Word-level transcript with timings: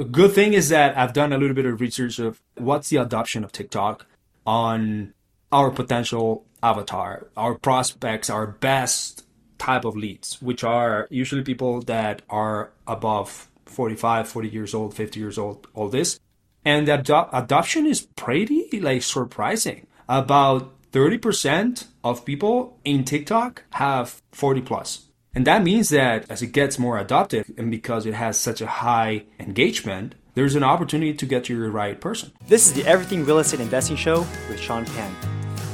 A 0.00 0.04
good 0.04 0.32
thing 0.32 0.54
is 0.54 0.70
that 0.70 0.96
I've 0.96 1.12
done 1.12 1.30
a 1.30 1.36
little 1.36 1.54
bit 1.54 1.66
of 1.66 1.78
research 1.78 2.18
of 2.18 2.40
what's 2.54 2.88
the 2.88 2.96
adoption 2.96 3.44
of 3.44 3.52
TikTok 3.52 4.06
on 4.46 5.12
our 5.52 5.70
potential 5.70 6.46
avatar, 6.62 7.26
our 7.36 7.58
prospects, 7.58 8.30
our 8.30 8.46
best 8.46 9.26
type 9.58 9.84
of 9.84 9.98
leads, 9.98 10.40
which 10.40 10.64
are 10.64 11.06
usually 11.10 11.42
people 11.42 11.82
that 11.82 12.22
are 12.30 12.72
above 12.86 13.50
45, 13.66 14.26
40 14.26 14.48
years 14.48 14.72
old, 14.72 14.94
50 14.94 15.20
years 15.20 15.36
old, 15.36 15.66
all 15.74 15.90
this. 15.90 16.18
And 16.64 16.88
the 16.88 16.94
ado- 16.98 17.28
adoption 17.30 17.84
is 17.84 18.08
pretty 18.16 18.80
like 18.80 19.02
surprising. 19.02 19.86
About 20.08 20.72
30% 20.92 21.88
of 22.02 22.24
people 22.24 22.78
in 22.86 23.04
TikTok 23.04 23.64
have 23.72 24.22
40 24.32 24.62
plus. 24.62 25.09
And 25.32 25.46
that 25.46 25.62
means 25.62 25.90
that 25.90 26.28
as 26.28 26.42
it 26.42 26.48
gets 26.48 26.78
more 26.78 26.98
adopted 26.98 27.54
and 27.56 27.70
because 27.70 28.04
it 28.04 28.14
has 28.14 28.38
such 28.38 28.60
a 28.60 28.66
high 28.66 29.24
engagement, 29.38 30.16
there's 30.34 30.56
an 30.56 30.64
opportunity 30.64 31.14
to 31.14 31.26
get 31.26 31.44
to 31.44 31.56
your 31.56 31.70
right 31.70 32.00
person. 32.00 32.32
This 32.48 32.66
is 32.66 32.72
the 32.72 32.84
Everything 32.84 33.24
Real 33.24 33.38
Estate 33.38 33.60
Investing 33.60 33.96
Show 33.96 34.20
with 34.48 34.58
Sean 34.58 34.84
Pan, 34.86 35.12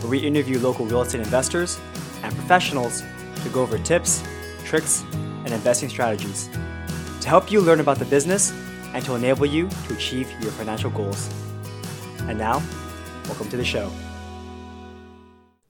where 0.01 0.11
we 0.11 0.19
interview 0.19 0.59
local 0.59 0.85
real 0.85 1.01
estate 1.01 1.23
investors 1.23 1.79
and 2.23 2.35
professionals 2.35 3.03
to 3.43 3.49
go 3.49 3.63
over 3.63 3.79
tips, 3.79 4.23
tricks, 4.65 5.05
and 5.45 5.55
investing 5.55 5.89
strategies 5.89 6.51
to 7.23 7.29
help 7.29 7.51
you 7.51 7.61
learn 7.61 7.81
about 7.81 7.99
the 7.99 8.05
business 8.05 8.53
and 8.93 9.03
to 9.07 9.15
enable 9.15 9.47
you 9.47 9.71
to 9.89 9.95
achieve 9.95 10.31
your 10.43 10.51
financial 10.53 10.91
goals. 10.91 11.33
And 12.21 12.39
now, 12.39 12.63
welcome 13.27 13.49
to 13.49 13.57
the 13.57 13.65
show. 13.65 13.91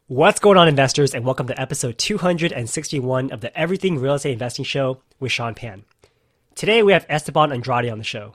What's 0.08 0.38
going 0.38 0.56
on, 0.56 0.68
investors, 0.68 1.16
and 1.16 1.24
welcome 1.24 1.48
to 1.48 1.60
episode 1.60 1.98
261 1.98 3.32
of 3.32 3.40
the 3.40 3.58
Everything 3.58 3.98
Real 3.98 4.14
Estate 4.14 4.34
Investing 4.34 4.64
Show 4.64 5.02
with 5.18 5.32
Sean 5.32 5.52
Pan. 5.52 5.84
Today, 6.54 6.80
we 6.84 6.92
have 6.92 7.06
Esteban 7.08 7.50
Andrade 7.50 7.90
on 7.90 7.98
the 7.98 8.04
show. 8.04 8.34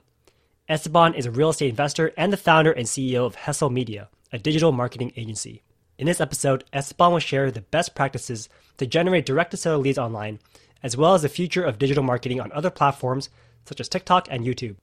Esteban 0.68 1.14
is 1.14 1.24
a 1.24 1.30
real 1.30 1.48
estate 1.48 1.70
investor 1.70 2.12
and 2.14 2.30
the 2.30 2.36
founder 2.36 2.72
and 2.72 2.86
CEO 2.86 3.24
of 3.24 3.36
Hessel 3.36 3.70
Media, 3.70 4.10
a 4.30 4.38
digital 4.38 4.70
marketing 4.70 5.14
agency. 5.16 5.62
In 5.96 6.04
this 6.04 6.20
episode, 6.20 6.64
Esteban 6.74 7.10
will 7.10 7.20
share 7.20 7.50
the 7.50 7.62
best 7.62 7.94
practices 7.94 8.50
to 8.76 8.86
generate 8.86 9.24
direct 9.24 9.52
to 9.52 9.56
seller 9.56 9.78
leads 9.78 9.96
online, 9.96 10.40
as 10.82 10.94
well 10.94 11.14
as 11.14 11.22
the 11.22 11.30
future 11.30 11.64
of 11.64 11.78
digital 11.78 12.04
marketing 12.04 12.38
on 12.38 12.52
other 12.52 12.68
platforms 12.68 13.30
such 13.64 13.80
as 13.80 13.88
TikTok 13.88 14.28
and 14.30 14.44
YouTube. 14.44 14.76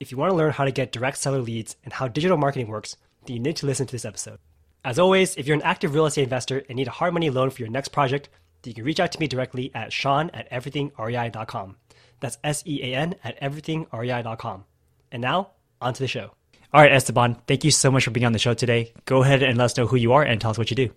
If 0.00 0.10
you 0.10 0.18
want 0.18 0.30
to 0.32 0.36
learn 0.36 0.50
how 0.50 0.64
to 0.64 0.72
get 0.72 0.90
direct 0.90 1.18
seller 1.18 1.40
leads 1.40 1.76
and 1.84 1.92
how 1.92 2.08
digital 2.08 2.36
marketing 2.36 2.66
works, 2.66 2.96
then 3.26 3.36
you 3.36 3.40
need 3.40 3.54
to 3.58 3.66
listen 3.66 3.86
to 3.86 3.92
this 3.92 4.04
episode. 4.04 4.40
As 4.84 4.98
always, 4.98 5.36
if 5.36 5.46
you're 5.46 5.56
an 5.56 5.62
active 5.62 5.94
real 5.94 6.06
estate 6.06 6.24
investor 6.24 6.64
and 6.68 6.76
need 6.76 6.88
a 6.88 6.92
hard 6.92 7.14
money 7.14 7.30
loan 7.30 7.50
for 7.50 7.62
your 7.62 7.70
next 7.70 7.88
project, 7.88 8.28
you 8.64 8.74
can 8.74 8.84
reach 8.84 8.98
out 8.98 9.12
to 9.12 9.20
me 9.20 9.28
directly 9.28 9.70
at 9.74 9.92
sean 9.92 10.30
at 10.30 10.50
everythingrei.com. 10.50 11.76
That's 12.20 12.38
S 12.42 12.64
E 12.66 12.80
A 12.82 12.96
N 12.96 13.14
at 13.22 13.40
everythingrei.com. 13.40 14.64
And 15.12 15.20
now, 15.20 15.50
on 15.80 15.94
to 15.94 16.02
the 16.02 16.08
show. 16.08 16.32
All 16.72 16.80
right, 16.80 16.92
Esteban, 16.92 17.36
thank 17.46 17.64
you 17.64 17.70
so 17.70 17.90
much 17.90 18.04
for 18.04 18.10
being 18.10 18.26
on 18.26 18.32
the 18.32 18.38
show 18.38 18.54
today. 18.54 18.92
Go 19.04 19.22
ahead 19.22 19.42
and 19.42 19.58
let 19.58 19.66
us 19.66 19.76
know 19.76 19.86
who 19.86 19.96
you 19.96 20.14
are 20.14 20.22
and 20.22 20.40
tell 20.40 20.50
us 20.50 20.58
what 20.58 20.70
you 20.70 20.76
do. 20.76 20.90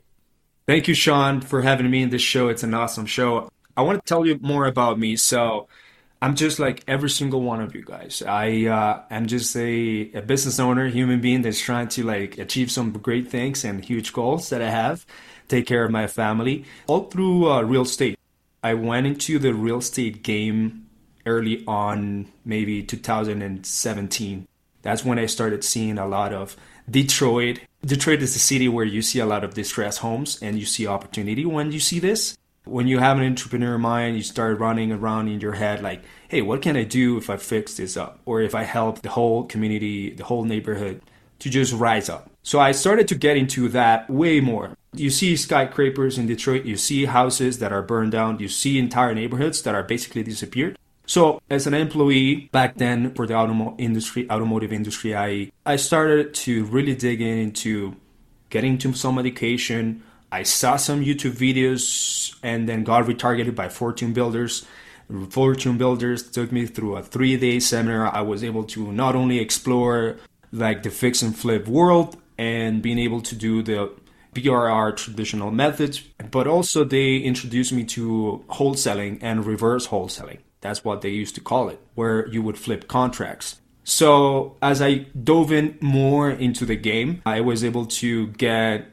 Thank 0.67 0.88
you, 0.88 0.94
Sean, 0.95 1.41
for 1.41 1.61
having 1.61 1.89
me 1.91 2.02
in 2.02 2.09
this 2.09 2.22
show. 2.22 2.47
It's 2.47 2.63
an 2.63 2.73
awesome 2.73 3.06
show. 3.06 3.50
I 3.78 3.81
want 3.81 4.03
to 4.03 4.08
tell 4.08 4.25
you 4.25 4.39
more 4.41 4.66
about 4.66 4.97
me. 4.97 5.16
So, 5.16 5.67
I'm 6.26 6.34
just 6.34 6.58
like 6.58 6.84
every 6.88 7.12
single 7.12 7.44
one 7.44 7.62
of 7.62 7.76
you 7.76 7.84
guys. 7.86 8.23
I 8.26 8.66
uh, 8.66 9.04
am 9.12 9.28
just 9.28 9.56
a, 9.56 10.12
a 10.14 10.23
business 10.23 10.59
owner, 10.59 10.88
human 10.88 11.22
being 11.22 11.44
that's 11.44 11.62
trying 11.62 11.88
to 11.90 12.04
like 12.04 12.40
achieve 12.40 12.72
some 12.72 12.94
great 12.94 13.28
things 13.28 13.64
and 13.64 13.86
huge 13.86 14.12
goals 14.12 14.50
that 14.50 14.59
I 14.59 14.72
have, 14.72 15.06
take 15.48 15.68
care 15.68 15.86
of 15.86 15.92
my 15.92 16.08
family, 16.08 16.66
all 16.88 17.02
through 17.12 17.52
uh, 17.52 17.62
real 17.62 17.84
estate. 17.84 18.18
I 18.64 18.73
went 18.73 19.06
into 19.06 19.38
the 19.38 19.53
real 19.53 19.78
estate 19.78 20.23
game 20.23 20.88
early 21.28 21.64
on, 21.68 22.26
maybe 22.44 22.81
2017. 22.81 24.48
That's 24.81 25.06
when 25.06 25.20
I 25.20 25.28
started 25.28 25.64
seeing 25.64 26.00
a 26.00 26.08
lot 26.08 26.34
of 26.34 26.58
Detroit. 26.90 27.59
Detroit 27.86 28.23
is 28.23 28.34
the 28.34 28.40
city 28.40 28.68
where 28.68 28.84
you 28.84 29.03
see 29.03 29.20
a 29.20 29.28
lot 29.28 29.44
of 29.44 29.53
distressed 29.53 30.00
homes 30.00 30.42
and 30.42 30.58
you 30.58 30.66
see 30.66 30.88
opportunity 30.88 31.46
when 31.46 31.72
you 31.72 31.80
see 31.80 32.00
this 32.00 32.36
when 32.66 32.88
you 32.88 33.00
have 33.00 33.18
an 33.18 33.24
entrepreneur 33.24 33.78
mind, 33.78 34.18
you 34.18 34.24
start 34.24 34.59
running 34.59 34.92
around 34.92 35.28
in 35.28 35.40
your 35.40 35.53
head 35.53 35.81
like, 35.81 36.03
hey, 36.28 36.41
what 36.41 36.62
can 36.62 36.75
I 36.75 36.84
do 36.84 37.18
if 37.18 37.30
I 37.30 37.38
fix 37.38 37.75
this 37.75 37.97
up? 37.97 38.19
Or 38.25 38.41
if 38.41 38.56
I 38.56 38.63
help 38.63 39.02
the 39.02 39.09
whole 39.09 39.44
community, 39.44 40.12
the 40.12 40.24
whole 40.24 40.44
neighborhood 40.44 41.02
to 41.40 41.50
just 41.50 41.74
rise 41.74 42.09
up. 42.09 42.30
So 42.44 42.59
I 42.59 42.72
started 42.72 43.08
to 43.09 43.16
get 43.16 43.38
into 43.38 43.68
that 43.69 44.09
way 44.09 44.40
more. 44.40 44.78
You 44.94 45.09
see 45.09 45.36
skyscrapers 45.36 46.18
in 46.18 46.28
Detroit, 46.28 46.66
you 46.66 46.78
see 46.78 47.06
houses 47.06 47.59
that 47.59 47.74
are 47.74 47.81
burned 47.81 48.13
down, 48.13 48.40
you 48.40 48.47
see 48.47 48.80
entire 48.80 49.13
neighborhoods 49.13 49.62
that 49.63 49.75
are 49.75 49.84
basically 49.84 50.24
disappeared. 50.24 50.78
So 51.08 51.41
as 51.50 51.68
an 51.68 51.74
employee 51.74 52.50
back 52.52 52.78
then 52.78 53.13
for 53.13 53.28
the 53.28 53.36
automotive 53.36 53.80
industry, 53.80 54.30
automotive 54.30 54.74
industry, 54.74 55.16
I 55.16 55.52
I 55.66 55.75
started 55.75 56.34
to 56.46 56.66
really 56.66 56.96
dig 56.96 57.22
in 57.22 57.38
into 57.38 57.96
getting 58.50 58.74
into 58.74 58.94
some 58.94 59.19
education, 59.19 60.02
I 60.31 60.44
saw 60.44 60.75
some 60.78 61.03
YouTube 61.03 61.38
videos 61.38 62.36
and 62.42 62.68
then 62.68 62.84
got 62.84 63.06
retargeted 63.06 63.56
by 63.56 63.69
Fortune 63.69 64.13
Builders. 64.13 64.66
Fortune 65.30 65.78
Builders 65.78 66.30
took 66.30 66.52
me 66.52 66.66
through 66.66 66.96
a 66.98 67.04
three 67.04 67.38
day 67.38 67.60
seminar. 67.60 68.14
I 68.14 68.22
was 68.22 68.44
able 68.44 68.64
to 68.66 68.92
not 68.92 69.16
only 69.16 69.40
explore 69.40 70.18
like 70.52 70.84
the 70.84 70.90
fix 70.90 71.22
and 71.22 71.36
flip 71.36 71.68
world 71.68 72.18
and 72.38 72.82
being 72.82 73.00
able 73.00 73.22
to 73.22 73.36
do 73.36 73.62
the 73.62 73.92
BRRRR 74.34 74.98
traditional 74.98 75.52
methods, 75.52 76.04
but 76.32 76.48
also 76.48 76.84
they 76.84 77.18
introduced 77.18 77.72
me 77.72 77.84
to 77.86 78.44
wholesaling 78.50 79.20
and 79.22 79.46
reverse 79.46 79.88
wholesaling. 79.88 80.40
That's 80.62 80.84
what 80.84 81.02
they 81.02 81.10
used 81.10 81.36
to 81.36 81.42
call 81.42 81.70
it, 81.70 81.80
where 81.94 82.28
you 82.28 82.42
would 82.42 82.58
flip 82.58 82.88
contracts. 82.88 83.62
So 83.84 84.58
as 84.62 84.82
I 84.82 85.06
dove 85.24 85.52
in 85.52 85.78
more 85.80 86.30
into 86.30 86.66
the 86.66 86.76
game, 86.76 87.22
I 87.26 87.42
was 87.42 87.64
able 87.64 87.86
to 88.02 88.28
get 88.28 88.88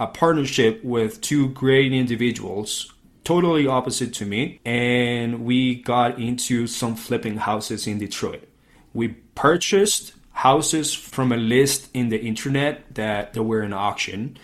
a 0.00 0.08
partnership 0.08 0.82
with 0.82 1.20
two 1.20 1.48
great 1.50 1.92
individuals 1.92 2.91
totally 3.24 3.66
opposite 3.66 4.12
to 4.14 4.26
me 4.26 4.60
and 4.64 5.44
we 5.44 5.76
got 5.76 6.18
into 6.18 6.66
some 6.66 6.96
flipping 6.96 7.36
houses 7.38 7.86
in 7.86 7.98
Detroit. 7.98 8.48
We 8.94 9.08
purchased 9.34 10.12
houses 10.32 10.92
from 10.94 11.32
a 11.32 11.36
list 11.36 11.88
in 11.94 12.08
the 12.08 12.20
internet 12.20 12.94
that, 12.94 13.34
that 13.34 13.42
were 13.42 13.62
in 13.62 13.72
auction. 13.72 14.36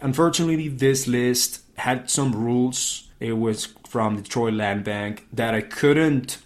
Unfortunately, 0.00 0.68
this 0.68 1.06
list 1.06 1.60
had 1.78 2.10
some 2.10 2.32
rules. 2.32 3.08
It 3.20 3.34
was 3.34 3.66
from 3.88 4.16
Detroit 4.16 4.54
Land 4.54 4.84
Bank 4.84 5.26
that 5.32 5.54
I 5.54 5.60
couldn't 5.60 6.38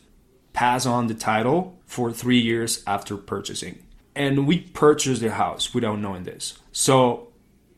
pass 0.53 0.87
on 0.87 1.07
the 1.07 1.15
title 1.15 1.79
for 1.87 2.13
three 2.13 2.39
years 2.39 2.83
after 2.87 3.17
purchasing. 3.17 3.83
And 4.15 4.47
we 4.47 4.61
purchased 4.61 5.23
the 5.23 5.31
house 5.31 5.73
without 5.73 5.99
knowing 5.99 6.25
this. 6.25 6.59
So 6.73 7.29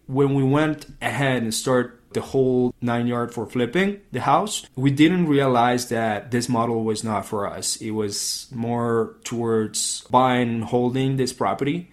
when 0.07 0.35
we 0.35 0.43
went 0.43 0.87
ahead 1.01 1.43
and 1.43 1.55
started 1.55 1.93
the 2.15 2.21
whole 2.21 2.75
nine 2.81 3.07
yard 3.07 3.33
for 3.33 3.47
flipping 3.47 4.01
the 4.13 4.21
house, 4.21 4.67
we 4.77 4.91
didn't 4.91 5.27
realize 5.27 5.89
that 5.89 6.31
this 6.31 6.49
model 6.49 6.85
was 6.85 7.05
not 7.05 7.27
for 7.27 7.47
us. 7.47 7.77
It 7.77 7.91
was 7.91 8.49
more 8.53 9.17
towards 9.25 10.03
buying 10.11 10.49
and 10.49 10.65
holding 10.65 11.17
this 11.17 11.33
property 11.33 11.91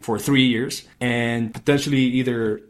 for 0.00 0.18
three 0.18 0.46
years 0.46 0.86
and 1.00 1.52
potentially 1.52 2.00
either 2.00 2.62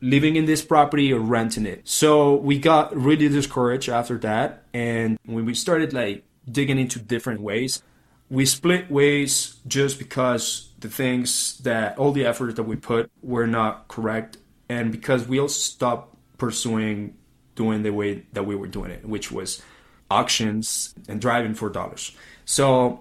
living 0.00 0.36
in 0.36 0.46
this 0.46 0.62
property 0.62 1.12
or 1.12 1.20
renting 1.20 1.66
it. 1.66 1.86
So 1.86 2.36
we 2.36 2.58
got 2.58 2.96
really 2.96 3.28
discouraged 3.28 3.88
after 3.88 4.16
that. 4.18 4.64
And 4.72 5.18
when 5.26 5.44
we 5.44 5.54
started 5.54 5.92
like 5.92 6.24
digging 6.50 6.78
into 6.78 6.98
different 6.98 7.40
ways, 7.40 7.82
we 8.30 8.46
split 8.46 8.90
ways 8.90 9.56
just 9.66 9.98
because 9.98 10.70
the 10.78 10.88
things 10.88 11.58
that 11.58 11.98
all 11.98 12.12
the 12.12 12.24
efforts 12.24 12.54
that 12.54 12.62
we 12.62 12.76
put 12.76 13.10
were 13.22 13.46
not 13.46 13.88
correct 13.88 14.38
and 14.68 14.92
because 14.92 15.26
we 15.26 15.40
all 15.40 15.48
stopped 15.48 16.14
pursuing 16.40 17.14
doing 17.54 17.82
the 17.82 17.90
way 17.90 18.24
that 18.32 18.44
we 18.44 18.56
were 18.56 18.66
doing 18.66 18.90
it 18.90 19.04
which 19.04 19.30
was 19.30 19.62
auctions 20.10 20.94
and 21.08 21.20
driving 21.20 21.54
for 21.54 21.68
dollars 21.68 22.16
so 22.44 23.00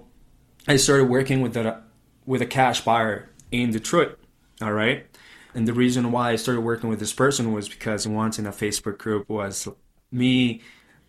i 0.67 0.75
started 0.75 1.05
working 1.05 1.41
with 1.41 1.57
a 1.57 1.81
with 2.25 2.41
a 2.41 2.45
cash 2.45 2.81
buyer 2.81 3.29
in 3.51 3.71
detroit 3.71 4.19
all 4.61 4.73
right 4.73 5.07
and 5.55 5.67
the 5.67 5.73
reason 5.73 6.11
why 6.11 6.29
i 6.29 6.35
started 6.35 6.61
working 6.61 6.89
with 6.89 6.99
this 6.99 7.13
person 7.13 7.51
was 7.51 7.67
because 7.67 8.07
once 8.07 8.37
in 8.37 8.45
a 8.45 8.51
facebook 8.51 8.99
group 8.99 9.27
was 9.27 9.67
me 10.11 10.61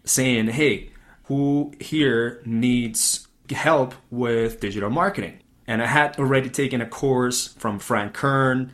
saying 0.05 0.47
hey 0.47 0.91
who 1.25 1.73
here 1.79 2.43
needs 2.47 3.29
help 3.55 3.95
with 4.11 4.61
digital 4.61 4.91
marketing. 4.91 5.41
And 5.67 5.83
I 5.83 5.87
had 5.87 6.19
already 6.19 6.51
taken 6.51 6.81
a 6.81 6.87
course 6.87 7.49
from 7.49 7.79
Frank 7.79 8.15
Kern, 8.15 8.73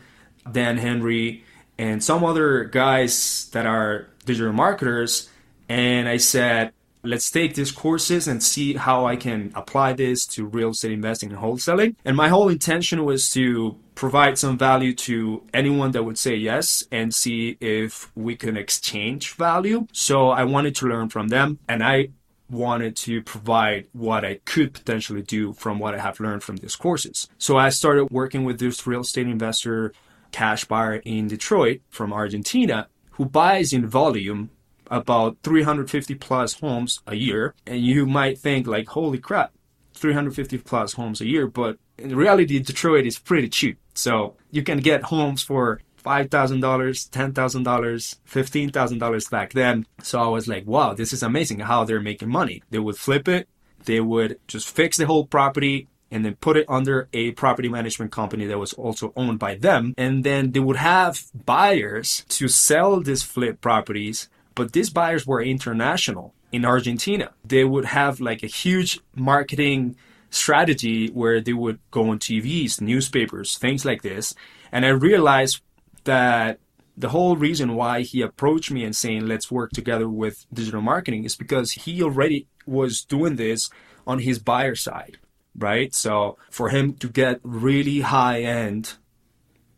Dan 0.50 0.78
Henry, 0.78 1.44
and 1.78 2.02
some 2.02 2.24
other 2.24 2.64
guys 2.64 3.48
that 3.52 3.66
are 3.66 4.08
digital 4.24 4.52
marketers. 4.52 5.28
And 5.68 6.08
I 6.08 6.16
said, 6.16 6.72
let's 7.02 7.30
take 7.30 7.54
these 7.54 7.72
courses 7.72 8.26
and 8.26 8.42
see 8.42 8.74
how 8.74 9.06
I 9.06 9.16
can 9.16 9.52
apply 9.54 9.92
this 9.92 10.26
to 10.28 10.44
real 10.44 10.70
estate 10.70 10.92
investing 10.92 11.30
and 11.30 11.40
wholesaling. 11.40 11.96
And 12.04 12.16
my 12.16 12.28
whole 12.28 12.48
intention 12.48 13.04
was 13.04 13.30
to 13.30 13.76
provide 13.94 14.38
some 14.38 14.58
value 14.58 14.94
to 14.94 15.42
anyone 15.54 15.92
that 15.92 16.02
would 16.02 16.18
say 16.18 16.34
yes 16.34 16.84
and 16.90 17.14
see 17.14 17.56
if 17.60 18.10
we 18.14 18.36
can 18.36 18.56
exchange 18.56 19.34
value. 19.34 19.86
So 19.92 20.30
I 20.30 20.44
wanted 20.44 20.74
to 20.76 20.86
learn 20.86 21.08
from 21.08 21.28
them. 21.28 21.58
And 21.68 21.82
I 21.82 22.08
wanted 22.48 22.94
to 22.94 23.22
provide 23.22 23.88
what 23.92 24.24
I 24.24 24.40
could 24.44 24.72
potentially 24.72 25.22
do 25.22 25.52
from 25.52 25.78
what 25.78 25.94
I 25.94 25.98
have 25.98 26.20
learned 26.20 26.44
from 26.44 26.56
these 26.56 26.76
courses. 26.76 27.28
So 27.38 27.56
I 27.56 27.70
started 27.70 28.06
working 28.10 28.44
with 28.44 28.60
this 28.60 28.86
real 28.86 29.00
estate 29.00 29.26
investor, 29.26 29.92
cash 30.32 30.64
buyer 30.64 30.96
in 31.04 31.28
Detroit 31.28 31.80
from 31.88 32.12
Argentina, 32.12 32.88
who 33.12 33.24
buys 33.24 33.72
in 33.72 33.86
volume 33.86 34.50
about 34.90 35.36
350 35.42 36.14
plus 36.16 36.54
homes 36.54 37.00
a 37.06 37.14
year. 37.14 37.54
And 37.66 37.80
you 37.80 38.06
might 38.06 38.38
think 38.38 38.66
like, 38.66 38.88
holy 38.88 39.18
crap, 39.18 39.52
350 39.94 40.58
plus 40.58 40.92
homes 40.94 41.20
a 41.20 41.26
year. 41.26 41.46
But 41.46 41.78
in 41.98 42.14
reality, 42.14 42.58
Detroit 42.58 43.06
is 43.06 43.18
pretty 43.18 43.48
cheap. 43.48 43.78
So 43.94 44.36
you 44.50 44.62
can 44.62 44.78
get 44.78 45.04
homes 45.04 45.42
for 45.42 45.80
$5,000, 46.04 46.28
$10,000, 46.60 47.32
$15,000 47.32 49.30
back 49.30 49.52
then. 49.54 49.86
So 50.02 50.20
I 50.20 50.28
was 50.28 50.46
like, 50.46 50.66
wow, 50.66 50.94
this 50.94 51.12
is 51.12 51.22
amazing 51.22 51.60
how 51.60 51.84
they're 51.84 52.00
making 52.00 52.28
money. 52.28 52.62
They 52.70 52.78
would 52.78 52.96
flip 52.96 53.26
it. 53.26 53.48
They 53.84 54.00
would 54.00 54.38
just 54.46 54.68
fix 54.68 54.96
the 54.96 55.06
whole 55.06 55.26
property 55.26 55.88
and 56.10 56.24
then 56.24 56.36
put 56.36 56.56
it 56.56 56.66
under 56.68 57.08
a 57.12 57.32
property 57.32 57.68
management 57.68 58.12
company 58.12 58.46
that 58.46 58.58
was 58.58 58.72
also 58.74 59.12
owned 59.16 59.38
by 59.38 59.56
them. 59.56 59.94
And 59.98 60.24
then 60.24 60.52
they 60.52 60.60
would 60.60 60.76
have 60.76 61.24
buyers 61.34 62.24
to 62.30 62.48
sell 62.48 63.00
these 63.00 63.22
flip 63.22 63.60
properties, 63.60 64.28
but 64.54 64.72
these 64.72 64.90
buyers 64.90 65.26
were 65.26 65.42
international 65.42 66.34
in 66.52 66.64
Argentina. 66.64 67.32
They 67.44 67.64
would 67.64 67.86
have 67.86 68.20
like 68.20 68.42
a 68.42 68.48
huge 68.48 69.00
marketing 69.14 69.96
strategy 70.30 71.08
where 71.08 71.40
they 71.40 71.52
would 71.52 71.78
go 71.90 72.10
on 72.10 72.18
TVs, 72.18 72.80
newspapers, 72.80 73.58
things 73.58 73.84
like 73.84 74.02
this. 74.02 74.34
And 74.70 74.84
I 74.84 74.90
realized 74.90 75.60
that 76.04 76.60
the 76.96 77.08
whole 77.10 77.36
reason 77.36 77.74
why 77.74 78.02
he 78.02 78.22
approached 78.22 78.70
me 78.70 78.84
and 78.84 78.94
saying 78.94 79.26
let's 79.26 79.50
work 79.50 79.72
together 79.72 80.08
with 80.08 80.46
digital 80.52 80.80
marketing 80.80 81.24
is 81.24 81.36
because 81.36 81.72
he 81.72 82.02
already 82.02 82.46
was 82.64 83.04
doing 83.04 83.36
this 83.36 83.68
on 84.06 84.20
his 84.20 84.38
buyer 84.38 84.74
side 84.74 85.18
right? 85.58 85.94
So 85.94 86.38
for 86.50 86.70
him 86.70 86.94
to 86.94 87.08
get 87.08 87.40
really 87.42 88.00
high 88.00 88.42
end 88.42 88.94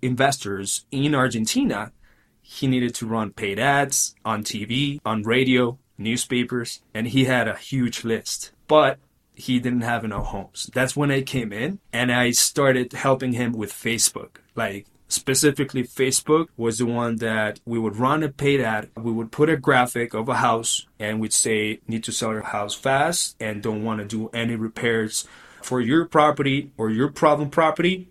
investors 0.01 0.87
in 0.93 1.13
argentina 1.13 1.91
he 2.41 2.69
needed 2.69 2.95
to 2.95 3.05
run 3.05 3.33
paid 3.33 3.59
ads 3.59 4.15
on 4.25 4.45
tv 4.45 5.01
on 5.05 5.23
radio 5.25 5.77
newspapers 5.99 6.81
and 6.95 7.09
he 7.09 7.25
had 7.25 7.49
a 7.49 7.57
huge 7.57 8.05
list. 8.05 8.53
But 8.69 8.99
he 9.35 9.59
didn't 9.59 9.83
have 9.83 10.05
enough 10.05 10.27
homes. 10.27 10.71
That's 10.73 10.97
when 10.97 11.11
i 11.11 11.23
came 11.23 11.53
in 11.53 11.81
and 11.93 12.13
i 12.13 12.31
started 12.31 12.93
helping 12.93 13.33
him 13.33 13.53
with 13.53 13.73
facebook. 13.73 14.37
Like 14.55 14.87
specifically 15.09 15.83
Facebook 15.83 16.49
was 16.57 16.79
the 16.79 16.87
one 16.87 17.17
that 17.17 17.61
we 17.65 17.79
would 17.79 17.97
run 17.97 18.23
a 18.23 18.29
paid 18.29 18.61
ad. 18.61 18.91
We 18.95 19.11
would 19.11 19.33
put 19.33 19.49
a 19.49 19.57
graphic 19.57 20.15
of 20.15 20.29
a 20.29 20.37
house 20.37 20.87
and 20.99 21.19
we'd 21.19 21.33
say, 21.33 21.81
need 21.89 22.05
to 22.05 22.13
sell 22.13 22.33
your 22.33 22.43
house 22.43 22.75
fast 22.75 23.35
and 23.41 23.63
don't 23.63 23.83
want 23.83 24.01
to 24.01 24.05
do 24.05 24.29
any 24.35 24.55
repairs 24.55 25.27
for 25.63 25.81
your 25.81 26.05
property 26.05 26.73
or 26.77 26.91
your 26.91 27.09
problem 27.09 27.51
property. 27.51 28.09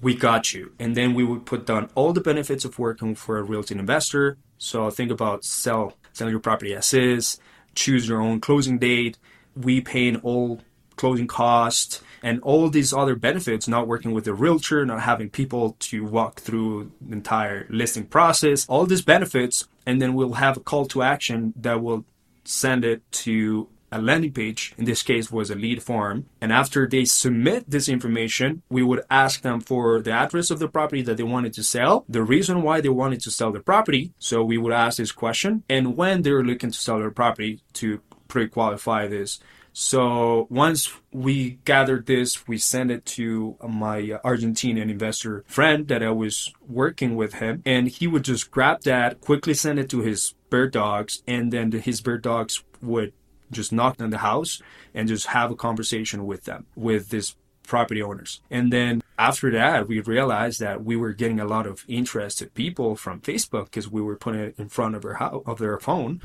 We 0.00 0.14
got 0.14 0.54
you. 0.54 0.72
And 0.78 0.96
then 0.96 1.14
we 1.14 1.24
would 1.24 1.44
put 1.44 1.66
down 1.66 1.90
all 1.94 2.12
the 2.12 2.20
benefits 2.20 2.64
of 2.64 2.78
working 2.78 3.14
for 3.14 3.38
a 3.38 3.42
real 3.42 3.60
estate 3.60 3.78
investor. 3.78 4.38
So 4.58 4.90
think 4.90 5.10
about 5.10 5.44
sell, 5.44 5.94
sell 6.12 6.30
your 6.30 6.40
property 6.40 6.74
as 6.74 6.94
is, 6.94 7.38
choose 7.74 8.08
your 8.08 8.20
own 8.20 8.40
closing 8.40 8.78
date. 8.78 9.18
We 9.56 9.80
pay 9.80 10.06
in 10.06 10.16
all 10.16 10.60
closing 10.96 11.26
costs 11.26 12.02
and 12.22 12.40
all 12.42 12.68
these 12.68 12.92
other 12.92 13.14
benefits 13.14 13.68
not 13.68 13.86
working 13.86 14.12
with 14.12 14.26
a 14.26 14.34
realtor 14.34 14.84
not 14.84 15.00
having 15.02 15.30
people 15.30 15.76
to 15.78 16.04
walk 16.04 16.40
through 16.40 16.90
the 17.00 17.12
entire 17.12 17.66
listing 17.70 18.04
process 18.04 18.66
all 18.68 18.84
these 18.84 19.00
benefits 19.00 19.68
and 19.86 20.02
then 20.02 20.12
we'll 20.14 20.32
have 20.32 20.56
a 20.56 20.60
call 20.60 20.84
to 20.84 21.00
action 21.00 21.54
that 21.56 21.80
will 21.80 22.04
send 22.44 22.84
it 22.84 23.00
to 23.12 23.68
a 23.90 24.00
landing 24.00 24.32
page 24.32 24.74
in 24.76 24.84
this 24.84 25.02
case 25.02 25.30
was 25.30 25.50
a 25.50 25.54
lead 25.54 25.82
form 25.82 26.26
and 26.40 26.52
after 26.52 26.86
they 26.86 27.04
submit 27.04 27.68
this 27.68 27.88
information 27.88 28.62
we 28.68 28.82
would 28.82 29.02
ask 29.10 29.42
them 29.42 29.60
for 29.60 30.00
the 30.00 30.12
address 30.12 30.50
of 30.50 30.58
the 30.58 30.68
property 30.68 31.02
that 31.02 31.16
they 31.16 31.22
wanted 31.22 31.52
to 31.52 31.62
sell 31.62 32.04
the 32.08 32.22
reason 32.22 32.62
why 32.62 32.80
they 32.80 32.88
wanted 32.88 33.20
to 33.20 33.30
sell 33.30 33.52
the 33.52 33.60
property. 33.60 34.12
So 34.18 34.42
we 34.42 34.58
would 34.58 34.72
ask 34.72 34.98
this 34.98 35.12
question 35.12 35.62
and 35.68 35.96
when 35.96 36.22
they're 36.22 36.44
looking 36.44 36.70
to 36.70 36.78
sell 36.78 36.98
their 36.98 37.10
property 37.10 37.60
to 37.74 38.00
pre-qualify 38.28 39.08
this. 39.08 39.40
So 39.72 40.46
once 40.50 40.92
we 41.12 41.58
gathered 41.64 42.06
this, 42.06 42.48
we 42.48 42.58
sent 42.58 42.90
it 42.90 43.06
to 43.06 43.56
my 43.66 44.18
Argentinian 44.24 44.90
investor 44.90 45.44
friend 45.46 45.86
that 45.88 46.02
I 46.02 46.10
was 46.10 46.52
working 46.66 47.14
with 47.14 47.34
him, 47.34 47.62
and 47.64 47.86
he 47.86 48.08
would 48.08 48.24
just 48.24 48.50
grab 48.50 48.82
that, 48.82 49.20
quickly 49.20 49.54
send 49.54 49.78
it 49.78 49.88
to 49.90 50.00
his 50.00 50.34
bird 50.50 50.72
dogs, 50.72 51.22
and 51.28 51.52
then 51.52 51.70
his 51.70 52.00
bird 52.00 52.22
dogs 52.22 52.64
would 52.82 53.12
just 53.50 53.72
knock 53.72 54.00
on 54.00 54.10
the 54.10 54.18
house 54.18 54.62
and 54.94 55.08
just 55.08 55.26
have 55.26 55.50
a 55.50 55.56
conversation 55.56 56.26
with 56.26 56.44
them, 56.44 56.66
with 56.74 57.08
this 57.10 57.36
property 57.68 58.02
owners. 58.02 58.40
And 58.50 58.72
then 58.72 59.02
after 59.18 59.50
that, 59.52 59.88
we 59.88 60.00
realized 60.00 60.60
that 60.60 60.84
we 60.84 60.96
were 60.96 61.12
getting 61.12 61.38
a 61.38 61.44
lot 61.44 61.66
of 61.66 61.84
interested 61.86 62.54
people 62.54 62.96
from 62.96 63.20
Facebook 63.20 63.66
because 63.66 63.90
we 63.90 64.00
were 64.00 64.16
putting 64.16 64.40
it 64.40 64.54
in 64.58 64.68
front 64.68 64.94
of 64.94 65.02
their 65.02 65.14
house, 65.14 65.42
of 65.46 65.58
their 65.58 65.78
phone 65.78 66.20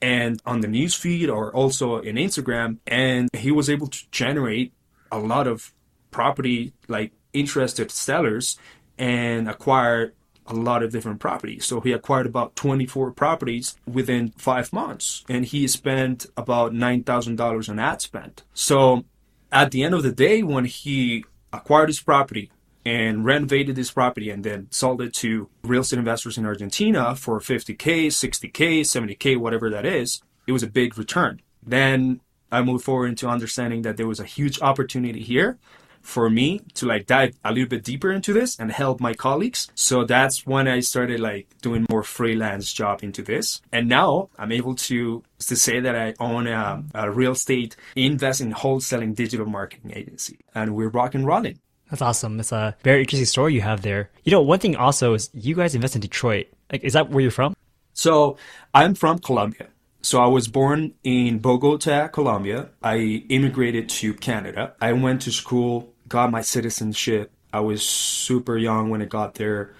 and 0.00 0.40
on 0.44 0.60
the 0.60 0.68
news 0.68 0.94
feed 0.94 1.28
or 1.28 1.52
also 1.52 1.98
in 1.98 2.16
Instagram. 2.16 2.78
And 2.86 3.28
he 3.34 3.50
was 3.50 3.68
able 3.68 3.88
to 3.88 4.10
generate 4.10 4.72
a 5.10 5.18
lot 5.18 5.46
of 5.46 5.72
property 6.10 6.72
like 6.88 7.12
interested 7.32 7.90
sellers 7.90 8.58
and 8.98 9.48
acquire 9.48 10.14
a 10.48 10.54
lot 10.54 10.82
of 10.82 10.92
different 10.92 11.20
properties. 11.20 11.66
So 11.66 11.80
he 11.80 11.92
acquired 11.92 12.26
about 12.26 12.56
24 12.56 13.12
properties 13.12 13.76
within 13.86 14.32
five 14.36 14.72
months 14.72 15.24
and 15.28 15.44
he 15.44 15.66
spent 15.66 16.26
about 16.36 16.72
$9,000 16.72 17.68
on 17.68 17.78
ad 17.78 18.00
spend. 18.00 18.42
So 18.54 19.04
at 19.50 19.70
the 19.70 19.82
end 19.82 19.94
of 19.94 20.02
the 20.02 20.12
day, 20.12 20.42
when 20.42 20.64
he 20.64 21.24
acquired 21.52 21.88
his 21.88 22.00
property, 22.00 22.50
and 22.86 23.24
renovated 23.24 23.74
this 23.74 23.90
property 23.90 24.30
and 24.30 24.44
then 24.44 24.68
sold 24.70 25.02
it 25.02 25.12
to 25.12 25.48
real 25.64 25.80
estate 25.80 25.98
investors 25.98 26.38
in 26.38 26.46
Argentina 26.46 27.16
for 27.16 27.40
50K, 27.40 28.06
60K, 28.06 28.82
70K, 28.82 29.36
whatever 29.36 29.68
that 29.68 29.84
is, 29.84 30.22
it 30.46 30.52
was 30.52 30.62
a 30.62 30.68
big 30.68 30.96
return. 30.96 31.42
Then 31.60 32.20
I 32.52 32.62
moved 32.62 32.84
forward 32.84 33.08
into 33.08 33.28
understanding 33.28 33.82
that 33.82 33.96
there 33.96 34.06
was 34.06 34.20
a 34.20 34.24
huge 34.24 34.62
opportunity 34.62 35.20
here 35.20 35.58
for 36.06 36.30
me 36.30 36.60
to 36.74 36.86
like 36.86 37.06
dive 37.06 37.36
a 37.44 37.52
little 37.52 37.68
bit 37.68 37.82
deeper 37.84 38.12
into 38.12 38.32
this 38.32 38.58
and 38.58 38.70
help 38.70 39.00
my 39.00 39.12
colleagues. 39.12 39.68
So 39.74 40.04
that's 40.04 40.46
when 40.46 40.68
I 40.68 40.80
started 40.80 41.20
like 41.20 41.48
doing 41.60 41.84
more 41.90 42.02
freelance 42.02 42.72
job 42.72 43.02
into 43.02 43.22
this. 43.22 43.60
And 43.72 43.88
now 43.88 44.30
I'm 44.38 44.52
able 44.52 44.74
to 44.88 45.22
to 45.40 45.56
say 45.56 45.80
that 45.80 45.94
I 45.94 46.14
own 46.20 46.46
a, 46.46 46.82
a 46.94 47.10
real 47.10 47.32
estate 47.32 47.76
investing 47.94 48.52
wholesaling 48.52 49.14
digital 49.14 49.46
marketing 49.46 49.92
agency 49.94 50.38
and 50.54 50.74
we're 50.74 50.88
rock 50.88 51.14
and 51.14 51.26
rolling. 51.26 51.58
That's 51.90 52.02
awesome. 52.02 52.40
It's 52.40 52.52
a 52.52 52.76
very 52.82 53.00
interesting 53.00 53.26
story 53.26 53.54
you 53.54 53.60
have 53.60 53.82
there. 53.82 54.10
You 54.24 54.32
know, 54.32 54.42
one 54.42 54.58
thing 54.58 54.76
also 54.76 55.14
is 55.14 55.30
you 55.34 55.54
guys 55.54 55.74
invest 55.74 55.94
in 55.94 56.00
Detroit. 56.00 56.46
Like, 56.72 56.82
is 56.82 56.94
that 56.94 57.10
where 57.10 57.20
you're 57.20 57.30
from? 57.30 57.54
So 57.92 58.36
I'm 58.74 58.94
from 58.94 59.18
Colombia. 59.18 59.68
So 60.02 60.20
I 60.20 60.26
was 60.26 60.46
born 60.46 60.94
in 61.02 61.40
Bogota, 61.40 62.06
Colombia. 62.06 62.68
I 62.80 63.24
immigrated 63.28 63.88
to 63.88 64.14
Canada. 64.14 64.74
I 64.80 64.92
went 64.92 65.22
to 65.22 65.32
school, 65.32 65.92
got 66.08 66.30
my 66.30 66.40
citizenship. 66.40 67.32
I 67.52 67.60
was 67.60 67.82
super 67.82 68.56
young 68.56 68.90
when 68.90 69.02
I 69.02 69.06
got 69.06 69.34
there, 69.34 69.74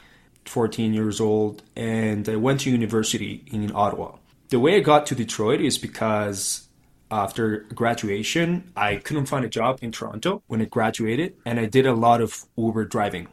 14 0.47 0.95
years 0.95 1.21
old, 1.21 1.63
and 1.75 2.29
I 2.29 2.37
went 2.37 2.61
to 2.61 2.71
university 2.71 3.45
in 3.51 3.73
Ottawa. 3.75 4.17
The 4.49 4.61
way 4.61 4.77
I 4.77 4.81
got 4.81 5.07
to 5.07 5.15
Detroit 5.15 5.61
is 5.61 5.77
because 5.77 6.69
after 7.11 7.59
graduation, 7.75 8.73
I 8.77 8.97
couldn't 8.97 9.27
find 9.27 9.45
a 9.45 9.49
job 9.49 9.79
in 9.83 9.93
Toronto 9.93 10.43
when 10.47 10.61
I 10.61 10.65
graduated, 10.65 11.37
and 11.45 11.61
I 11.61 11.67
did 11.67 11.87
a 11.87 11.95
lot 11.95 12.21
of 12.21 12.45
Uber 12.57 12.85
driving. 12.87 13.29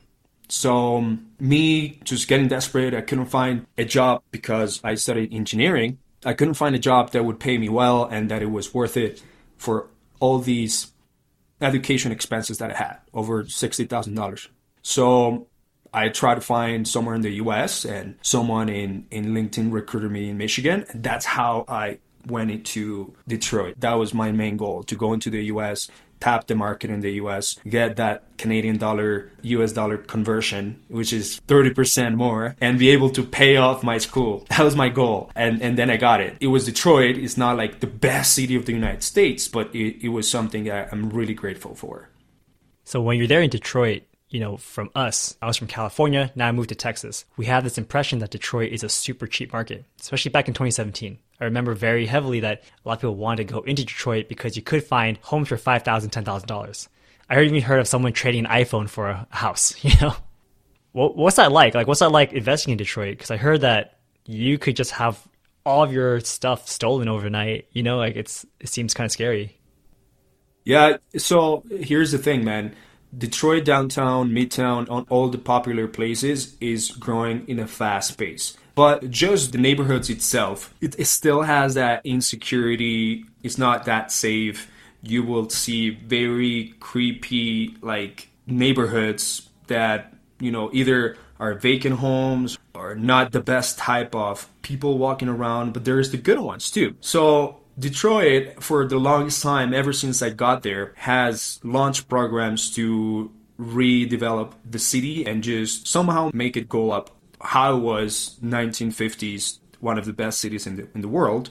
So, 0.49 0.97
um, 0.97 1.31
me 1.39 1.99
just 2.03 2.27
getting 2.27 2.47
desperate, 2.47 2.93
I 2.93 3.01
couldn't 3.01 3.27
find 3.27 3.65
a 3.77 3.85
job 3.85 4.23
because 4.31 4.79
I 4.83 4.95
studied 4.95 5.33
engineering. 5.33 5.99
I 6.25 6.33
couldn't 6.33 6.53
find 6.55 6.75
a 6.75 6.79
job 6.79 7.11
that 7.11 7.25
would 7.25 7.39
pay 7.39 7.57
me 7.57 7.69
well 7.69 8.05
and 8.05 8.29
that 8.29 8.41
it 8.41 8.51
was 8.51 8.73
worth 8.73 8.95
it 8.95 9.21
for 9.57 9.87
all 10.19 10.39
these 10.39 10.92
education 11.61 12.11
expenses 12.11 12.57
that 12.59 12.71
I 12.71 12.75
had 12.75 12.97
over 13.13 13.43
$60,000. 13.43 14.47
So, 14.81 15.47
I 15.93 16.09
tried 16.09 16.35
to 16.35 16.41
find 16.41 16.87
somewhere 16.87 17.13
in 17.13 17.21
the 17.21 17.33
US 17.33 17.85
and 17.85 18.15
someone 18.23 18.67
in, 18.67 19.05
in 19.11 19.25
LinkedIn 19.27 19.71
recruited 19.71 20.11
me 20.11 20.29
in 20.29 20.37
Michigan. 20.37 20.85
And 20.89 21.03
that's 21.03 21.25
how 21.25 21.65
I 21.67 21.99
went 22.25 22.49
into 22.49 23.13
Detroit. 23.27 23.75
That 23.79 23.93
was 23.93 24.13
my 24.13 24.31
main 24.31 24.57
goal 24.57 24.83
to 24.83 24.95
go 24.95 25.13
into 25.13 25.29
the 25.29 25.43
US, 25.45 25.89
tap 26.23 26.47
the 26.47 26.55
market 26.55 26.89
in 26.89 27.01
the 27.01 27.11
US, 27.23 27.59
get 27.67 27.97
that 27.97 28.23
Canadian 28.37 28.77
dollar, 28.77 29.29
US 29.41 29.73
dollar 29.73 29.97
conversion, 29.97 30.81
which 30.87 31.11
is 31.11 31.41
30% 31.47 32.15
more, 32.15 32.55
and 32.61 32.79
be 32.79 32.89
able 32.91 33.09
to 33.09 33.23
pay 33.23 33.57
off 33.57 33.83
my 33.83 33.97
school. 33.97 34.45
That 34.53 34.63
was 34.63 34.75
my 34.75 34.89
goal. 34.89 35.31
And, 35.35 35.61
and 35.61 35.77
then 35.77 35.89
I 35.89 35.97
got 35.97 36.21
it. 36.21 36.37
It 36.39 36.47
was 36.47 36.65
Detroit. 36.65 37.17
It's 37.17 37.37
not 37.37 37.57
like 37.57 37.79
the 37.79 37.87
best 37.87 38.33
city 38.33 38.55
of 38.55 38.65
the 38.65 38.71
United 38.71 39.03
States, 39.03 39.47
but 39.47 39.73
it, 39.75 40.05
it 40.05 40.09
was 40.09 40.29
something 40.29 40.63
that 40.65 40.89
I'm 40.91 41.09
really 41.09 41.33
grateful 41.33 41.75
for. 41.75 42.09
So 42.85 43.01
when 43.01 43.17
you're 43.17 43.27
there 43.27 43.41
in 43.41 43.49
Detroit, 43.49 44.03
you 44.29 44.39
know, 44.39 44.57
from 44.57 44.89
us, 44.95 45.35
I 45.41 45.47
was 45.47 45.57
from 45.57 45.67
California, 45.67 46.31
now 46.35 46.47
I 46.47 46.51
moved 46.51 46.69
to 46.69 46.75
Texas. 46.75 47.25
We 47.35 47.45
have 47.47 47.63
this 47.63 47.77
impression 47.77 48.19
that 48.19 48.31
Detroit 48.31 48.71
is 48.71 48.83
a 48.83 48.89
super 48.89 49.27
cheap 49.27 49.51
market, 49.51 49.85
especially 49.99 50.31
back 50.31 50.47
in 50.47 50.53
2017. 50.53 51.19
I 51.43 51.45
remember 51.45 51.73
very 51.73 52.05
heavily 52.05 52.39
that 52.39 52.63
a 52.63 52.87
lot 52.87 52.93
of 52.93 53.01
people 53.01 53.15
wanted 53.15 53.47
to 53.47 53.53
go 53.53 53.59
into 53.61 53.83
Detroit 53.83 54.29
because 54.29 54.55
you 54.55 54.61
could 54.61 54.83
find 54.83 55.17
homes 55.21 55.49
for 55.49 55.57
$5,000, 55.57 55.83
$10,000. 55.83 56.87
I 57.29 57.41
even 57.41 57.61
heard 57.61 57.79
of 57.79 57.87
someone 57.87 58.13
trading 58.13 58.45
an 58.45 58.51
iPhone 58.51 58.89
for 58.89 59.09
a 59.09 59.27
house, 59.29 59.75
you 59.83 59.91
know? 60.01 60.15
What, 60.93 61.17
what's 61.17 61.37
that 61.37 61.51
like? 61.51 61.73
Like, 61.73 61.87
what's 61.87 61.99
that 61.99 62.11
like 62.11 62.33
investing 62.33 62.71
in 62.71 62.77
Detroit? 62.77 63.17
Because 63.17 63.31
I 63.31 63.37
heard 63.37 63.61
that 63.61 63.99
you 64.25 64.57
could 64.57 64.75
just 64.75 64.91
have 64.91 65.27
all 65.65 65.83
of 65.83 65.91
your 65.91 66.19
stuff 66.21 66.69
stolen 66.69 67.09
overnight. 67.09 67.67
You 67.71 67.83
know, 67.83 67.97
like 67.97 68.15
it's 68.15 68.45
it 68.59 68.69
seems 68.69 68.93
kind 68.93 69.05
of 69.05 69.11
scary. 69.11 69.59
Yeah. 70.63 70.97
So 71.17 71.63
here's 71.69 72.11
the 72.11 72.17
thing, 72.17 72.43
man. 72.43 72.75
Detroit 73.15 73.65
downtown, 73.65 74.29
midtown, 74.29 74.89
on 74.89 75.05
all 75.09 75.29
the 75.29 75.37
popular 75.37 75.87
places 75.87 76.55
is 76.59 76.91
growing 76.91 77.47
in 77.47 77.59
a 77.59 77.67
fast 77.67 78.17
pace. 78.17 78.55
But 78.75 79.09
just 79.09 79.51
the 79.51 79.57
neighborhoods 79.57 80.09
itself, 80.09 80.73
it, 80.81 80.99
it 80.99 81.05
still 81.05 81.43
has 81.43 81.75
that 81.75 82.05
insecurity. 82.05 83.25
It's 83.43 83.57
not 83.57 83.85
that 83.85 84.11
safe. 84.11 84.71
You 85.01 85.23
will 85.23 85.49
see 85.49 85.91
very 85.91 86.73
creepy 86.79 87.75
like 87.81 88.29
neighborhoods 88.47 89.49
that 89.67 90.13
you 90.39 90.51
know 90.51 90.69
either 90.73 91.17
are 91.39 91.53
vacant 91.53 91.99
homes 91.99 92.57
or 92.73 92.95
not 92.95 93.31
the 93.31 93.41
best 93.41 93.77
type 93.77 94.15
of 94.15 94.49
people 94.61 94.97
walking 94.97 95.27
around, 95.27 95.73
but 95.73 95.85
there's 95.85 96.11
the 96.11 96.17
good 96.17 96.39
ones 96.39 96.71
too. 96.71 96.95
So 97.01 97.59
Detroit, 97.77 98.63
for 98.63 98.87
the 98.87 98.97
longest 98.97 99.41
time, 99.41 99.73
ever 99.73 99.93
since 99.93 100.21
I 100.21 100.29
got 100.29 100.63
there, 100.63 100.93
has 100.97 101.59
launched 101.63 102.07
programs 102.07 102.73
to 102.75 103.31
redevelop 103.59 104.53
the 104.69 104.79
city 104.79 105.25
and 105.25 105.43
just 105.43 105.87
somehow 105.87 106.31
make 106.33 106.57
it 106.57 106.69
go 106.69 106.91
up 106.91 107.11
how 107.43 107.77
was 107.77 108.39
1950s, 108.43 109.59
one 109.79 109.97
of 109.97 110.05
the 110.05 110.13
best 110.13 110.39
cities 110.39 110.65
in 110.65 110.77
the 110.77 110.87
in 110.95 111.01
the 111.01 111.07
world 111.07 111.49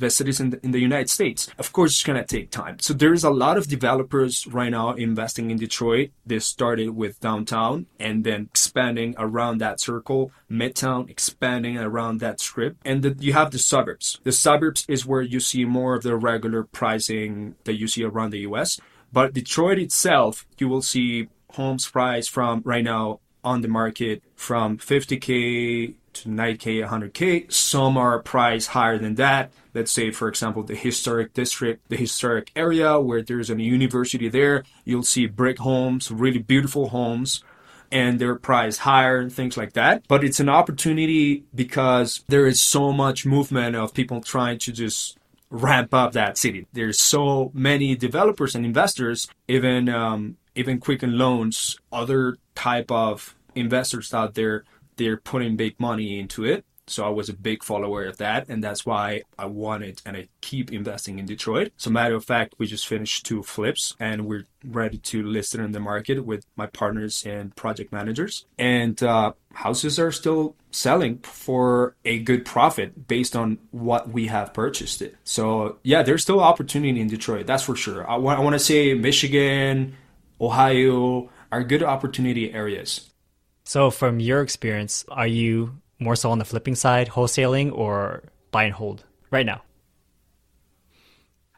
best 0.00 0.16
cities 0.16 0.40
in 0.40 0.50
the, 0.50 0.60
in 0.64 0.70
the 0.70 0.80
United 0.80 1.10
States. 1.10 1.48
Of 1.58 1.72
course, 1.72 1.92
it's 1.92 2.02
going 2.02 2.18
to 2.18 2.24
take 2.24 2.50
time. 2.50 2.78
So 2.78 2.94
there's 2.94 3.24
a 3.24 3.30
lot 3.30 3.56
of 3.56 3.68
developers 3.68 4.46
right 4.46 4.70
now 4.70 4.92
investing 4.92 5.50
in 5.50 5.58
Detroit. 5.58 6.10
They 6.26 6.38
started 6.38 6.90
with 6.90 7.20
downtown 7.20 7.86
and 7.98 8.24
then 8.24 8.48
expanding 8.50 9.14
around 9.18 9.58
that 9.58 9.80
circle, 9.80 10.32
midtown, 10.50 11.10
expanding 11.10 11.78
around 11.78 12.20
that 12.20 12.40
strip. 12.40 12.76
And 12.84 13.02
the, 13.02 13.16
you 13.18 13.32
have 13.32 13.50
the 13.50 13.58
suburbs. 13.58 14.20
The 14.24 14.32
suburbs 14.32 14.84
is 14.88 15.06
where 15.06 15.22
you 15.22 15.40
see 15.40 15.64
more 15.64 15.94
of 15.94 16.02
the 16.02 16.16
regular 16.16 16.64
pricing 16.64 17.54
that 17.64 17.78
you 17.78 17.88
see 17.88 18.04
around 18.04 18.30
the 18.30 18.40
US. 18.40 18.80
But 19.12 19.34
Detroit 19.34 19.78
itself, 19.78 20.46
you 20.58 20.68
will 20.68 20.82
see 20.82 21.28
homes 21.50 21.88
priced 21.88 22.30
from 22.30 22.62
right 22.64 22.84
now 22.84 23.20
on 23.44 23.60
the 23.60 23.68
market 23.68 24.22
from 24.36 24.78
50k 24.78 25.94
to 26.12 26.28
90k, 26.28 26.86
100k. 26.86 27.52
Some 27.52 27.96
are 27.96 28.18
priced 28.20 28.68
higher 28.68 28.98
than 28.98 29.14
that. 29.16 29.52
Let's 29.74 29.90
say, 29.90 30.10
for 30.10 30.28
example, 30.28 30.62
the 30.62 30.74
historic 30.74 31.32
district, 31.32 31.88
the 31.88 31.96
historic 31.96 32.50
area 32.54 33.00
where 33.00 33.22
there's 33.22 33.50
a 33.50 33.60
university 33.60 34.28
there, 34.28 34.64
you'll 34.84 35.02
see 35.02 35.26
brick 35.26 35.58
homes, 35.58 36.10
really 36.10 36.38
beautiful 36.38 36.90
homes, 36.90 37.42
and 37.90 38.18
they're 38.18 38.36
priced 38.36 38.80
higher 38.80 39.18
and 39.18 39.32
things 39.32 39.56
like 39.56 39.72
that. 39.72 40.06
But 40.08 40.24
it's 40.24 40.40
an 40.40 40.48
opportunity 40.48 41.44
because 41.54 42.24
there 42.28 42.46
is 42.46 42.60
so 42.60 42.92
much 42.92 43.26
movement 43.26 43.76
of 43.76 43.94
people 43.94 44.20
trying 44.20 44.58
to 44.60 44.72
just 44.72 45.18
ramp 45.52 45.92
up 45.94 46.12
that 46.12 46.38
city. 46.38 46.66
There's 46.72 46.98
so 46.98 47.50
many 47.54 47.94
developers 47.94 48.54
and 48.54 48.64
investors, 48.64 49.28
even 49.46 49.88
um, 49.88 50.38
even 50.54 50.80
Quicken 50.80 51.18
Loans, 51.18 51.78
other 51.92 52.38
type 52.54 52.90
of 52.90 53.36
investors 53.54 54.12
out 54.14 54.34
there 54.34 54.64
they're 54.96 55.16
putting 55.16 55.56
big 55.56 55.78
money 55.78 56.18
into 56.18 56.44
it. 56.44 56.64
So 56.88 57.04
I 57.04 57.10
was 57.10 57.28
a 57.28 57.34
big 57.34 57.62
follower 57.62 58.04
of 58.04 58.16
that, 58.18 58.48
and 58.48 58.62
that's 58.62 58.84
why 58.84 59.22
I 59.38 59.46
wanted 59.46 60.02
and 60.04 60.16
I 60.16 60.28
keep 60.40 60.72
investing 60.72 61.18
in 61.18 61.26
Detroit. 61.26 61.72
So 61.76 61.90
matter 61.90 62.14
of 62.14 62.24
fact, 62.24 62.54
we 62.58 62.66
just 62.66 62.86
finished 62.86 63.24
two 63.24 63.42
flips, 63.42 63.94
and 64.00 64.26
we're 64.26 64.46
ready 64.64 64.98
to 64.98 65.22
list 65.22 65.54
it 65.54 65.60
in 65.60 65.72
the 65.72 65.80
market 65.80 66.24
with 66.24 66.44
my 66.56 66.66
partners 66.66 67.24
and 67.24 67.54
project 67.54 67.92
managers. 67.92 68.46
And 68.58 69.00
uh, 69.02 69.32
houses 69.54 69.98
are 69.98 70.12
still 70.12 70.56
selling 70.70 71.18
for 71.18 71.94
a 72.04 72.18
good 72.18 72.44
profit 72.44 73.06
based 73.06 73.36
on 73.36 73.58
what 73.70 74.10
we 74.10 74.26
have 74.26 74.52
purchased 74.52 75.02
it. 75.02 75.16
So 75.24 75.78
yeah, 75.84 76.02
there's 76.02 76.22
still 76.22 76.40
opportunity 76.40 77.00
in 77.00 77.08
Detroit, 77.08 77.46
that's 77.46 77.62
for 77.62 77.76
sure. 77.76 78.08
I, 78.08 78.14
I 78.14 78.40
want 78.40 78.54
to 78.54 78.58
say 78.58 78.94
Michigan, 78.94 79.96
Ohio 80.40 81.30
are 81.52 81.62
good 81.62 81.82
opportunity 81.82 82.52
areas. 82.52 83.10
So, 83.64 83.90
from 83.90 84.18
your 84.18 84.42
experience, 84.42 85.04
are 85.08 85.26
you 85.26 85.81
more 86.02 86.16
so 86.16 86.30
on 86.30 86.38
the 86.38 86.44
flipping 86.44 86.74
side, 86.74 87.10
wholesaling, 87.10 87.76
or 87.76 88.22
buy 88.50 88.64
and 88.64 88.74
hold 88.74 89.04
right 89.30 89.46
now? 89.46 89.62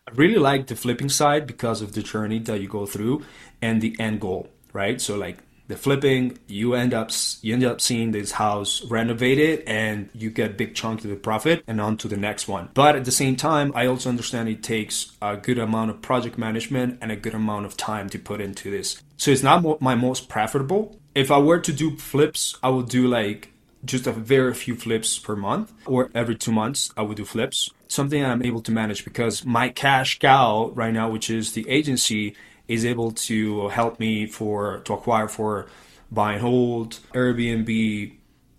I 0.07 0.13
really 0.15 0.39
like 0.39 0.67
the 0.67 0.77
flipping 0.77 1.09
side 1.09 1.47
because 1.47 1.81
of 1.81 1.95
the 1.95 2.03
journey 2.03 2.39
that 2.41 2.61
you 2.61 2.69
go 2.69 2.85
through 2.87 3.25
and 3.63 3.81
the 3.81 3.97
end 3.99 4.21
goal, 4.21 4.51
right? 4.73 5.01
So, 5.01 5.17
like 5.17 5.39
the 5.67 5.77
flipping, 5.77 6.39
you 6.47 6.75
end 6.75 6.93
up 6.93 7.11
you 7.41 7.55
end 7.55 7.65
up 7.65 7.81
seeing 7.81 8.11
this 8.11 8.33
house 8.33 8.85
renovated, 8.85 9.63
and 9.67 10.11
you 10.13 10.29
get 10.29 10.59
big 10.59 10.75
chunk 10.75 11.03
of 11.05 11.11
the 11.11 11.17
profit, 11.17 11.65
and 11.67 11.81
on 11.81 11.97
to 11.99 12.09
the 12.09 12.19
next 12.19 12.47
one. 12.49 12.69
But 12.75 12.97
at 12.97 13.07
the 13.07 13.11
same 13.11 13.35
time, 13.37 13.73
I 13.75 13.87
also 13.87 14.11
understand 14.11 14.49
it 14.51 14.63
takes 14.63 15.17
a 15.23 15.39
good 15.39 15.59
amount 15.59 15.91
of 15.91 16.03
project 16.03 16.37
management 16.37 16.99
and 17.01 17.11
a 17.11 17.17
good 17.17 17.35
amount 17.35 17.65
of 17.65 17.79
time 17.79 18.11
to 18.11 18.19
put 18.19 18.43
into 18.43 18.71
this. 18.71 19.01
So 19.17 19.31
it's 19.31 19.43
not 19.43 19.81
my 19.81 19.95
most 19.95 20.29
profitable. 20.29 21.01
if 21.15 21.31
I 21.31 21.39
were 21.39 21.61
to 21.61 21.73
do 21.73 21.97
flips, 21.97 22.59
I 22.63 22.69
would 22.69 22.89
do 22.89 23.07
like 23.07 23.54
just 23.85 24.07
a 24.07 24.13
very 24.13 24.55
few 24.55 24.75
flips 24.75 25.19
per 25.19 25.37
month 25.37 25.73
or 25.87 26.11
every 26.15 26.37
two 26.37 26.53
months 26.53 26.93
I 26.97 27.03
would 27.03 27.17
do 27.17 27.25
flips. 27.25 27.71
Something 27.89 28.25
I'm 28.25 28.45
able 28.45 28.61
to 28.63 28.73
manage 28.73 29.05
because 29.05 29.45
my 29.45 29.69
cash 29.69 30.19
cow 30.19 30.71
right 30.75 30.93
now, 30.93 31.11
which 31.11 31.31
is 31.31 31.53
the 31.53 31.69
agency, 31.69 32.37
is 32.69 32.85
able 32.85 33.11
to 33.13 33.69
help 33.69 34.01
me 34.01 34.27
for 34.27 34.81
to 34.81 34.95
acquire 34.95 35.29
for 35.29 35.67
buy 36.11 36.33
and 36.33 36.41
hold 36.41 37.01
Airbnb 37.13 38.15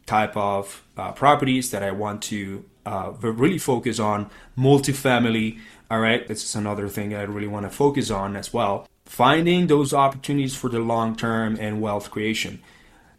type 0.06 0.38
of 0.38 0.84
uh, 0.98 1.12
properties 1.14 1.72
that 1.72 1.82
I 1.82 1.92
want 1.92 2.22
to 2.24 2.64
uh, 2.86 3.14
really 3.20 3.58
focus 3.58 4.00
on 4.00 4.30
multifamily. 4.58 5.60
All 5.90 6.00
right, 6.00 6.28
this 6.28 6.44
is 6.44 6.56
another 6.56 6.88
thing 6.88 7.16
I 7.16 7.24
really 7.24 7.48
want 7.48 7.66
to 7.66 7.70
focus 7.70 8.12
on 8.12 8.36
as 8.36 8.54
well 8.54 8.88
finding 9.06 9.68
those 9.68 9.94
opportunities 9.94 10.56
for 10.56 10.70
the 10.70 10.80
long 10.80 11.16
term 11.16 11.58
and 11.60 11.82
wealth 11.82 12.12
creation. 12.12 12.62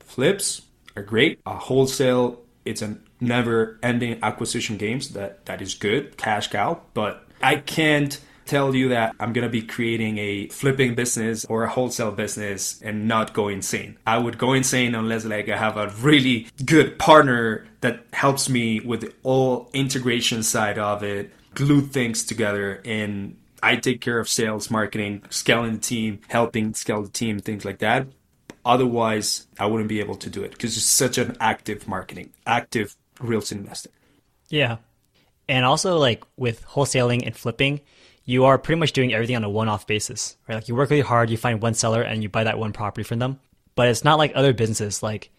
Flips 0.00 0.62
are 0.96 1.02
great. 1.02 1.40
A 1.46 1.56
wholesale, 1.56 2.40
it's 2.64 2.82
a 2.82 2.98
never 3.20 3.78
ending 3.82 4.18
acquisition 4.22 4.76
games 4.76 5.10
that 5.10 5.46
that 5.46 5.62
is 5.62 5.74
good, 5.74 6.16
cash 6.16 6.48
cow, 6.48 6.80
but 6.94 7.26
I 7.42 7.56
can't 7.56 8.20
tell 8.46 8.74
you 8.74 8.88
that 8.90 9.14
I'm 9.18 9.32
going 9.32 9.46
to 9.46 9.50
be 9.50 9.62
creating 9.62 10.18
a 10.18 10.48
flipping 10.48 10.94
business 10.94 11.44
or 11.46 11.64
a 11.64 11.68
wholesale 11.68 12.12
business 12.12 12.80
and 12.80 13.08
not 13.08 13.34
go 13.34 13.48
insane. 13.48 13.98
I 14.06 14.18
would 14.18 14.38
go 14.38 14.52
insane 14.52 14.94
unless 14.94 15.24
like 15.24 15.48
I 15.48 15.56
have 15.56 15.76
a 15.76 15.88
really 16.00 16.46
good 16.64 16.98
partner 16.98 17.66
that 17.80 18.04
helps 18.12 18.48
me 18.48 18.80
with 18.80 19.00
the 19.00 19.12
all 19.24 19.68
integration 19.72 20.42
side 20.42 20.78
of 20.78 21.02
it, 21.02 21.32
glue 21.54 21.80
things 21.80 22.24
together 22.24 22.80
and 22.84 23.36
I 23.62 23.76
take 23.76 24.00
care 24.00 24.18
of 24.18 24.28
sales, 24.28 24.70
marketing, 24.70 25.24
scaling 25.30 25.72
the 25.72 25.80
team, 25.80 26.20
helping 26.28 26.74
scale 26.74 27.02
the 27.02 27.08
team, 27.08 27.40
things 27.40 27.64
like 27.64 27.78
that. 27.78 28.06
Otherwise, 28.66 29.46
I 29.58 29.66
wouldn't 29.66 29.88
be 29.88 30.00
able 30.00 30.16
to 30.16 30.28
do 30.28 30.42
it 30.42 30.50
because 30.50 30.76
it's 30.76 30.85
such 30.85 31.16
an 31.16 31.37
active 31.40 31.88
marketing, 31.88 32.32
active 32.46 32.96
real 33.20 33.38
estate 33.38 33.58
investing. 33.58 33.92
Yeah. 34.49 34.76
And 35.49 35.64
also, 35.64 35.96
like 35.96 36.25
with 36.37 36.66
wholesaling 36.66 37.25
and 37.25 37.35
flipping, 37.35 37.80
you 38.25 38.44
are 38.44 38.58
pretty 38.58 38.78
much 38.78 38.92
doing 38.92 39.14
everything 39.14 39.37
on 39.37 39.44
a 39.44 39.49
one 39.49 39.68
off 39.68 39.87
basis, 39.87 40.37
right? 40.49 40.56
Like 40.56 40.68
you 40.68 40.75
work 40.75 40.90
really 40.90 41.00
hard, 41.02 41.30
you 41.30 41.37
find 41.37 41.62
one 41.62 41.75
seller 41.75 42.02
and 42.02 42.23
you 42.23 42.28
buy 42.28 42.44
that 42.44 42.58
one 42.58 42.73
property 42.73 43.04
from 43.04 43.20
them. 43.20 43.40
But 43.76 43.88
it's 43.88 44.04
not 44.04 44.18
like 44.18 44.32
other 44.35 44.52
businesses. 44.52 45.02
Like 45.02 45.30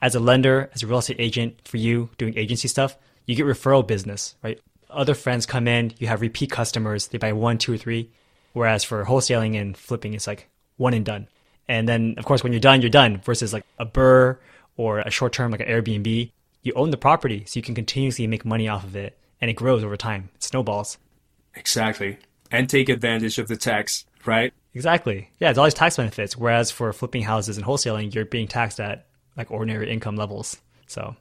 as 0.00 0.14
a 0.14 0.20
lender, 0.20 0.70
as 0.74 0.82
a 0.82 0.86
real 0.86 0.98
estate 0.98 1.20
agent, 1.20 1.68
for 1.68 1.76
you 1.76 2.10
doing 2.16 2.36
agency 2.36 2.66
stuff, 2.66 2.96
you 3.26 3.36
get 3.36 3.46
referral 3.46 3.86
business, 3.86 4.34
right? 4.42 4.58
other 4.92 5.14
friends 5.14 5.46
come 5.46 5.68
in, 5.68 5.92
you 5.98 6.06
have 6.06 6.20
repeat 6.20 6.50
customers, 6.50 7.08
they 7.08 7.18
buy 7.18 7.32
one, 7.32 7.58
two, 7.58 7.72
or 7.72 7.76
three. 7.76 8.10
Whereas 8.52 8.82
for 8.84 9.04
wholesaling 9.04 9.60
and 9.60 9.76
flipping, 9.76 10.14
it's 10.14 10.26
like 10.26 10.48
one 10.76 10.94
and 10.94 11.04
done. 11.04 11.28
And 11.68 11.88
then, 11.88 12.14
of 12.18 12.24
course, 12.24 12.42
when 12.42 12.52
you're 12.52 12.60
done, 12.60 12.80
you're 12.80 12.90
done. 12.90 13.18
Versus 13.18 13.52
like 13.52 13.64
a 13.78 13.86
BRRRR 13.86 14.38
or 14.76 15.00
a 15.00 15.10
short 15.10 15.32
term 15.32 15.50
like 15.50 15.60
an 15.60 15.68
Airbnb, 15.68 16.30
you 16.62 16.72
own 16.74 16.90
the 16.90 16.96
property, 16.96 17.44
so 17.46 17.58
you 17.58 17.62
can 17.62 17.74
continuously 17.74 18.26
make 18.26 18.44
money 18.44 18.68
off 18.68 18.84
of 18.84 18.96
it, 18.96 19.18
and 19.40 19.50
it 19.50 19.54
grows 19.54 19.84
over 19.84 19.96
time. 19.96 20.30
It 20.34 20.42
snowballs. 20.42 20.98
Exactly, 21.54 22.18
and 22.50 22.68
take 22.68 22.88
advantage 22.88 23.38
of 23.38 23.48
the 23.48 23.56
tax, 23.56 24.04
right? 24.24 24.52
Exactly. 24.74 25.30
Yeah, 25.38 25.50
it's 25.50 25.58
all 25.58 25.64
these 25.64 25.74
tax 25.74 25.96
benefits. 25.96 26.36
Whereas 26.36 26.70
for 26.70 26.92
flipping 26.92 27.22
houses 27.22 27.56
and 27.56 27.66
wholesaling, 27.66 28.14
you're 28.14 28.24
being 28.24 28.48
taxed 28.48 28.78
at 28.80 29.06
like 29.36 29.50
ordinary 29.50 29.90
income 29.90 30.16
levels. 30.16 30.58
So, 30.86 31.16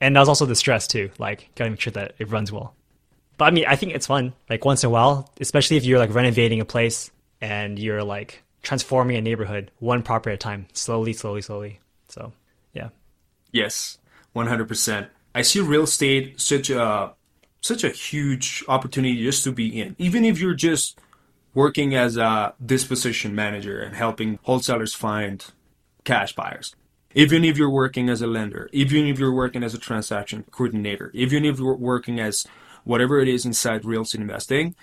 and 0.00 0.14
there's 0.14 0.28
also 0.28 0.46
the 0.46 0.54
stress 0.54 0.86
too. 0.86 1.10
Like, 1.18 1.50
gotta 1.54 1.70
make 1.70 1.80
sure 1.80 1.92
that 1.92 2.14
it 2.18 2.30
runs 2.30 2.52
well. 2.52 2.74
But 3.38 3.46
I 3.46 3.50
mean, 3.50 3.64
I 3.66 3.76
think 3.76 3.94
it's 3.94 4.06
fun. 4.06 4.34
Like 4.48 4.64
once 4.64 4.84
in 4.84 4.88
a 4.88 4.90
while, 4.90 5.30
especially 5.40 5.76
if 5.76 5.84
you're 5.84 5.98
like 5.98 6.14
renovating 6.14 6.60
a 6.60 6.64
place 6.64 7.10
and 7.40 7.78
you're 7.78 8.04
like 8.04 8.42
transforming 8.62 9.16
a 9.16 9.20
neighborhood 9.20 9.70
one 9.78 10.02
property 10.02 10.32
at 10.32 10.36
a 10.36 10.38
time, 10.38 10.66
slowly, 10.72 11.12
slowly, 11.12 11.42
slowly. 11.42 11.80
So, 12.08 12.32
yeah. 12.72 12.88
Yes, 13.52 13.98
100%. 14.34 15.08
I 15.34 15.42
see 15.42 15.60
real 15.60 15.84
estate 15.84 16.40
such 16.40 16.70
a 16.70 17.14
such 17.60 17.84
a 17.84 17.90
huge 17.90 18.64
opportunity 18.66 19.22
just 19.22 19.44
to 19.44 19.52
be 19.52 19.80
in. 19.80 19.94
Even 19.96 20.24
if 20.24 20.40
you're 20.40 20.52
just 20.52 20.98
working 21.54 21.94
as 21.94 22.16
a 22.16 22.54
disposition 22.64 23.34
manager 23.34 23.80
and 23.80 23.94
helping 23.94 24.38
wholesalers 24.42 24.94
find 24.94 25.44
cash 26.04 26.34
buyers. 26.34 26.74
Even 27.14 27.44
if 27.44 27.58
you're 27.58 27.70
working 27.70 28.08
as 28.08 28.22
a 28.22 28.26
lender, 28.26 28.68
even 28.72 29.06
if 29.06 29.18
you're 29.18 29.34
working 29.34 29.62
as 29.62 29.74
a 29.74 29.78
transaction 29.78 30.44
coordinator, 30.50 31.10
even 31.12 31.44
if 31.44 31.58
you're 31.58 31.76
working 31.76 32.18
as 32.18 32.46
whatever 32.84 33.20
it 33.20 33.28
is 33.28 33.44
inside 33.44 33.84
real 33.84 34.02
estate 34.02 34.22
investing, 34.22 34.74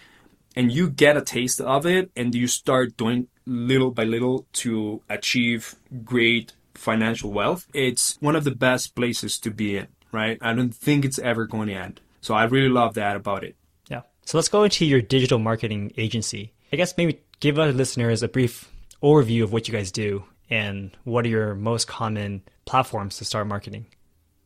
and 0.55 0.71
you 0.71 0.89
get 0.89 1.17
a 1.17 1.21
taste 1.21 1.61
of 1.61 1.85
it 1.85 2.11
and 2.15 2.33
you 2.33 2.47
start 2.47 2.97
doing 2.97 3.27
little 3.45 3.91
by 3.91 4.03
little 4.03 4.45
to 4.53 5.01
achieve 5.09 5.75
great 6.03 6.53
financial 6.73 7.31
wealth, 7.31 7.67
it's 7.73 8.17
one 8.19 8.35
of 8.35 8.43
the 8.43 8.51
best 8.51 8.95
places 8.95 9.39
to 9.39 9.51
be 9.51 9.77
in, 9.77 9.87
right? 10.11 10.37
I 10.41 10.53
don't 10.53 10.73
think 10.73 11.05
it's 11.05 11.19
ever 11.19 11.45
going 11.45 11.67
to 11.67 11.73
end. 11.73 12.01
So 12.21 12.33
I 12.33 12.43
really 12.45 12.69
love 12.69 12.93
that 12.95 13.15
about 13.15 13.43
it. 13.43 13.55
Yeah. 13.89 14.01
So 14.25 14.37
let's 14.37 14.49
go 14.49 14.63
into 14.63 14.85
your 14.85 15.01
digital 15.01 15.39
marketing 15.39 15.93
agency. 15.97 16.53
I 16.71 16.75
guess 16.75 16.97
maybe 16.97 17.21
give 17.39 17.57
our 17.59 17.71
listeners 17.71 18.23
a 18.23 18.27
brief 18.27 18.71
overview 19.01 19.43
of 19.43 19.53
what 19.53 19.67
you 19.67 19.73
guys 19.73 19.91
do 19.91 20.23
and 20.49 20.91
what 21.03 21.25
are 21.25 21.29
your 21.29 21.55
most 21.55 21.87
common 21.87 22.43
platforms 22.65 23.17
to 23.17 23.25
start 23.25 23.47
marketing? 23.47 23.85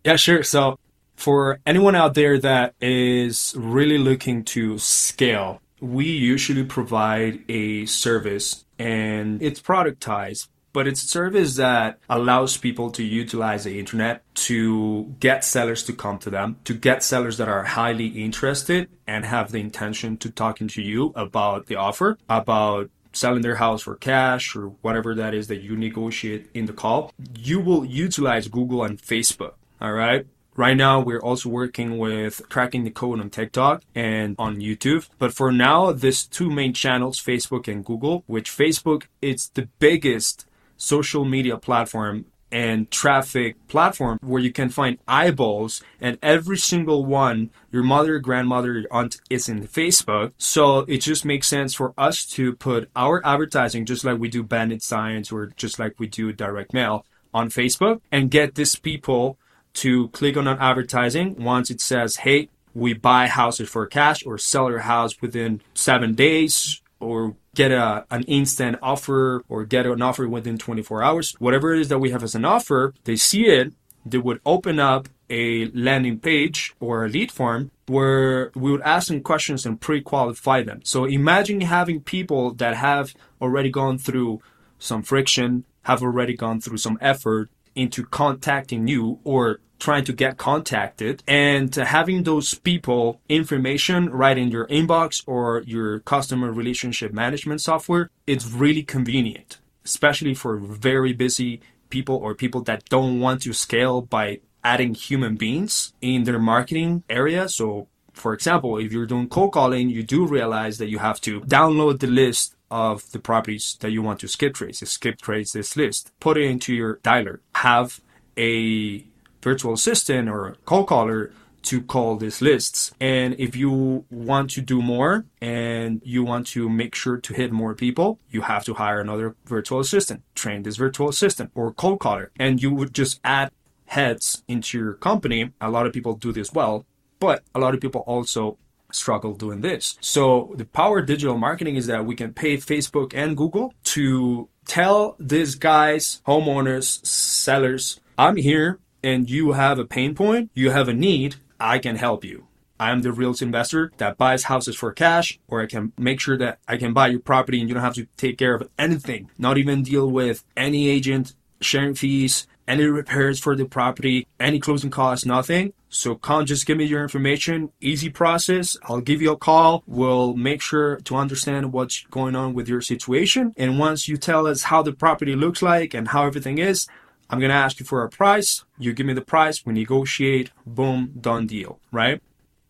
Yeah, 0.03 0.17
sure. 0.17 0.43
So 0.43 0.77
for 1.15 1.60
anyone 1.65 1.95
out 1.95 2.13
there 2.13 2.39
that 2.39 2.75
is 2.81 3.53
really 3.57 3.98
looking 3.98 4.43
to 4.45 4.77
scale, 4.77 5.62
we 5.84 6.06
usually 6.06 6.63
provide 6.63 7.44
a 7.50 7.86
service 7.86 8.63
and 8.80 9.42
it's 9.42 9.60
productized 9.60 10.48
but 10.74 10.88
it's 10.88 11.04
a 11.04 11.08
service 11.08 11.56
that 11.58 12.00
allows 12.10 12.58
people 12.58 12.90
to 12.90 13.04
utilize 13.04 13.63
the 13.63 13.78
internet 13.78 14.24
to 14.34 15.13
get 15.20 15.46
sellers 15.46 15.84
to 15.84 15.94
come 15.94 16.18
to 16.18 16.32
them, 16.32 16.58
to 16.63 16.74
get 16.74 17.04
sellers 17.04 17.38
that 17.38 17.48
are 17.48 17.63
highly 17.63 18.08
interested 18.08 18.90
and 19.06 19.24
have 19.24 19.52
the 19.52 19.60
intention 19.60 20.18
to 20.18 20.32
talking 20.32 20.68
to 20.70 20.82
you 20.82 21.13
about 21.16 21.68
the 21.68 21.75
offer, 21.75 22.18
about 22.28 22.90
selling 23.13 23.44
their 23.44 23.58
house 23.58 23.84
for 23.84 23.96
cash 23.96 24.56
or 24.56 24.70
whatever 24.82 25.13
that 25.13 25.36
is 25.36 25.48
that 25.48 25.62
you 25.62 25.78
negotiate 25.78 26.50
in 26.56 26.66
the 26.66 26.74
call. 26.74 27.13
You 27.38 27.60
will 27.60 27.86
utilize 27.86 28.48
Google 28.48 28.84
and 28.84 29.00
Facebook. 29.00 29.54
All 29.80 29.94
right. 29.94 30.25
Right 30.55 30.77
now, 30.77 31.00
we're 31.00 31.19
also 31.19 31.50
working 31.50 31.98
with 31.98 32.48
cracking 32.48 32.83
the 32.83 32.91
code 32.91 33.19
on 33.19 33.31
TikTok 33.31 33.81
and 33.95 34.36
on 34.38 34.57
YouTube. 34.57 35.10
But 35.17 35.33
for 35.33 35.51
now, 35.51 35.91
these 35.91 36.25
two 36.25 36.50
main 36.50 36.74
channels, 36.74 37.19
Facebook 37.19 37.67
and 37.67 37.83
Google, 37.83 38.24
which 38.27 38.51
Facebook, 38.51 39.05
it's 39.22 39.50
the 39.50 39.67
biggest 39.79 40.45
social 40.77 41.25
media 41.25 41.57
platform 41.57 42.25
and 42.51 42.91
traffic 42.91 43.55
platform 43.67 44.19
where 44.22 44.41
you 44.41 44.51
can 44.51 44.69
find 44.69 45.00
eyeballs 45.07 45.81
and 46.00 46.19
every 46.22 46.57
single 46.57 47.03
one 47.03 47.50
your 47.72 47.81
mother 47.81 48.19
grandmother 48.19 48.74
your 48.74 48.86
aunt 48.91 49.19
is 49.27 49.50
in 49.50 49.67
facebook 49.67 50.31
so 50.38 50.79
it 50.81 51.00
just 51.00 51.25
makes 51.25 51.48
sense 51.48 51.74
for 51.74 51.95
us 51.98 52.24
to 52.25 52.53
put 52.57 52.88
our 52.95 53.25
advertising 53.25 53.86
just 53.86 54.03
like 54.03 54.19
we 54.19 54.29
do 54.29 54.43
bandit 54.43 54.83
signs 54.83 55.31
or 55.31 55.48
just 55.55 55.79
like 55.79 56.00
we 56.00 56.05
do 56.05 56.31
direct 56.31 56.74
mail 56.74 57.03
on 57.33 57.50
facebook 57.50 58.00
and 58.12 58.29
get 58.29 58.53
these 58.53 58.75
people 58.75 59.36
to 59.74 60.08
click 60.10 60.38
on 60.38 60.48
an 60.48 60.58
advertising 60.60 61.36
once 61.44 61.70
it 61.70 61.82
says 61.82 62.18
hey 62.18 62.50
we 62.74 62.94
buy 62.94 63.27
houses 63.27 63.70
for 63.70 63.86
cash 63.86 64.25
or 64.25 64.38
sell 64.38 64.70
your 64.70 64.80
house 64.80 65.22
within 65.22 65.62
seven 65.74 66.15
days 66.15 66.82
or 67.00 67.36
get 67.56 67.72
a, 67.72 68.06
an 68.10 68.24
instant 68.24 68.77
offer 68.82 69.44
or 69.48 69.65
get 69.65 69.86
an 69.86 70.01
offer 70.01 70.27
within 70.27 70.58
24 70.58 71.03
hours. 71.03 71.36
Whatever 71.39 71.74
it 71.74 71.82
is 71.82 71.89
that 71.89 72.00
we 72.00 72.12
have 72.12 72.24
as 72.24 72.36
an 72.36 72.46
offer, 72.46 72.94
they 73.03 73.15
see 73.15 73.46
it, 73.46 73.74
they 74.06 74.18
would 74.18 74.42
open 74.46 74.80
up 74.80 75.08
a 75.30 75.68
landing 75.72 76.20
page 76.20 76.74
or 76.80 77.06
a 77.06 77.10
lead 77.10 77.32
form 77.32 77.72
where 77.88 78.51
we 78.56 78.72
would 78.72 78.82
ask 78.82 79.08
them 79.08 79.22
questions 79.22 79.65
and 79.65 79.80
pre-qualify 79.80 80.63
them. 80.63 80.82
So 80.84 81.06
imagine 81.06 81.62
having 81.62 82.01
people 82.01 82.53
that 82.56 82.75
have 82.75 83.13
already 83.42 83.70
gone 83.70 83.98
through 83.98 84.42
some 84.80 85.03
friction, 85.03 85.65
have 85.84 86.01
already 86.01 86.36
gone 86.36 86.60
through 86.60 86.77
some 86.77 86.98
effort 87.01 87.50
into 87.75 88.06
contacting 88.06 88.88
you 88.88 89.20
or 89.24 89.60
trying 89.79 90.05
to 90.05 90.14
get 90.14 90.38
contacted 90.38 91.22
and 91.27 91.77
uh, 91.77 91.83
having 91.83 92.24
those 92.24 92.53
people 92.53 93.20
information 93.27 94.09
right 94.09 94.38
in 94.38 94.50
your 94.50 94.66
inbox 94.68 95.22
or 95.27 95.62
your 95.66 96.00
customer 96.00 96.51
relationship 96.51 97.12
management 97.12 97.59
software, 97.59 98.09
it's 98.25 98.50
really 98.50 98.83
convenient, 98.83 99.59
especially 99.83 100.33
for 100.33 100.57
very 100.57 101.12
busy 101.12 101.59
people 101.90 102.16
or 102.16 102.33
people 102.33 102.62
that 102.62 102.86
don't 102.86 103.20
want 103.20 103.42
to 103.42 103.51
scale 103.51 104.01
by 104.01 104.40
adding 104.64 104.94
human 104.94 105.36
beings 105.36 105.94
in 106.00 106.24
their 106.24 106.40
marketing 106.40 107.03
area. 107.09 107.50
So 107.50 107.88
for 108.14 108.33
example, 108.33 108.77
if 108.77 108.94
you're 108.94 109.05
doing 109.05 109.27
cold 109.27 109.51
calling, 109.51 109.90
you 109.90 110.03
do 110.03 110.25
realize 110.25 110.77
that 110.77 110.88
you 110.88 111.00
have 111.00 111.20
to 111.22 111.42
download 111.42 112.00
the 112.00 112.07
list 112.07 112.52
of 112.74 113.12
the 113.12 113.20
properties 113.20 113.77
that 113.81 113.92
you 113.92 114.01
want 114.01 114.20
to 114.20 114.27
skip 114.27 114.55
trace. 114.55 114.79
Skip 114.79 115.22
trace 115.22 115.51
this 115.51 115.77
list, 115.77 116.12
put 116.20 116.38
it 116.38 116.46
into 116.46 116.74
your 116.74 116.98
dialer, 116.98 117.38
have 117.55 118.01
a 118.36 119.05
virtual 119.44 119.74
assistant 119.74 120.27
or 120.27 120.55
call 120.66 120.83
caller 120.83 121.31
to 121.70 121.81
call 121.81 122.18
these 122.18 122.42
lists. 122.42 122.92
And 123.00 123.36
if 123.38 123.55
you 123.55 124.05
want 124.09 124.50
to 124.51 124.62
do 124.62 124.81
more 124.81 125.25
and 125.40 126.01
you 126.03 126.24
want 126.24 126.48
to 126.48 126.68
make 126.68 126.96
sure 126.96 127.18
to 127.18 127.33
hit 127.33 127.51
more 127.51 127.75
people, 127.75 128.20
you 128.31 128.42
have 128.42 128.66
to 128.66 128.74
hire 128.74 129.00
another 129.00 129.36
virtual 129.46 129.79
assistant, 129.79 130.24
train 130.33 130.64
this 130.64 130.77
virtual 130.77 131.09
assistant 131.09 131.51
or 131.53 131.72
cold 131.72 132.00
caller. 132.00 132.31
And 132.38 132.62
you 132.62 132.74
would 132.74 132.94
just 132.94 133.20
add 133.24 133.51
heads 133.86 134.44
into 134.48 134.79
your 134.79 134.94
company. 134.94 135.51
A 135.62 135.70
lot 135.70 135.86
of 135.86 135.94
people 135.94 136.16
do 136.16 136.31
this 136.31 136.51
well, 136.51 136.86
but 137.20 137.44
a 137.53 137.59
lot 137.59 137.75
of 137.75 137.79
people 137.81 138.01
also 138.01 138.57
struggle 138.94 139.34
doing 139.34 139.62
this. 139.62 139.98
So 140.01 140.53
the 140.56 140.66
power 140.66 141.00
of 141.00 141.06
digital 141.06 141.38
marketing 141.38 141.75
is 141.75 141.88
that 141.88 142.06
we 142.06 142.16
can 142.16 142.34
pay 142.34 142.58
Facebook 142.58 143.14
and 143.14 143.36
Google 143.36 143.74
to 143.86 144.50
tell 144.66 145.16
these 145.20 145.56
guys, 145.56 146.22
homeowners, 146.27 147.06
sellers, 147.06 148.00
I'm 148.18 148.38
here 148.38 148.79
and 149.03 149.29
you 149.29 149.51
have 149.51 149.79
a 149.79 149.86
pain 149.86 150.16
point, 150.16 150.50
you 150.53 150.72
have 150.72 150.88
a 150.88 150.94
need, 150.94 151.36
I 151.60 151.79
can 151.79 151.98
help 151.98 152.24
you. 152.24 152.48
I 152.79 152.92
am 152.92 153.01
the 153.01 153.12
real 153.12 153.32
estate 153.32 153.46
investor 153.46 153.92
that 153.98 154.18
buys 154.18 154.44
houses 154.44 154.75
for 154.75 154.92
cash, 154.92 155.40
or 155.48 155.62
I 155.62 155.68
can 155.68 155.94
make 155.98 156.20
sure 156.20 156.38
that 156.38 156.60
I 156.68 156.77
can 156.77 156.92
buy 156.94 157.08
your 157.08 157.20
property 157.20 157.60
and 157.60 157.70
you 157.70 157.75
don't 157.75 157.84
have 157.84 157.96
to 157.96 158.08
take 158.18 158.38
care 158.38 158.56
of 158.56 158.70
anything, 158.77 159.29
not 159.38 159.58
even 159.58 159.84
deal 159.84 160.10
with 160.10 160.44
any 160.58 160.90
agent, 160.90 161.34
sharing 161.62 161.96
fees, 161.96 162.48
any 162.68 162.86
repairs 162.86 163.40
for 163.40 163.56
the 163.56 163.66
property, 163.66 164.28
any 164.40 164.60
closing 164.60 164.90
costs, 164.90 165.26
nothing. 165.26 165.74
So 165.90 166.16
come 166.16 166.46
just 166.46 166.66
give 166.66 166.78
me 166.78 166.86
your 166.86 167.04
information, 167.04 167.72
easy 167.80 168.10
process. 168.10 168.76
I'll 168.86 169.02
give 169.02 169.22
you 169.22 169.32
a 169.32 169.38
call. 169.38 169.84
We'll 169.86 170.34
make 170.34 170.62
sure 170.62 170.98
to 171.02 171.16
understand 171.16 171.72
what's 171.72 172.06
going 172.10 172.36
on 172.36 172.54
with 172.54 172.68
your 172.68 172.82
situation. 172.82 173.54
And 173.58 173.78
once 173.78 174.08
you 174.08 174.18
tell 174.18 174.48
us 174.48 174.64
how 174.64 174.82
the 174.82 174.94
property 174.94 175.36
looks 175.36 175.62
like 175.62 175.94
and 175.94 176.08
how 176.08 176.26
everything 176.26 176.58
is, 176.58 176.88
I'm 177.30 177.40
to 177.40 177.56
ask 177.56 177.80
you 177.80 177.86
for 177.86 178.04
a 178.04 178.10
price. 178.10 178.64
You 178.78 178.94
give 178.94 179.06
me 179.06 179.14
the 179.14 179.22
price. 179.22 179.66
We 179.66 179.74
negotiate. 179.74 180.52
Boom, 180.66 181.14
done 181.20 181.48
deal, 181.48 181.80
right? 181.92 182.22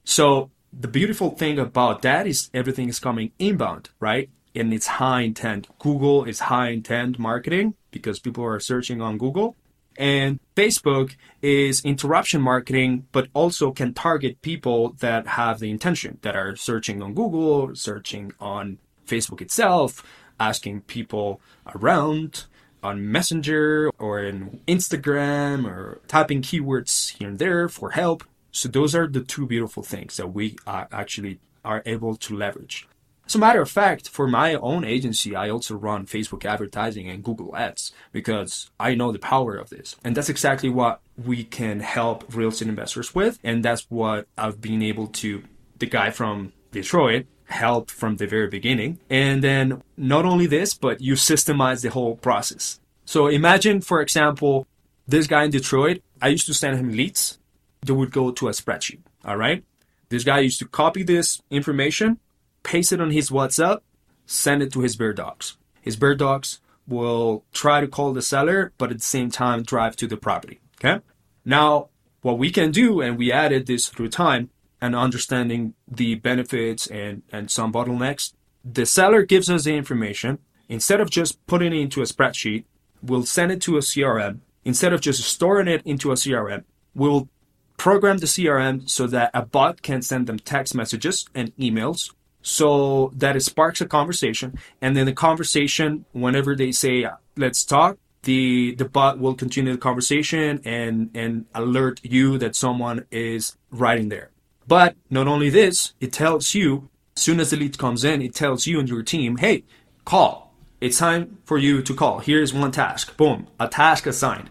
So 0.03 0.51
the 0.71 0.87
beautiful 0.87 1.31
thing 1.31 1.59
about 1.59 2.01
that 2.01 2.27
is 2.27 2.49
everything 2.53 2.89
is 2.89 2.99
coming 2.99 3.31
inbound, 3.39 3.89
right? 3.99 4.29
And 4.55 4.73
it's 4.73 4.87
high 4.87 5.21
intent. 5.21 5.67
Google 5.79 6.25
is 6.25 6.41
high 6.41 6.69
intent 6.69 7.17
marketing 7.19 7.75
because 7.91 8.19
people 8.19 8.43
are 8.43 8.59
searching 8.59 9.01
on 9.01 9.17
Google. 9.17 9.55
And 9.97 10.39
Facebook 10.55 11.15
is 11.41 11.83
interruption 11.83 12.41
marketing, 12.41 13.07
but 13.11 13.27
also 13.33 13.71
can 13.71 13.93
target 13.93 14.41
people 14.41 14.95
that 14.99 15.27
have 15.27 15.59
the 15.59 15.69
intention, 15.69 16.19
that 16.21 16.35
are 16.35 16.55
searching 16.55 17.01
on 17.01 17.13
Google, 17.13 17.75
searching 17.75 18.33
on 18.39 18.79
Facebook 19.05 19.41
itself, 19.41 20.03
asking 20.39 20.81
people 20.81 21.41
around, 21.75 22.45
on 22.83 23.11
Messenger 23.11 23.89
or 23.97 24.21
in 24.21 24.59
Instagram 24.67 25.65
or 25.65 26.01
typing 26.07 26.41
keywords 26.41 27.17
here 27.17 27.29
and 27.29 27.39
there 27.39 27.69
for 27.69 27.91
help. 27.91 28.23
So 28.51 28.67
those 28.69 28.93
are 28.93 29.07
the 29.07 29.21
two 29.21 29.47
beautiful 29.47 29.83
things 29.83 30.17
that 30.17 30.27
we 30.27 30.57
uh, 30.67 30.85
actually 30.91 31.39
are 31.63 31.81
able 31.85 32.15
to 32.17 32.35
leverage. 32.35 32.87
As 33.25 33.35
a 33.35 33.39
matter 33.39 33.61
of 33.61 33.71
fact, 33.71 34.09
for 34.09 34.27
my 34.27 34.55
own 34.55 34.83
agency, 34.83 35.35
I 35.35 35.49
also 35.49 35.75
run 35.75 36.05
Facebook 36.05 36.45
advertising 36.45 37.07
and 37.09 37.23
Google 37.23 37.55
Ads 37.55 37.91
because 38.11 38.69
I 38.79 38.95
know 38.95 39.11
the 39.11 39.19
power 39.19 39.55
of 39.55 39.69
this. 39.69 39.95
And 40.03 40.15
that's 40.15 40.29
exactly 40.29 40.69
what 40.69 41.01
we 41.17 41.43
can 41.43 41.79
help 41.79 42.25
real 42.35 42.49
estate 42.49 42.67
investors 42.67 43.15
with. 43.15 43.39
And 43.43 43.63
that's 43.63 43.85
what 43.89 44.27
I've 44.37 44.59
been 44.59 44.81
able 44.81 45.07
to, 45.07 45.43
the 45.79 45.85
guy 45.85 46.09
from 46.09 46.51
Detroit, 46.71 47.25
help 47.45 47.89
from 47.89 48.17
the 48.17 48.27
very 48.27 48.47
beginning. 48.47 48.99
And 49.09 49.43
then 49.43 49.81
not 49.95 50.25
only 50.25 50.45
this, 50.45 50.73
but 50.73 51.01
you 51.01 51.13
systemize 51.13 51.81
the 51.81 51.91
whole 51.91 52.17
process. 52.17 52.79
So 53.05 53.27
imagine, 53.27 53.81
for 53.81 54.01
example, 54.01 54.67
this 55.07 55.27
guy 55.27 55.43
in 55.43 55.51
Detroit, 55.51 56.01
I 56.21 56.27
used 56.29 56.45
to 56.47 56.53
send 56.53 56.77
him 56.77 56.91
leads. 56.91 57.37
They 57.85 57.93
would 57.93 58.11
go 58.11 58.31
to 58.31 58.47
a 58.47 58.51
spreadsheet. 58.51 59.01
All 59.25 59.37
right. 59.37 59.63
This 60.09 60.23
guy 60.23 60.39
used 60.39 60.59
to 60.59 60.67
copy 60.67 61.03
this 61.03 61.41
information, 61.49 62.19
paste 62.63 62.91
it 62.91 63.01
on 63.01 63.11
his 63.11 63.29
WhatsApp, 63.29 63.81
send 64.25 64.61
it 64.63 64.73
to 64.73 64.81
his 64.81 64.95
Bird 64.95 65.17
Dogs. 65.17 65.57
His 65.81 65.95
Bird 65.95 66.19
Dogs 66.19 66.59
will 66.87 67.45
try 67.53 67.81
to 67.81 67.87
call 67.87 68.13
the 68.13 68.21
seller, 68.21 68.73
but 68.77 68.91
at 68.91 68.97
the 68.97 69.03
same 69.03 69.29
time 69.29 69.63
drive 69.63 69.95
to 69.97 70.07
the 70.07 70.17
property. 70.17 70.59
Okay. 70.83 71.01
Now, 71.45 71.89
what 72.21 72.37
we 72.37 72.51
can 72.51 72.71
do, 72.71 73.01
and 73.01 73.17
we 73.17 73.31
added 73.31 73.67
this 73.67 73.87
through 73.87 74.09
time, 74.09 74.49
and 74.83 74.97
understanding 74.97 75.73
the 75.87 76.15
benefits 76.15 76.87
and, 76.87 77.21
and 77.31 77.49
some 77.49 77.71
bottlenecks. 77.71 78.33
The 78.65 78.85
seller 78.85 79.23
gives 79.23 79.49
us 79.49 79.63
the 79.63 79.73
information. 79.73 80.39
Instead 80.67 80.99
of 80.99 81.09
just 81.09 81.45
putting 81.47 81.71
it 81.71 81.79
into 81.79 82.01
a 82.01 82.05
spreadsheet, 82.05 82.65
we'll 83.01 83.25
send 83.25 83.53
it 83.53 83.61
to 83.61 83.77
a 83.77 83.79
CRM. 83.79 84.39
Instead 84.65 84.91
of 84.91 84.99
just 84.99 85.23
storing 85.23 85.69
it 85.69 85.81
into 85.85 86.11
a 86.11 86.15
CRM, 86.15 86.65
we'll 86.93 87.29
program 87.77 88.17
the 88.17 88.25
CRM 88.25 88.89
so 88.89 89.07
that 89.07 89.31
a 89.33 89.45
bot 89.45 89.81
can 89.81 90.01
send 90.01 90.27
them 90.27 90.37
text 90.37 90.75
messages 90.75 91.29
and 91.33 91.55
emails 91.55 92.11
so 92.43 93.11
that 93.15 93.35
it 93.35 93.41
sparks 93.41 93.81
a 93.81 93.87
conversation. 93.87 94.59
And 94.81 94.95
then 94.95 95.07
the 95.07 95.13
conversation, 95.13 96.05
whenever 96.11 96.55
they 96.55 96.71
say, 96.71 97.03
uh, 97.03 97.15
let's 97.35 97.65
talk, 97.65 97.97
the, 98.23 98.75
the 98.75 98.85
bot 98.85 99.17
will 99.17 99.33
continue 99.33 99.71
the 99.71 99.77
conversation 99.79 100.61
and, 100.63 101.09
and 101.15 101.45
alert 101.55 101.99
you 102.03 102.37
that 102.37 102.55
someone 102.55 103.05
is 103.09 103.57
writing 103.71 104.09
there. 104.09 104.29
But 104.67 104.95
not 105.09 105.27
only 105.27 105.49
this, 105.49 105.93
it 105.99 106.13
tells 106.13 106.53
you, 106.53 106.89
as 107.15 107.23
soon 107.23 107.39
as 107.39 107.49
the 107.49 107.57
lead 107.57 107.77
comes 107.77 108.03
in, 108.03 108.21
it 108.21 108.35
tells 108.35 108.67
you 108.67 108.79
and 108.79 108.87
your 108.87 109.03
team, 109.03 109.37
hey, 109.37 109.63
call. 110.05 110.53
It's 110.79 110.97
time 110.97 111.37
for 111.45 111.57
you 111.57 111.81
to 111.81 111.93
call. 111.93 112.19
Here's 112.19 112.53
one 112.53 112.71
task. 112.71 113.15
Boom, 113.15 113.47
a 113.59 113.67
task 113.67 114.05
assigned. 114.05 114.49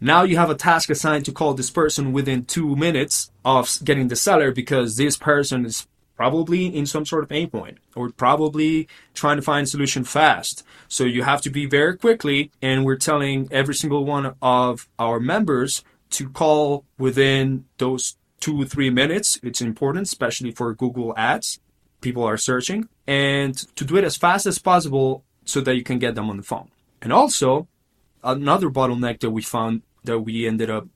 Now 0.00 0.22
you 0.22 0.36
have 0.36 0.50
a 0.50 0.54
task 0.54 0.90
assigned 0.90 1.24
to 1.26 1.32
call 1.32 1.54
this 1.54 1.70
person 1.70 2.12
within 2.12 2.44
two 2.44 2.76
minutes 2.76 3.30
of 3.44 3.78
getting 3.84 4.08
the 4.08 4.16
seller 4.16 4.50
because 4.50 4.96
this 4.96 5.16
person 5.16 5.64
is 5.64 5.86
probably 6.16 6.66
in 6.66 6.86
some 6.86 7.04
sort 7.04 7.22
of 7.22 7.28
pain 7.28 7.50
point 7.50 7.78
or 7.94 8.10
probably 8.10 8.88
trying 9.14 9.36
to 9.36 9.42
find 9.42 9.68
solution 9.68 10.04
fast. 10.04 10.64
So 10.88 11.04
you 11.04 11.22
have 11.22 11.40
to 11.42 11.50
be 11.50 11.66
very 11.66 11.96
quickly. 11.96 12.50
And 12.62 12.84
we're 12.84 12.96
telling 12.96 13.48
every 13.50 13.74
single 13.74 14.04
one 14.04 14.34
of 14.40 14.88
our 14.98 15.20
members 15.20 15.82
to 16.10 16.28
call 16.28 16.84
within 16.98 17.64
those 17.78 18.16
two, 18.40 18.64
three 18.64 18.90
minutes. 18.90 19.38
It's 19.42 19.60
important, 19.60 20.06
especially 20.06 20.52
for 20.52 20.72
Google 20.74 21.14
ads. 21.16 21.60
People 22.00 22.24
are 22.24 22.36
searching 22.36 22.88
and 23.06 23.56
to 23.76 23.84
do 23.84 23.96
it 23.96 24.04
as 24.04 24.16
fast 24.16 24.46
as 24.46 24.58
possible 24.58 25.24
so 25.44 25.60
that 25.62 25.74
you 25.74 25.82
can 25.82 25.98
get 25.98 26.14
them 26.14 26.30
on 26.30 26.36
the 26.36 26.42
phone. 26.42 26.68
And 27.00 27.12
also 27.12 27.66
another 28.22 28.70
bottleneck 28.70 29.20
that 29.20 29.30
we 29.30 29.42
found 29.42 29.82
that 30.04 30.20
we 30.20 30.46
ended 30.46 30.70
up 30.70 30.86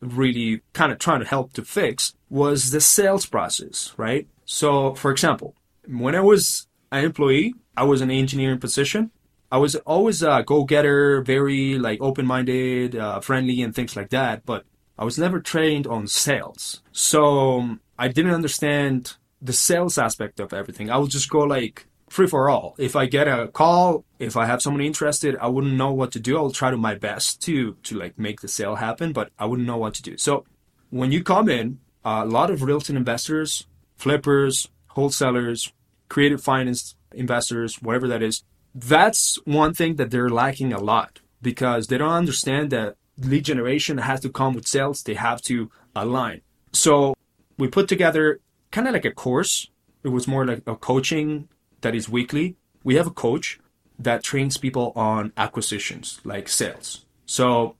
really 0.00 0.62
kind 0.72 0.92
of 0.92 0.98
trying 0.98 1.20
to 1.20 1.26
help 1.26 1.52
to 1.52 1.64
fix 1.64 2.14
was 2.28 2.70
the 2.70 2.80
sales 2.80 3.26
process, 3.26 3.92
right? 3.96 4.26
So, 4.52 4.94
for 4.96 5.12
example, 5.12 5.54
when 5.86 6.16
I 6.16 6.20
was 6.20 6.66
an 6.90 7.04
employee, 7.04 7.54
I 7.76 7.84
was 7.84 8.00
an 8.00 8.10
engineering 8.10 8.58
position. 8.58 9.12
I 9.52 9.58
was 9.58 9.76
always 9.76 10.24
a 10.24 10.42
go-getter, 10.44 11.22
very 11.22 11.78
like 11.78 12.00
open-minded, 12.00 12.96
uh, 12.96 13.20
friendly, 13.20 13.62
and 13.62 13.72
things 13.72 13.94
like 13.94 14.10
that. 14.10 14.44
But 14.44 14.64
I 14.98 15.04
was 15.04 15.16
never 15.18 15.38
trained 15.38 15.86
on 15.86 16.08
sales, 16.08 16.82
so 16.90 17.78
I 17.96 18.08
didn't 18.08 18.34
understand 18.34 19.14
the 19.40 19.52
sales 19.52 19.96
aspect 19.96 20.40
of 20.40 20.52
everything. 20.52 20.90
I 20.90 20.98
would 20.98 21.12
just 21.12 21.30
go 21.30 21.42
like 21.44 21.86
free 22.08 22.26
for 22.26 22.50
all. 22.50 22.74
If 22.76 22.96
I 22.96 23.06
get 23.06 23.28
a 23.28 23.46
call, 23.46 24.04
if 24.18 24.36
I 24.36 24.46
have 24.46 24.62
someone 24.62 24.82
interested, 24.82 25.36
I 25.40 25.46
wouldn't 25.46 25.74
know 25.74 25.92
what 25.92 26.10
to 26.12 26.20
do. 26.20 26.36
I'll 26.36 26.50
try 26.50 26.72
to 26.72 26.76
my 26.76 26.96
best 26.96 27.40
to 27.42 27.76
to 27.84 27.96
like 27.96 28.18
make 28.18 28.40
the 28.40 28.48
sale 28.48 28.74
happen, 28.74 29.12
but 29.12 29.30
I 29.38 29.46
wouldn't 29.46 29.68
know 29.68 29.78
what 29.78 29.94
to 29.94 30.02
do. 30.02 30.16
So 30.16 30.44
when 30.90 31.12
you 31.12 31.22
come 31.22 31.48
in, 31.48 31.78
a 32.04 32.26
lot 32.26 32.50
of 32.50 32.62
real 32.62 32.78
estate 32.78 32.96
investors, 32.96 33.66
flippers, 34.00 34.68
wholesalers, 34.88 35.72
creative 36.08 36.42
finance 36.42 36.96
investors, 37.12 37.80
whatever 37.82 38.08
that 38.08 38.22
is, 38.22 38.42
that's 38.74 39.38
one 39.44 39.74
thing 39.74 39.96
that 39.96 40.10
they're 40.10 40.30
lacking 40.30 40.72
a 40.72 40.80
lot 40.80 41.20
because 41.42 41.86
they 41.86 41.98
don't 41.98 42.12
understand 42.12 42.70
that 42.70 42.96
lead 43.18 43.44
generation 43.44 43.98
has 43.98 44.20
to 44.20 44.30
come 44.30 44.54
with 44.54 44.66
sales. 44.66 45.02
They 45.02 45.14
have 45.14 45.42
to 45.42 45.70
align. 45.94 46.40
So 46.72 47.14
we 47.58 47.68
put 47.68 47.88
together 47.88 48.40
kind 48.70 48.86
of 48.86 48.94
like 48.94 49.04
a 49.04 49.10
course. 49.10 49.68
It 50.02 50.08
was 50.08 50.26
more 50.26 50.46
like 50.46 50.62
a 50.66 50.76
coaching 50.76 51.48
that 51.82 51.94
is 51.94 52.08
weekly. 52.08 52.56
We 52.84 52.94
have 52.94 53.06
a 53.06 53.10
coach 53.26 53.60
that 53.98 54.22
trains 54.22 54.56
people 54.56 54.92
on 54.96 55.32
acquisitions, 55.36 56.20
like 56.24 56.48
sales. 56.48 57.04
So 57.26 57.76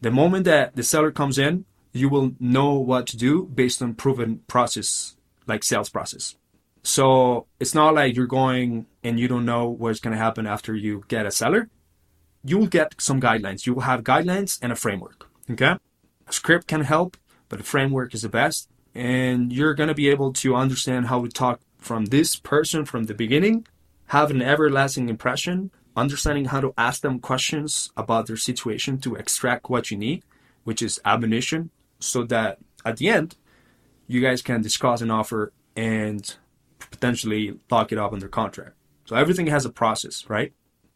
the 0.00 0.10
moment 0.10 0.44
that 0.46 0.74
the 0.74 0.82
seller 0.82 1.12
comes 1.12 1.38
in, 1.38 1.64
you 1.92 2.08
will 2.08 2.32
know 2.40 2.74
what 2.74 3.06
to 3.08 3.16
do 3.16 3.44
based 3.44 3.82
on 3.82 3.94
proven 3.94 4.40
process, 4.48 5.16
like 5.46 5.64
sales 5.64 5.88
process. 5.88 6.36
So 6.82 7.46
it's 7.60 7.74
not 7.74 7.94
like 7.94 8.16
you're 8.16 8.26
going 8.26 8.86
and 9.04 9.18
you 9.18 9.28
don't 9.28 9.44
know 9.44 9.68
what's 9.68 10.00
going 10.00 10.16
to 10.16 10.22
happen 10.22 10.46
after 10.46 10.74
you 10.74 11.04
get 11.08 11.26
a 11.26 11.30
seller. 11.30 11.68
You 12.44 12.58
will 12.58 12.66
get 12.66 12.94
some 12.98 13.20
guidelines. 13.20 13.66
You 13.66 13.74
will 13.74 13.82
have 13.82 14.02
guidelines 14.02 14.58
and 14.60 14.72
a 14.72 14.76
framework. 14.76 15.28
Okay. 15.50 15.76
A 16.26 16.32
script 16.32 16.66
can 16.66 16.82
help, 16.82 17.16
but 17.48 17.60
a 17.60 17.62
framework 17.62 18.14
is 18.14 18.22
the 18.22 18.28
best. 18.28 18.68
And 18.94 19.52
you're 19.52 19.74
going 19.74 19.88
to 19.88 19.94
be 19.94 20.08
able 20.08 20.32
to 20.34 20.56
understand 20.56 21.06
how 21.06 21.22
to 21.22 21.28
talk 21.28 21.60
from 21.78 22.06
this 22.06 22.36
person 22.36 22.84
from 22.84 23.04
the 23.04 23.14
beginning, 23.14 23.66
have 24.08 24.30
an 24.30 24.42
everlasting 24.42 25.08
impression, 25.08 25.70
understanding 25.96 26.46
how 26.46 26.60
to 26.60 26.74
ask 26.76 27.02
them 27.02 27.18
questions 27.18 27.92
about 27.96 28.26
their 28.26 28.36
situation 28.36 28.98
to 28.98 29.14
extract 29.14 29.70
what 29.70 29.90
you 29.90 29.96
need, 29.96 30.22
which 30.64 30.82
is 30.82 31.00
admonition, 31.04 31.70
so 31.98 32.24
that 32.24 32.58
at 32.84 32.96
the 32.96 33.08
end, 33.08 33.36
you 34.06 34.20
guys 34.20 34.42
can 34.42 34.62
discuss 34.62 35.00
an 35.00 35.10
offer 35.10 35.52
and 35.76 36.36
potentially 36.78 37.58
lock 37.70 37.92
it 37.92 37.98
up 37.98 38.12
under 38.12 38.28
contract. 38.28 38.74
So 39.04 39.16
everything 39.16 39.46
has 39.48 39.64
a 39.64 39.70
process, 39.70 40.28
right? 40.28 40.52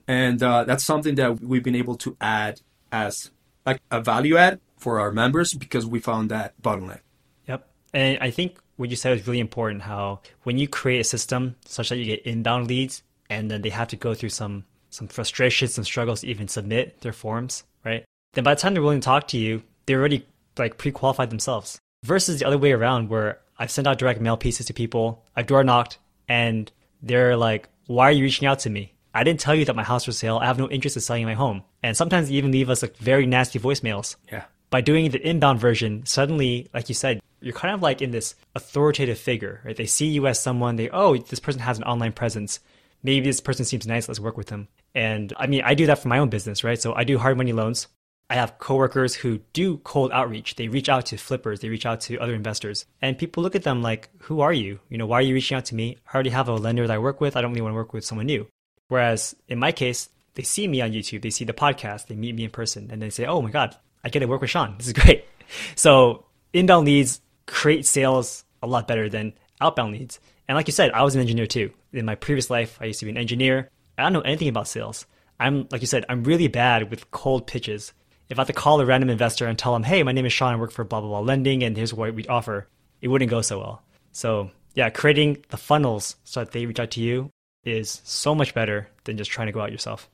And 0.06 0.42
uh, 0.42 0.64
that's 0.64 0.84
something 0.84 1.16
that 1.16 1.40
we've 1.40 1.62
been 1.62 1.74
able 1.74 1.96
to 1.96 2.16
add 2.20 2.60
as 2.92 3.30
like 3.64 3.80
a 3.90 4.00
value 4.00 4.36
add 4.36 4.60
for 4.76 5.00
our 5.00 5.10
members 5.10 5.54
because 5.54 5.84
we 5.84 5.98
found 5.98 6.30
that 6.30 6.60
bottleneck. 6.62 7.00
Yep. 7.48 7.68
And 7.92 8.18
I 8.20 8.30
think 8.30 8.58
what 8.76 8.90
you 8.90 8.96
said 8.96 9.10
was 9.10 9.26
really 9.26 9.40
important 9.40 9.82
how 9.82 10.20
when 10.44 10.58
you 10.58 10.68
create 10.68 11.00
a 11.00 11.04
system 11.04 11.56
such 11.64 11.88
that 11.88 11.96
you 11.96 12.04
get 12.04 12.24
inbound 12.24 12.68
leads 12.68 13.02
and 13.28 13.50
then 13.50 13.62
they 13.62 13.70
have 13.70 13.88
to 13.88 13.96
go 13.96 14.14
through 14.14 14.28
some 14.28 14.64
some 14.90 15.08
frustrations, 15.08 15.74
some 15.74 15.84
struggles 15.84 16.20
to 16.20 16.28
even 16.28 16.48
submit 16.48 17.00
their 17.00 17.12
forms, 17.12 17.64
right? 17.84 18.04
Then 18.32 18.44
by 18.44 18.54
the 18.54 18.60
time 18.60 18.72
they're 18.72 18.82
willing 18.82 19.00
to 19.00 19.04
talk 19.04 19.28
to 19.28 19.38
you, 19.38 19.62
they're 19.84 19.98
already 19.98 20.26
like 20.56 20.78
pre-qualified 20.78 21.30
themselves. 21.30 21.78
Versus 22.06 22.38
the 22.38 22.46
other 22.46 22.56
way 22.56 22.70
around 22.70 23.08
where 23.08 23.40
I've 23.58 23.72
sent 23.72 23.88
out 23.88 23.98
direct 23.98 24.20
mail 24.20 24.36
pieces 24.36 24.66
to 24.66 24.72
people, 24.72 25.24
I've 25.34 25.48
door 25.48 25.64
knocked, 25.64 25.98
and 26.28 26.70
they're 27.02 27.36
like, 27.36 27.68
Why 27.88 28.04
are 28.08 28.12
you 28.12 28.22
reaching 28.22 28.46
out 28.46 28.60
to 28.60 28.70
me? 28.70 28.94
I 29.12 29.24
didn't 29.24 29.40
tell 29.40 29.56
you 29.56 29.64
that 29.64 29.74
my 29.74 29.82
house 29.82 30.04
for 30.04 30.12
sale. 30.12 30.38
I 30.38 30.46
have 30.46 30.58
no 30.58 30.68
interest 30.68 30.96
in 30.96 31.02
selling 31.02 31.24
my 31.24 31.34
home. 31.34 31.64
And 31.82 31.96
sometimes 31.96 32.28
they 32.28 32.34
even 32.34 32.52
leave 32.52 32.70
us 32.70 32.82
like 32.82 32.96
very 32.98 33.26
nasty 33.26 33.58
voicemails. 33.58 34.14
Yeah. 34.30 34.44
By 34.70 34.82
doing 34.82 35.10
the 35.10 35.26
inbound 35.26 35.58
version, 35.58 36.06
suddenly, 36.06 36.68
like 36.72 36.88
you 36.88 36.94
said, 36.94 37.20
you're 37.40 37.54
kind 37.54 37.74
of 37.74 37.82
like 37.82 38.00
in 38.02 38.12
this 38.12 38.36
authoritative 38.54 39.18
figure, 39.18 39.62
right? 39.64 39.76
They 39.76 39.86
see 39.86 40.06
you 40.06 40.28
as 40.28 40.38
someone, 40.38 40.76
they, 40.76 40.90
oh, 40.90 41.16
this 41.16 41.40
person 41.40 41.62
has 41.62 41.78
an 41.78 41.84
online 41.84 42.12
presence. 42.12 42.60
Maybe 43.02 43.26
this 43.26 43.40
person 43.40 43.64
seems 43.64 43.86
nice, 43.86 44.06
let's 44.06 44.20
work 44.20 44.36
with 44.36 44.46
them. 44.46 44.68
And 44.94 45.32
I 45.36 45.46
mean, 45.46 45.62
I 45.64 45.74
do 45.74 45.86
that 45.86 45.98
for 45.98 46.08
my 46.08 46.18
own 46.18 46.28
business, 46.28 46.62
right? 46.62 46.80
So 46.80 46.94
I 46.94 47.04
do 47.04 47.18
hard 47.18 47.36
money 47.36 47.52
loans. 47.52 47.88
I 48.28 48.34
have 48.34 48.58
coworkers 48.58 49.14
who 49.14 49.38
do 49.52 49.78
cold 49.78 50.10
outreach. 50.12 50.56
They 50.56 50.68
reach 50.68 50.88
out 50.88 51.06
to 51.06 51.16
flippers, 51.16 51.60
they 51.60 51.68
reach 51.68 51.86
out 51.86 52.00
to 52.02 52.18
other 52.18 52.34
investors. 52.34 52.86
And 53.00 53.18
people 53.18 53.42
look 53.42 53.54
at 53.54 53.62
them 53.62 53.82
like, 53.82 54.08
who 54.18 54.40
are 54.40 54.52
you? 54.52 54.80
You 54.88 54.98
know, 54.98 55.06
why 55.06 55.18
are 55.18 55.22
you 55.22 55.34
reaching 55.34 55.56
out 55.56 55.66
to 55.66 55.74
me? 55.74 55.96
I 56.06 56.14
already 56.14 56.30
have 56.30 56.48
a 56.48 56.54
lender 56.54 56.86
that 56.86 56.94
I 56.94 56.98
work 56.98 57.20
with. 57.20 57.36
I 57.36 57.40
don't 57.40 57.52
really 57.52 57.62
want 57.62 57.72
to 57.72 57.76
work 57.76 57.92
with 57.92 58.04
someone 58.04 58.26
new. 58.26 58.46
Whereas 58.88 59.34
in 59.48 59.58
my 59.58 59.72
case, 59.72 60.08
they 60.34 60.42
see 60.42 60.66
me 60.68 60.80
on 60.80 60.92
YouTube, 60.92 61.22
they 61.22 61.30
see 61.30 61.44
the 61.44 61.52
podcast, 61.52 62.08
they 62.08 62.16
meet 62.16 62.34
me 62.34 62.44
in 62.44 62.50
person, 62.50 62.90
and 62.90 63.00
they 63.00 63.10
say, 63.10 63.26
oh 63.26 63.40
my 63.40 63.50
God, 63.50 63.76
I 64.04 64.08
get 64.08 64.20
to 64.20 64.26
work 64.26 64.40
with 64.40 64.50
Sean. 64.50 64.76
This 64.78 64.88
is 64.88 64.92
great. 64.92 65.24
So 65.76 66.24
inbound 66.52 66.86
leads 66.86 67.20
create 67.46 67.86
sales 67.86 68.44
a 68.62 68.66
lot 68.66 68.88
better 68.88 69.08
than 69.08 69.32
outbound 69.60 69.92
leads. 69.92 70.18
And 70.48 70.56
like 70.56 70.66
you 70.66 70.72
said, 70.72 70.92
I 70.92 71.02
was 71.02 71.14
an 71.14 71.20
engineer 71.20 71.46
too. 71.46 71.70
In 71.92 72.04
my 72.04 72.14
previous 72.14 72.50
life, 72.50 72.78
I 72.80 72.86
used 72.86 72.98
to 73.00 73.06
be 73.06 73.12
an 73.12 73.16
engineer. 73.16 73.70
I 73.96 74.02
don't 74.02 74.12
know 74.12 74.20
anything 74.20 74.48
about 74.48 74.68
sales. 74.68 75.06
I'm, 75.38 75.68
like 75.70 75.80
you 75.80 75.86
said, 75.86 76.04
I'm 76.08 76.24
really 76.24 76.48
bad 76.48 76.90
with 76.90 77.10
cold 77.10 77.46
pitches. 77.46 77.92
If 78.28 78.38
I 78.38 78.42
had 78.42 78.48
to 78.48 78.52
call 78.52 78.80
a 78.80 78.86
random 78.86 79.10
investor 79.10 79.46
and 79.46 79.58
tell 79.58 79.72
them, 79.72 79.84
hey, 79.84 80.02
my 80.02 80.12
name 80.12 80.26
is 80.26 80.32
Sean, 80.32 80.52
I 80.52 80.56
work 80.56 80.72
for 80.72 80.84
blah, 80.84 81.00
blah, 81.00 81.08
blah 81.08 81.20
lending, 81.20 81.62
and 81.62 81.76
here's 81.76 81.94
what 81.94 82.14
we 82.14 82.26
offer, 82.26 82.66
it 83.00 83.08
wouldn't 83.08 83.30
go 83.30 83.40
so 83.40 83.58
well. 83.58 83.82
So, 84.12 84.50
yeah, 84.74 84.90
creating 84.90 85.44
the 85.50 85.56
funnels 85.56 86.16
so 86.24 86.40
that 86.40 86.52
they 86.52 86.66
reach 86.66 86.80
out 86.80 86.90
to 86.92 87.00
you 87.00 87.30
is 87.64 88.00
so 88.04 88.34
much 88.34 88.54
better 88.54 88.88
than 89.04 89.16
just 89.16 89.30
trying 89.30 89.46
to 89.46 89.52
go 89.52 89.60
out 89.60 89.72
yourself. 89.72 90.08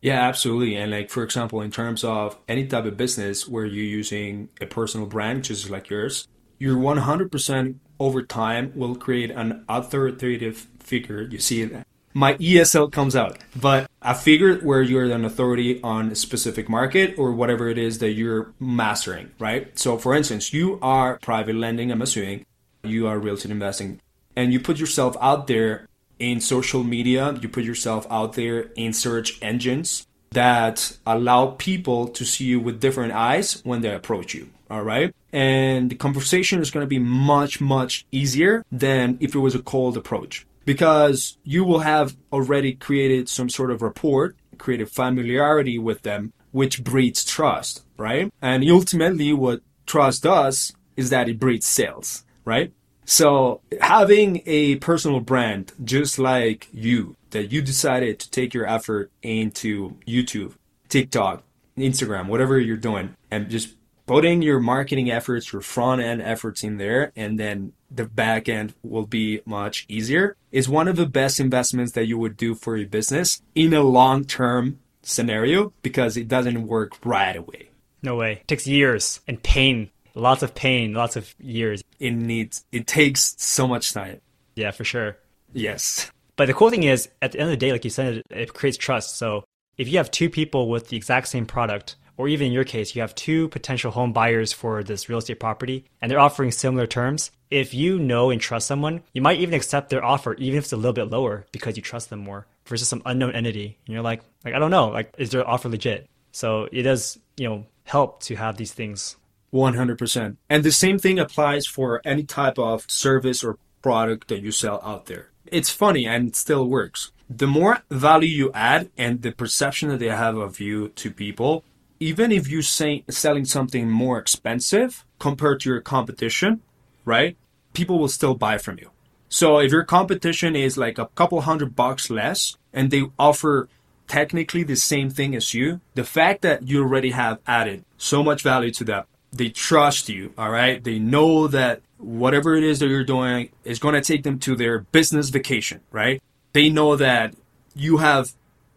Yeah, 0.00 0.20
absolutely. 0.20 0.74
And 0.76 0.90
like 0.90 1.10
for 1.10 1.22
example, 1.22 1.60
in 1.60 1.70
terms 1.70 2.02
of 2.02 2.36
any 2.48 2.66
type 2.66 2.84
of 2.84 2.96
business 2.96 3.46
where 3.46 3.64
you're 3.64 3.84
using 3.84 4.48
a 4.60 4.66
personal 4.66 5.06
brand, 5.06 5.44
just 5.44 5.70
like 5.70 5.88
yours, 5.88 6.26
you're 6.58 6.76
100% 6.76 7.76
over 8.00 8.22
time 8.22 8.72
will 8.74 8.96
create 8.96 9.30
an 9.30 9.64
authoritative 9.68 10.66
figure. 10.80 11.22
You 11.22 11.38
see 11.38 11.64
that 11.64 11.86
my 12.14 12.34
ESL 12.34 12.92
comes 12.92 13.16
out, 13.16 13.38
but 13.56 13.90
I 14.00 14.14
figure 14.14 14.56
where 14.56 14.82
you're 14.82 15.04
an 15.04 15.24
authority 15.24 15.80
on 15.82 16.10
a 16.10 16.14
specific 16.14 16.68
market 16.68 17.18
or 17.18 17.32
whatever 17.32 17.68
it 17.68 17.78
is 17.78 17.98
that 17.98 18.12
you're 18.12 18.52
mastering, 18.60 19.30
right? 19.38 19.76
So 19.78 19.98
for 19.98 20.14
instance, 20.14 20.52
you 20.52 20.78
are 20.82 21.18
private 21.18 21.56
lending, 21.56 21.90
I'm 21.90 22.02
assuming, 22.02 22.44
you 22.82 23.06
are 23.06 23.18
real 23.18 23.34
estate 23.34 23.52
investing, 23.52 24.00
and 24.36 24.52
you 24.52 24.60
put 24.60 24.78
yourself 24.78 25.16
out 25.20 25.46
there 25.46 25.88
in 26.18 26.40
social 26.40 26.84
media, 26.84 27.38
you 27.40 27.48
put 27.48 27.64
yourself 27.64 28.06
out 28.10 28.34
there 28.34 28.70
in 28.76 28.92
search 28.92 29.38
engines 29.42 30.06
that 30.30 30.96
allow 31.06 31.46
people 31.58 32.08
to 32.08 32.24
see 32.24 32.44
you 32.44 32.60
with 32.60 32.80
different 32.80 33.12
eyes 33.12 33.60
when 33.64 33.82
they 33.82 33.94
approach 33.94 34.34
you. 34.34 34.50
All 34.70 34.82
right. 34.82 35.14
and 35.34 35.90
the 35.90 35.94
conversation 35.94 36.60
is 36.62 36.70
going 36.70 36.82
to 36.82 36.88
be 36.88 36.98
much, 36.98 37.60
much 37.60 38.06
easier 38.10 38.64
than 38.72 39.18
if 39.20 39.34
it 39.34 39.38
was 39.38 39.54
a 39.54 39.62
cold 39.62 39.98
approach 39.98 40.46
because 40.64 41.38
you 41.44 41.64
will 41.64 41.80
have 41.80 42.16
already 42.32 42.74
created 42.74 43.28
some 43.28 43.48
sort 43.48 43.70
of 43.70 43.82
rapport, 43.82 44.34
created 44.58 44.90
familiarity 44.90 45.78
with 45.78 46.02
them, 46.02 46.32
which 46.50 46.84
breeds 46.84 47.24
trust, 47.24 47.84
right? 47.96 48.32
And 48.40 48.68
ultimately, 48.70 49.32
what 49.32 49.62
trust 49.86 50.22
does 50.22 50.72
is 50.96 51.10
that 51.10 51.28
it 51.28 51.40
breeds 51.40 51.66
sales, 51.66 52.24
right? 52.44 52.72
So 53.04 53.60
having 53.80 54.42
a 54.46 54.76
personal 54.76 55.20
brand, 55.20 55.72
just 55.82 56.18
like 56.18 56.68
you, 56.72 57.16
that 57.30 57.50
you 57.50 57.62
decided 57.62 58.18
to 58.20 58.30
take 58.30 58.54
your 58.54 58.66
effort 58.66 59.10
into 59.22 59.96
YouTube, 60.06 60.54
TikTok, 60.88 61.42
Instagram, 61.76 62.28
whatever 62.28 62.60
you're 62.60 62.76
doing, 62.76 63.16
and 63.30 63.48
just 63.50 63.74
putting 64.06 64.42
your 64.42 64.60
marketing 64.60 65.10
efforts, 65.10 65.52
your 65.52 65.62
front 65.62 66.02
end 66.02 66.22
efforts 66.22 66.62
in 66.62 66.78
there, 66.78 67.12
and 67.16 67.38
then 67.38 67.72
the 67.90 68.04
back 68.04 68.48
end 68.48 68.74
will 68.82 69.06
be 69.06 69.40
much 69.44 69.86
easier, 69.88 70.36
is 70.50 70.68
one 70.68 70.88
of 70.88 70.96
the 70.96 71.06
best 71.06 71.40
investments 71.40 71.92
that 71.92 72.06
you 72.06 72.18
would 72.18 72.36
do 72.36 72.54
for 72.54 72.76
your 72.76 72.88
business 72.88 73.42
in 73.54 73.72
a 73.72 73.82
long 73.82 74.24
term 74.24 74.78
scenario 75.02 75.72
because 75.82 76.16
it 76.16 76.28
doesn't 76.28 76.66
work 76.66 76.92
right 77.04 77.36
away. 77.36 77.70
No 78.02 78.16
way. 78.16 78.32
It 78.32 78.48
takes 78.48 78.66
years 78.66 79.20
and 79.28 79.42
pain, 79.42 79.90
lots 80.14 80.42
of 80.42 80.54
pain, 80.54 80.92
lots 80.92 81.16
of 81.16 81.34
years. 81.38 81.82
It 81.98 82.12
needs, 82.12 82.64
it 82.72 82.86
takes 82.86 83.34
so 83.38 83.68
much 83.68 83.92
time. 83.92 84.20
Yeah, 84.54 84.70
for 84.72 84.84
sure. 84.84 85.16
Yes. 85.52 86.10
But 86.36 86.46
the 86.46 86.54
cool 86.54 86.70
thing 86.70 86.82
is, 86.82 87.08
at 87.20 87.32
the 87.32 87.38
end 87.38 87.48
of 87.48 87.52
the 87.52 87.56
day, 87.56 87.72
like 87.72 87.84
you 87.84 87.90
said, 87.90 88.22
it 88.30 88.54
creates 88.54 88.76
trust. 88.78 89.16
So 89.16 89.44
if 89.76 89.88
you 89.88 89.98
have 89.98 90.10
two 90.10 90.30
people 90.30 90.68
with 90.68 90.88
the 90.88 90.96
exact 90.96 91.28
same 91.28 91.46
product, 91.46 91.96
or 92.16 92.28
even 92.28 92.48
in 92.48 92.52
your 92.52 92.64
case, 92.64 92.94
you 92.94 93.00
have 93.00 93.14
two 93.14 93.48
potential 93.48 93.90
home 93.90 94.12
buyers 94.12 94.52
for 94.52 94.82
this 94.82 95.08
real 95.08 95.18
estate 95.18 95.40
property 95.40 95.84
and 96.00 96.10
they're 96.10 96.20
offering 96.20 96.50
similar 96.50 96.86
terms, 96.86 97.30
if 97.50 97.74
you 97.74 97.98
know 97.98 98.30
and 98.30 98.40
trust 98.40 98.66
someone, 98.66 99.02
you 99.12 99.22
might 99.22 99.40
even 99.40 99.54
accept 99.54 99.90
their 99.90 100.04
offer, 100.04 100.34
even 100.34 100.58
if 100.58 100.64
it's 100.64 100.72
a 100.72 100.76
little 100.76 100.92
bit 100.92 101.10
lower 101.10 101.46
because 101.52 101.76
you 101.76 101.82
trust 101.82 102.10
them 102.10 102.20
more 102.20 102.46
versus 102.66 102.88
some 102.88 103.02
unknown 103.04 103.32
entity. 103.34 103.78
And 103.86 103.92
you're 103.92 104.02
like, 104.02 104.22
like, 104.44 104.54
I 104.54 104.58
don't 104.58 104.70
know, 104.70 104.88
like, 104.88 105.14
is 105.18 105.30
their 105.30 105.48
offer 105.48 105.68
legit? 105.68 106.08
So 106.32 106.68
it 106.72 106.82
does, 106.82 107.18
you 107.36 107.48
know, 107.48 107.66
help 107.84 108.22
to 108.24 108.36
have 108.36 108.56
these 108.56 108.72
things. 108.72 109.16
100%. 109.52 110.36
And 110.48 110.64
the 110.64 110.72
same 110.72 110.98
thing 110.98 111.18
applies 111.18 111.66
for 111.66 112.00
any 112.04 112.22
type 112.22 112.58
of 112.58 112.90
service 112.90 113.44
or 113.44 113.58
product 113.82 114.28
that 114.28 114.40
you 114.40 114.50
sell 114.50 114.80
out 114.82 115.06
there. 115.06 115.28
It's 115.46 115.68
funny 115.68 116.06
and 116.06 116.28
it 116.28 116.36
still 116.36 116.66
works. 116.66 117.12
The 117.28 117.46
more 117.46 117.82
value 117.90 118.28
you 118.28 118.50
add 118.54 118.90
and 118.96 119.22
the 119.22 119.32
perception 119.32 119.90
that 119.90 119.98
they 119.98 120.08
have 120.08 120.36
of 120.36 120.60
you 120.60 120.88
to 120.88 121.10
people, 121.10 121.64
even 122.02 122.32
if 122.32 122.48
you're 122.48 122.62
say, 122.62 123.04
selling 123.08 123.44
something 123.44 123.88
more 123.88 124.18
expensive 124.18 125.04
compared 125.20 125.60
to 125.60 125.70
your 125.70 125.80
competition, 125.80 126.60
right? 127.04 127.36
People 127.74 128.00
will 128.00 128.08
still 128.08 128.34
buy 128.34 128.58
from 128.58 128.76
you. 128.78 128.90
So 129.28 129.58
if 129.58 129.70
your 129.70 129.84
competition 129.84 130.56
is 130.56 130.76
like 130.76 130.98
a 130.98 131.06
couple 131.14 131.40
hundred 131.42 131.76
bucks 131.76 132.10
less 132.10 132.56
and 132.72 132.90
they 132.90 133.04
offer 133.20 133.68
technically 134.08 134.64
the 134.64 134.74
same 134.74 135.10
thing 135.10 135.36
as 135.36 135.54
you, 135.54 135.80
the 135.94 136.02
fact 136.02 136.42
that 136.42 136.66
you 136.66 136.82
already 136.82 137.12
have 137.12 137.38
added 137.46 137.84
so 137.96 138.24
much 138.24 138.42
value 138.42 138.72
to 138.72 138.84
them, 138.84 139.04
they 139.32 139.50
trust 139.50 140.08
you, 140.08 140.34
all 140.36 140.50
right? 140.50 140.82
They 140.82 140.98
know 140.98 141.46
that 141.46 141.82
whatever 141.98 142.56
it 142.56 142.64
is 142.64 142.80
that 142.80 142.88
you're 142.88 143.04
doing 143.04 143.50
is 143.62 143.78
going 143.78 143.94
to 143.94 144.00
take 144.00 144.24
them 144.24 144.40
to 144.40 144.56
their 144.56 144.80
business 144.80 145.28
vacation, 145.28 145.80
right? 145.92 146.20
They 146.52 146.68
know 146.68 146.96
that 146.96 147.34
you 147.76 147.98
have 147.98 148.34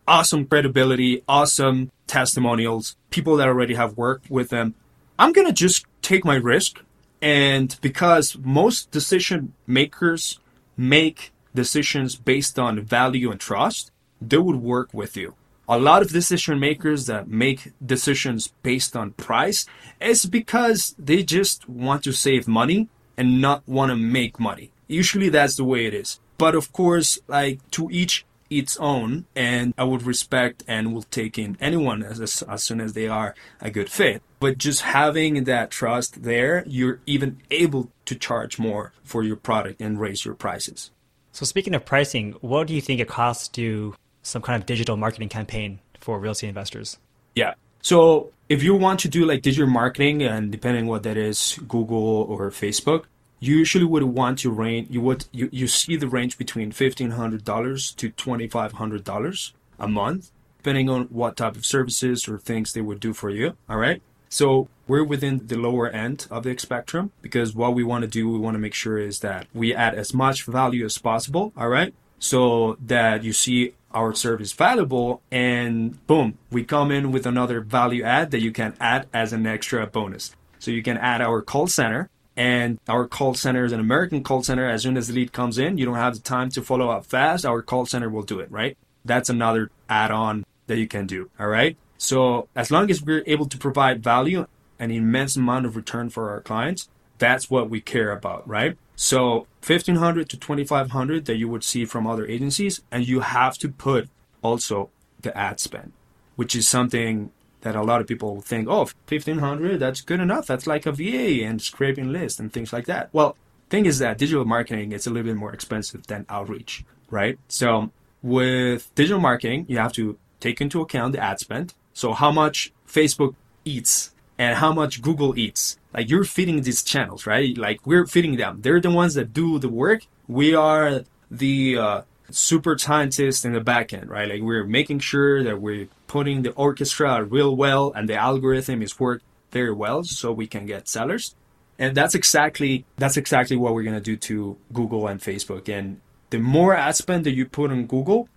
awesome 0.07 0.45
credibility, 0.45 1.23
awesome 1.27 1.91
testimonials, 2.08 2.96
people 3.10 3.38
that 3.38 3.48
already 3.48 3.76
have 3.76 3.98
worked 3.98 4.30
with 4.30 4.50
them. 4.50 4.76
I'm 5.18 5.34
going 5.34 5.48
to 5.48 5.54
just 5.54 5.86
take 6.02 6.26
my 6.26 6.36
risk. 6.36 6.82
And 7.22 7.76
because 7.82 8.38
most 8.41 8.91
decision 8.91 9.54
makers 9.65 10.39
make 10.78 11.32
decisions 11.54 12.15
based 12.15 12.60
on 12.60 12.82
value 12.82 13.32
and 13.32 13.39
trust, 13.39 13.91
they 14.22 14.38
would 14.38 14.58
work 14.58 14.94
with 14.94 15.15
you. 15.18 15.36
A 15.68 15.80
lot 15.80 16.04
of 16.04 16.12
decision 16.12 16.60
makers 16.60 17.08
that 17.08 17.28
make 17.28 17.72
decisions 17.84 18.54
based 18.62 18.96
on 18.96 19.12
price 19.12 19.65
is 20.00 20.26
because 20.26 20.96
they 21.00 21.24
just 21.24 21.68
want 21.68 22.04
to 22.04 22.12
save 22.12 22.48
money 22.48 22.88
and 23.18 23.41
not 23.41 23.68
want 23.68 23.89
to 23.89 23.96
make 23.96 24.39
money. 24.39 24.72
Usually 24.88 25.30
that's 25.30 25.56
the 25.56 25.63
way 25.63 25.86
it 25.88 25.94
is. 25.94 26.20
But 26.38 26.54
of 26.54 26.72
course, 26.72 27.18
like 27.28 27.60
to 27.72 27.89
each 27.91 28.26
its 28.49 28.77
own 28.77 29.25
and 29.36 29.73
I 29.77 29.84
would 29.84 30.03
respect 30.03 30.63
and 30.67 30.93
will 30.93 31.03
take 31.03 31.38
in 31.38 31.58
anyone 31.60 32.03
as, 32.03 32.19
as, 32.19 32.41
as 32.43 32.63
soon 32.63 32.81
as 32.81 32.93
they 32.93 33.08
are 33.08 33.36
a 33.62 33.69
good 33.69 33.89
fit. 33.89 34.21
But 34.39 34.58
just 34.58 34.81
having 34.81 35.45
that 35.45 35.71
trust 35.71 36.23
there, 36.23 36.63
you're 36.67 36.99
even 37.05 37.41
able 37.51 37.91
to 38.05 38.15
charge 38.15 38.60
more 38.60 38.93
for 39.03 39.23
your 39.23 39.36
product 39.36 39.81
and 39.81 39.99
raise 39.99 40.25
your 40.25 40.36
prices. 40.36 40.91
So 41.31 41.45
speaking 41.45 41.73
of 41.75 41.86
pricing, 41.86 42.34
what 42.41 42.67
do 42.67 42.73
you 42.73 42.81
think 42.81 43.01
it 43.01 43.08
costs 43.08 43.47
to 43.49 43.95
some 44.21 44.41
kind 44.41 44.62
of 44.62 44.65
digital 44.65 44.97
marketing 44.97 45.29
campaign 45.29 45.79
for 45.99 46.19
real 46.19 46.31
estate 46.31 46.47
investors? 46.47 46.97
Yeah. 47.36 47.55
So 47.81 48.31
if 48.47 48.63
you 48.63 48.75
want 48.75 48.99
to 49.01 49.10
do 49.10 49.25
like 49.25 49.41
digital 49.41 49.69
marketing 49.69 50.23
and 50.23 50.51
depending 50.51 50.88
what 50.88 51.03
that 51.03 51.17
is, 51.17 51.60
Google 51.67 52.23
or 52.29 52.51
Facebook, 52.51 53.05
you 53.39 53.58
usually 53.58 53.86
would 53.86 54.04
want 54.04 54.39
to 54.39 54.52
range 54.52 54.88
you 54.89 55.02
would 55.02 55.26
you, 55.32 55.50
you 55.52 55.67
see 55.67 55.95
the 55.95 56.08
range 56.08 56.38
between 56.38 56.71
$1500 56.71 57.95
to 57.95 58.10
$2500 58.10 59.52
a 59.80 59.88
month 59.88 60.32
depending 60.58 60.89
on 60.89 61.04
what 61.06 61.38
type 61.38 61.56
of 61.56 61.65
services 61.65 62.28
or 62.28 62.38
things 62.38 62.74
they 62.74 62.82
would 62.82 63.00
do 63.00 63.13
for 63.13 63.30
you 63.30 63.56
all 63.69 63.78
right? 63.78 64.02
So 64.30 64.67
we're 64.88 65.04
within 65.04 65.48
the 65.48 65.58
lower 65.58 65.88
end 65.88 66.28
of 66.30 66.43
the 66.43 66.58
spectrum 66.58 67.12
because 67.21 67.56
what 67.56 67.74
we 67.74 67.84
want 67.84 68.04
to 68.04 68.08
do 68.08 68.30
we 68.30 68.39
want 68.39 68.56
to 68.56 68.60
make 68.60 68.74
sure 68.74 68.98
is 68.98 69.19
that 69.19 69.48
we 69.54 69.74
add 69.74 69.95
as 69.95 70.13
much 70.13 70.45
value 70.45 70.86
as 70.86 70.98
possible 70.98 71.54
all 71.58 71.69
right? 71.69 71.93
So 72.19 72.78
that 72.86 73.24
you 73.24 73.34
see 73.34 73.74
our 73.93 74.13
service 74.13 74.52
valuable 74.52 75.21
and 75.32 76.06
boom 76.08 76.38
we 76.52 76.63
come 76.63 76.91
in 76.91 77.12
with 77.12 77.26
another 77.26 77.62
value 77.62 78.04
add 78.04 78.32
that 78.32 78.41
you 78.41 78.52
can 78.52 78.76
add 78.80 79.08
as 79.13 79.34
an 79.34 79.45
extra 79.45 79.86
bonus. 79.88 80.36
So 80.60 80.71
you 80.71 80.82
can 80.82 80.98
add 80.98 81.21
our 81.21 81.41
call 81.41 81.67
center 81.67 82.10
and 82.38 82.80
our 82.88 83.08
call 83.08 83.34
center 83.34 83.65
is 83.65 83.71
an 83.71 83.80
American 83.80 84.24
call 84.24 84.43
center. 84.43 84.69
As 84.69 84.84
soon 84.84 84.98
as 84.98 85.08
the 85.08 85.13
lead 85.13 85.32
comes 85.32 85.58
in, 85.58 85.78
you 85.78 85.86
don't 85.86 85.95
have 85.95 86.15
the 86.15 86.21
time 86.21 86.50
to 86.52 86.62
follow 86.62 86.89
up 86.89 87.06
fast. 87.06 87.45
Our 87.45 87.62
call 87.62 87.86
center 87.86 88.10
will 88.10 88.24
do 88.24 88.39
it, 88.39 88.52
right? 88.52 88.78
That's 89.06 89.30
another 89.30 89.71
add 89.88 90.12
on 90.12 90.45
that 90.67 90.78
you 90.78 90.88
can 90.88 91.08
do. 91.08 91.30
All 91.39 91.48
right. 91.48 91.78
So 91.98 92.50
as 92.56 92.71
long 92.71 92.89
as 92.89 93.02
we're 93.02 93.24
able 93.26 93.45
to 93.48 93.58
provide 93.58 94.04
value, 94.04 94.48
an 94.80 94.91
immense 94.91 95.36
amount 95.36 95.65
of 95.65 95.76
return 95.76 96.10
for 96.10 96.30
our 96.30 96.41
clients, 96.41 96.89
that's 97.17 97.50
what 97.50 97.69
we 97.69 97.80
care 97.80 98.12
about, 98.12 98.48
right? 98.48 98.78
So 98.95 99.48
1500 99.65 100.30
to 100.30 100.38
2500 100.38 101.26
that 101.26 101.38
you 101.38 101.48
would 101.48 101.63
see 101.63 101.86
from 101.86 102.06
other 102.06 102.26
agencies, 102.26 102.82
and 102.91 103.08
you 103.08 103.21
have 103.21 103.58
to 103.60 103.69
put 103.69 104.10
also 104.41 104.89
the 105.21 105.36
ad 105.38 105.60
spend, 105.60 105.93
which 106.36 106.56
is 106.56 106.67
something 106.67 107.32
that 107.65 107.75
a 107.75 107.82
lot 107.82 107.99
of 107.99 108.06
people 108.06 108.41
think, 108.41 108.67
oh, 108.69 108.86
1500, 109.10 109.80
that's 109.80 110.01
good 110.01 110.19
enough. 110.19 110.45
That's 110.45 110.67
like 110.67 110.86
a 110.86 110.91
VA 110.91 111.43
and 111.43 111.60
scraping 111.60 112.12
list 112.12 112.39
and 112.39 112.54
things 112.54 112.71
like 112.71 112.86
that. 112.86 113.10
Well, 113.12 113.36
thing 113.71 113.88
is 113.88 113.97
that 113.99 114.19
digital 114.19 114.45
marketing 114.45 114.91
is 114.91 115.08
a 115.08 115.10
little 115.10 115.25
bit 115.32 115.36
more 115.36 115.51
expensive 115.51 116.06
than 116.06 116.28
outreach, 116.30 116.86
right? 117.10 117.39
So 117.47 117.89
with 118.21 118.93
digital 118.93 119.19
marketing, 119.19 119.65
you 119.67 119.80
have 119.80 119.93
to 119.93 120.17
take 120.39 120.62
into 120.62 120.80
account 120.80 121.13
the 121.13 121.23
ad 121.23 121.39
spend. 121.39 121.73
So 121.93 122.13
how 122.13 122.32
much 122.32 122.71
Facebook 122.88 123.34
eats 123.65 124.13
and 124.38 124.58
how 124.58 124.71
much 124.71 125.01
Google 125.01 125.38
eats. 125.38 125.78
Like 125.91 126.08
you're 126.08 126.23
feeding 126.23 126.62
these 126.62 126.84
channels, 126.84 127.25
right? 127.25 127.58
Like 127.58 127.80
we're 127.86 128.06
feeding 128.06 128.36
them. 128.38 128.60
They're 128.62 128.82
the 128.82 128.91
ones 128.91 129.15
that 129.15 129.34
do 129.34 129.58
the 129.58 129.69
work. 129.69 130.06
We 130.28 130.54
are 130.54 131.01
the 131.32 131.78
uh, 131.78 132.01
super 132.31 132.77
scientists 132.77 133.45
in 133.45 133.53
the 133.53 133.61
back 133.61 133.93
end, 133.93 134.09
right? 134.09 134.29
Like 134.29 134.41
we're 134.41 134.65
making 134.65 134.99
sure 134.99 135.43
that 135.43 135.61
we're 135.61 135.88
putting 136.07 136.41
the 136.41 136.51
orchestra 136.51 137.23
real 137.23 137.55
well 137.55 137.91
and 137.95 138.09
the 138.09 138.15
algorithm 138.15 138.81
is 138.81 138.99
worked 138.99 139.23
very 139.51 139.73
well 139.73 140.03
so 140.03 140.31
we 140.31 140.47
can 140.47 140.65
get 140.65 140.88
sellers. 140.88 141.35
And 141.77 141.95
that's 141.95 142.15
exactly 142.15 142.85
that's 142.97 143.17
exactly 143.17 143.57
what 143.57 143.73
we're 143.73 143.83
gonna 143.83 144.01
do 144.01 144.17
to 144.17 144.57
Google 144.73 145.07
and 145.07 145.19
Facebook. 145.19 145.67
And 145.69 146.01
the 146.29 146.39
more 146.39 146.75
ad 146.75 146.95
spend 146.95 147.25
that 147.25 147.31
you 147.33 147.45
put 147.45 147.71
on 147.71 147.85
Google, 147.85 148.29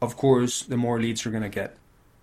of 0.00 0.16
course, 0.16 0.62
the 0.62 0.76
more 0.76 1.00
leads 1.00 1.24
you're 1.24 1.32
gonna 1.32 1.48
get. 1.48 1.76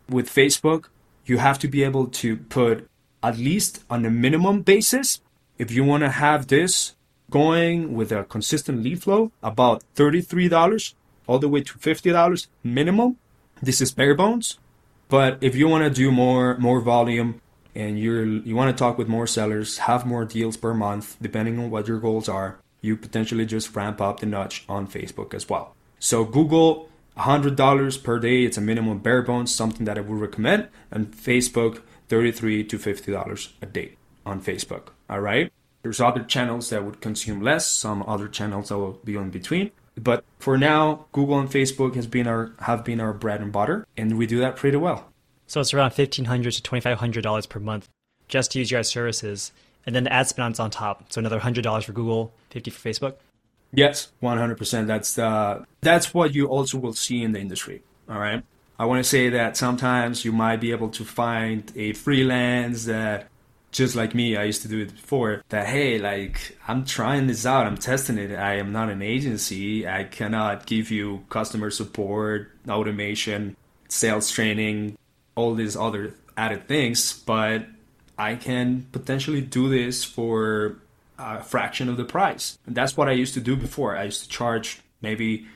With 0.10 0.30
Facebook, 0.30 0.86
you 1.26 1.38
have 1.38 1.60
to 1.60 1.68
be 1.68 1.84
able 1.84 2.08
to 2.08 2.38
put 2.38 2.88
at 3.24 3.38
least 3.38 3.84
on 3.90 4.06
a 4.06 4.10
minimum 4.10 4.62
basis, 4.62 5.22
if 5.58 5.72
you 5.72 5.84
want 5.84 6.02
to 6.04 6.10
have 6.10 6.48
this 6.48 6.96
going 7.30 7.94
with 7.94 8.12
a 8.12 8.24
consistent 8.24 8.84
lead 8.84 9.02
flow, 9.02 9.32
about 9.42 9.84
$33 9.96 10.94
all 11.28 11.40
the 11.40 11.50
way 11.50 11.62
to 11.62 11.74
$50 11.78 12.48
minimum. 12.64 13.18
This 13.62 13.82
is 13.82 13.92
bare 13.92 14.16
bones. 14.16 14.58
But 15.10 15.38
if 15.42 15.56
you 15.56 15.68
want 15.68 15.84
to 15.84 15.90
do 15.90 16.10
more 16.10 16.58
more 16.58 16.80
volume 16.80 17.42
and 17.76 18.00
you're 18.00 18.26
you 18.26 18.56
want 18.56 18.76
to 18.76 18.80
talk 18.80 18.98
with 18.98 19.10
more 19.10 19.28
sellers, 19.28 19.80
have 19.80 20.06
more 20.06 20.24
deals 20.24 20.56
per 20.56 20.74
month, 20.74 21.18
depending 21.22 21.60
on 21.60 21.70
what 21.70 21.88
your 21.88 22.00
goals 22.00 22.30
are, 22.30 22.60
you 22.80 22.96
potentially 22.96 23.46
just 23.46 23.76
ramp 23.76 24.00
up 24.00 24.22
the 24.22 24.26
notch 24.26 24.64
on 24.70 24.88
Facebook 24.88 25.34
as 25.34 25.50
well. 25.50 25.76
So 26.00 26.24
Google 26.24 26.90
$100 27.18 28.04
per 28.04 28.20
day, 28.20 28.44
it's 28.44 28.58
a 28.58 28.62
minimum 28.62 29.00
bare 29.00 29.22
bones, 29.22 29.54
something 29.54 29.86
that 29.86 29.98
I 29.98 30.02
would 30.02 30.20
recommend, 30.20 30.70
and 30.90 31.12
Facebook 31.12 31.82
33 32.08 32.64
to 32.64 32.78
$50 32.78 33.50
a 33.62 33.66
day 33.66 33.98
on 34.26 34.42
Facebook. 34.42 34.90
All 35.10 35.20
right. 35.20 35.52
There's 35.84 36.00
other 36.00 36.24
channels 36.24 36.70
that 36.70 36.86
would 36.86 37.02
consume 37.02 37.42
less, 37.42 37.68
some 37.68 38.04
other 38.08 38.28
channels 38.28 38.70
that 38.70 38.78
will 38.78 39.00
be 39.04 39.16
in 39.16 39.30
between. 39.30 39.72
But 39.96 40.24
for 40.40 40.58
now, 40.58 41.06
Google 41.12 41.40
and 41.40 41.50
Facebook 41.50 41.96
has 41.96 42.08
been 42.08 42.28
our 42.28 42.54
have 42.60 42.84
been 42.86 43.00
our 43.00 43.14
bread 43.14 43.42
and 43.42 43.52
butter, 43.52 43.86
and 43.98 44.18
we 44.18 44.26
do 44.26 44.40
that 44.40 44.56
pretty 44.56 44.78
well. 44.78 45.10
So 45.48 45.60
it's 45.60 45.74
around 45.74 45.92
fifteen 45.92 46.26
hundred 46.26 46.54
to 46.54 46.64
twenty 46.64 46.82
five 46.82 47.00
hundred 47.00 47.24
dollars 47.24 47.46
per 47.46 47.60
month 47.60 47.90
just 48.28 48.52
to 48.52 48.60
use 48.60 48.72
your 48.72 48.80
guys' 48.80 48.90
services, 48.90 49.52
and 49.86 49.94
then 49.94 50.06
the 50.06 50.14
ad 50.14 50.28
spend 50.28 50.60
on 50.60 50.70
top. 50.70 51.12
So 51.12 51.20
another 51.20 51.40
hundred 51.40 51.64
dollars 51.64 51.86
for 51.86 51.92
Google, 51.92 52.34
fifty 52.50 52.72
for 52.72 52.90
Facebook. 52.90 53.16
Yes, 53.74 54.12
one 54.20 54.38
hundred 54.38 54.58
percent. 54.58 54.88
That's 54.88 55.16
the 55.16 55.66
that's 55.82 56.14
what 56.14 56.34
you 56.34 56.48
also 56.48 56.78
will 56.78 56.94
see 56.94 57.22
in 57.22 57.34
the 57.34 57.40
industry. 57.40 57.82
All 58.10 58.20
right. 58.20 58.44
I 58.80 58.86
want 58.86 59.04
to 59.04 59.08
say 59.08 59.30
that 59.30 59.58
sometimes 59.58 60.26
you 60.26 60.32
might 60.32 60.58
be 60.58 60.72
able 60.72 60.90
to 60.90 61.06
find 61.06 61.72
a 61.76 61.94
freelance 61.94 62.86
that 62.86 63.30
just 63.72 63.96
like 63.96 64.14
me, 64.14 64.36
I 64.36 64.44
used 64.44 64.62
to 64.64 64.68
do 64.68 64.82
it 64.82 64.92
before, 64.92 65.44
that 65.50 65.68
hey, 65.68 65.98
like 65.98 66.58
I'm 66.68 66.86
trying 66.86 67.28
this 67.28 67.46
out, 67.46 67.66
I'm 67.66 67.78
testing 67.78 68.18
it. 68.18 68.36
I 68.36 68.56
am 68.56 68.72
not 68.72 68.90
an 68.90 69.02
agency. 69.02 69.88
I 69.88 70.04
cannot 70.04 70.66
give 70.66 70.92
you 70.92 71.26
customer 71.30 71.72
support, 71.72 72.52
automation, 72.68 73.56
sales 73.88 74.30
training, 74.30 74.98
all 75.36 75.56
these 75.56 75.76
other 75.76 76.16
added 76.38 76.68
things, 76.68 77.14
but 77.14 77.66
I 78.18 78.36
can 78.36 78.88
potentially 78.92 79.42
do 79.42 79.70
this 79.70 80.04
for 80.04 80.78
a 81.18 81.44
fraction 81.44 81.88
of 81.88 81.98
the 81.98 82.04
price. 82.06 82.58
And 82.66 82.76
that's 82.76 82.98
what 82.98 83.08
I 83.08 83.14
used 83.14 83.34
to 83.36 83.42
do 83.42 83.56
before. 83.56 83.96
I 83.96 84.06
used 84.06 84.24
to 84.24 84.30
charge 84.30 84.82
maybe 85.02 85.48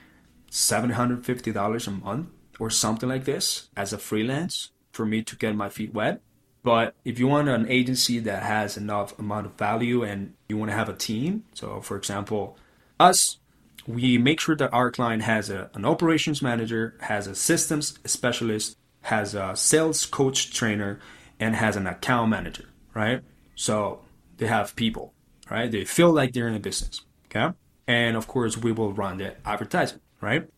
$750 0.52 1.88
a 1.88 1.92
month 1.92 2.28
or 2.60 2.70
something 2.70 3.10
like 3.10 3.26
this 3.26 3.68
as 3.76 3.92
a 3.92 3.98
freelance 3.98 4.72
for 4.92 5.06
me 5.06 5.22
to 5.24 5.36
get 5.36 5.56
my 5.56 5.70
feet 5.70 5.94
wet. 5.94 6.22
But 6.66 6.96
if 7.06 7.20
you 7.20 7.28
want 7.28 7.48
an 7.48 7.70
agency 7.70 8.18
that 8.18 8.42
has 8.42 8.76
enough 8.76 9.18
amount 9.20 9.46
of 9.46 9.54
value 9.54 10.02
and 10.02 10.34
you 10.50 10.58
want 10.58 10.72
to 10.72 10.76
have 10.76 10.90
a 10.90 10.96
team, 10.96 11.44
so 11.54 11.80
for 11.80 11.96
example, 11.96 12.58
us, 13.00 13.38
we 13.86 14.18
make 14.18 14.40
sure 14.40 14.56
that 14.56 14.74
our 14.74 14.90
client 14.90 15.22
has 15.22 15.52
a, 15.52 15.70
an 15.76 15.86
operations 15.86 16.42
manager, 16.42 16.98
has 17.02 17.28
a 17.28 17.36
systems 17.36 18.00
specialist, 18.06 18.78
has 19.04 19.36
a 19.36 19.56
sales 19.56 20.08
coach 20.08 20.56
trainer, 20.56 21.00
and 21.40 21.56
has 21.56 21.76
an 21.76 21.86
account 21.86 22.32
manager, 22.32 22.66
right? 22.96 23.22
So 23.54 24.00
they 24.38 24.48
have 24.48 24.76
people, 24.76 25.14
right? 25.52 25.70
They 25.70 25.86
feel 25.86 26.12
like 26.12 26.34
they're 26.34 26.48
in 26.48 26.56
a 26.56 26.60
business, 26.60 27.02
okay? 27.28 27.56
And 27.86 28.18
of 28.18 28.26
course, 28.28 28.58
we 28.58 28.72
will 28.72 28.92
run 28.92 29.20
the 29.20 29.36
advertising, 29.48 30.00
right? 30.20 30.50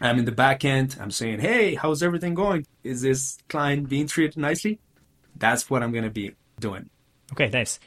I'm 0.00 0.20
in 0.20 0.24
the 0.24 0.30
back 0.30 0.64
end. 0.64 0.96
I'm 1.00 1.10
saying, 1.10 1.40
hey, 1.40 1.74
how's 1.74 2.00
everything 2.00 2.34
going? 2.34 2.64
Is 2.84 3.02
this 3.02 3.38
client 3.48 3.88
being 3.88 4.06
treated 4.06 4.36
nicely? 4.36 4.78
That's 5.38 5.70
what 5.70 5.82
I'm 5.82 5.92
going 5.92 6.04
to 6.04 6.10
be 6.10 6.34
doing. 6.60 6.90
Okay, 7.32 7.48
nice. 7.48 7.78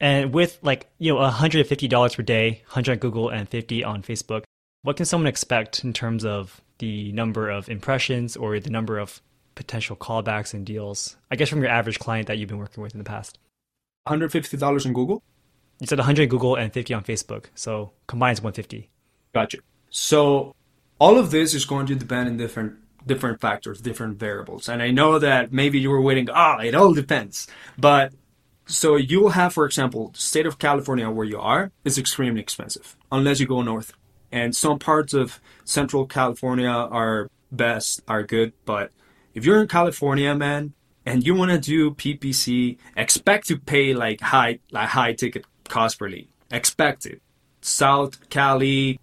And 0.00 0.32
with 0.34 0.58
like, 0.62 0.88
you 0.98 1.14
know, 1.14 1.20
$150 1.20 2.16
per 2.16 2.22
day, 2.22 2.62
100 2.66 2.92
on 2.92 2.98
Google 2.98 3.28
and 3.30 3.48
50 3.48 3.84
on 3.84 4.02
Facebook, 4.02 4.42
what 4.82 4.96
can 4.96 5.06
someone 5.06 5.26
expect 5.26 5.84
in 5.84 5.92
terms 5.92 6.24
of 6.24 6.60
the 6.78 7.12
number 7.12 7.50
of 7.50 7.68
impressions 7.68 8.36
or 8.36 8.60
the 8.60 8.70
number 8.70 8.98
of 8.98 9.20
potential 9.54 9.96
callbacks 9.96 10.52
and 10.52 10.66
deals? 10.66 11.16
I 11.30 11.36
guess 11.36 11.48
from 11.48 11.60
your 11.60 11.70
average 11.70 11.98
client 11.98 12.26
that 12.28 12.38
you've 12.38 12.48
been 12.48 12.58
working 12.58 12.82
with 12.82 12.92
in 12.92 12.98
the 12.98 13.04
past. 13.04 13.38
$150 14.06 14.86
on 14.86 14.92
Google? 14.92 15.22
You 15.80 15.86
said 15.86 15.98
100 15.98 16.22
on 16.22 16.28
Google 16.28 16.56
and 16.56 16.72
50 16.72 16.94
on 16.94 17.04
Facebook. 17.04 17.46
So 17.54 17.92
combined 18.06 18.38
is 18.38 18.42
150. 18.42 18.90
Gotcha. 19.34 19.58
So 19.90 20.54
all 20.98 21.18
of 21.18 21.30
this 21.30 21.54
is 21.54 21.64
going 21.64 21.86
to 21.86 21.94
depend 21.94 22.28
in 22.28 22.36
different 22.36 22.76
different 23.06 23.40
factors, 23.40 23.80
different 23.80 24.18
variables. 24.18 24.68
And 24.68 24.82
I 24.82 24.90
know 24.90 25.18
that 25.18 25.52
maybe 25.52 25.78
you 25.78 25.90
were 25.90 26.00
waiting, 26.00 26.28
ah, 26.30 26.58
it 26.58 26.74
all 26.74 26.92
depends. 26.92 27.46
But 27.78 28.12
so 28.66 28.96
you 28.96 29.20
will 29.20 29.30
have, 29.30 29.52
for 29.54 29.64
example, 29.64 30.12
state 30.14 30.46
of 30.46 30.58
California 30.58 31.08
where 31.10 31.26
you 31.26 31.38
are 31.38 31.70
is 31.84 31.98
extremely 31.98 32.40
expensive 32.40 32.96
unless 33.12 33.40
you 33.40 33.46
go 33.46 33.62
north. 33.62 33.92
And 34.32 34.54
some 34.54 34.78
parts 34.78 35.14
of 35.14 35.40
central 35.64 36.06
California 36.06 36.68
are 36.68 37.30
best, 37.52 38.02
are 38.08 38.24
good. 38.24 38.52
But 38.64 38.90
if 39.34 39.44
you're 39.44 39.60
in 39.62 39.68
California, 39.68 40.34
man, 40.34 40.74
and 41.04 41.24
you 41.24 41.34
want 41.34 41.52
to 41.52 41.58
do 41.58 41.92
PPC, 41.92 42.78
expect 42.96 43.46
to 43.48 43.56
pay 43.56 43.94
like 43.94 44.20
high, 44.20 44.58
like 44.72 44.88
high 44.88 45.12
ticket 45.12 45.44
cost 45.68 45.98
per 45.98 46.08
lead. 46.08 46.28
Expect 46.50 47.06
it. 47.06 47.22
South 47.60 48.28
Cali, 48.28 48.98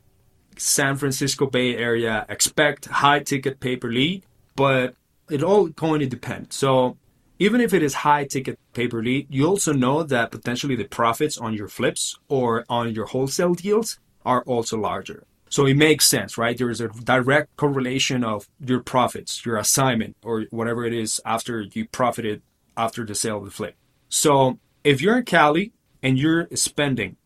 San 0.58 0.96
Francisco 0.96 1.46
Bay 1.46 1.76
Area 1.76 2.26
expect 2.30 2.86
high 2.86 3.20
ticket 3.20 3.60
pay 3.60 3.76
per 3.76 3.89
lead, 3.89 4.24
but 4.56 4.96
it 5.30 5.44
all 5.44 5.68
going 5.68 6.00
to 6.00 6.06
depend. 6.06 6.54
So 6.54 6.98
even 7.39 7.62
if 7.62 7.74
it 7.74 7.84
is 7.84 7.94
high 7.94 8.26
ticket 8.26 8.60
pay 8.74 8.88
per 8.88 9.02
lead, 9.02 9.28
you 9.30 9.46
also 9.48 9.74
know 9.74 10.04
that 10.04 10.32
potentially 10.32 10.76
the 10.76 10.86
profits 10.86 11.38
on 11.38 11.54
your 11.54 11.68
flips 11.68 12.18
or 12.30 12.66
on 12.70 12.94
your 12.94 13.06
wholesale 13.06 13.54
deals 13.54 14.00
are 14.26 14.44
also 14.44 14.78
larger. 14.78 15.26
So 15.50 15.66
it 15.68 15.76
makes 15.76 16.08
sense, 16.08 16.38
right? 16.38 16.58
There 16.58 16.70
is 16.70 16.82
a 16.82 16.88
direct 16.88 17.56
correlation 17.58 18.24
of 18.24 18.48
your 18.60 18.80
profits, 18.80 19.46
your 19.46 19.58
assignment, 19.58 20.16
or 20.24 20.46
whatever 20.50 20.84
it 20.86 20.94
is 20.94 21.22
after 21.26 21.62
you 21.62 21.88
profited 21.88 22.42
after 22.76 23.06
the 23.06 23.13
sale 23.13 23.38
of 23.38 23.46
the 23.46 23.52
flip. 23.52 23.76
So 24.10 24.58
if 24.84 25.02
you're 25.02 25.18
in 25.18 25.26
Cali 25.26 25.74
and 26.02 26.18
you're 26.18 26.48
spending, 26.56 27.18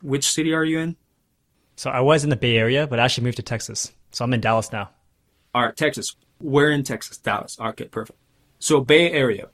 which 0.00 0.30
city 0.30 0.52
are 0.52 0.64
you 0.64 0.78
in? 0.78 0.96
So 1.76 1.90
I 1.90 2.00
was 2.00 2.24
in 2.24 2.30
the 2.30 2.36
Bay 2.36 2.56
Area, 2.56 2.86
but 2.86 2.98
I 2.98 3.04
actually 3.04 3.24
moved 3.24 3.36
to 3.36 3.42
Texas. 3.42 3.92
So 4.10 4.24
I'm 4.24 4.32
in 4.32 4.40
Dallas 4.40 4.72
now. 4.72 4.90
All 5.54 5.62
right, 5.62 5.76
Texas. 5.76 6.16
We're 6.40 6.70
in 6.70 6.82
Texas, 6.82 7.18
Dallas. 7.18 7.56
Okay, 7.60 7.84
perfect. 7.84 8.18
So 8.58 8.80
Bay 8.80 9.10
Area. 9.10 9.48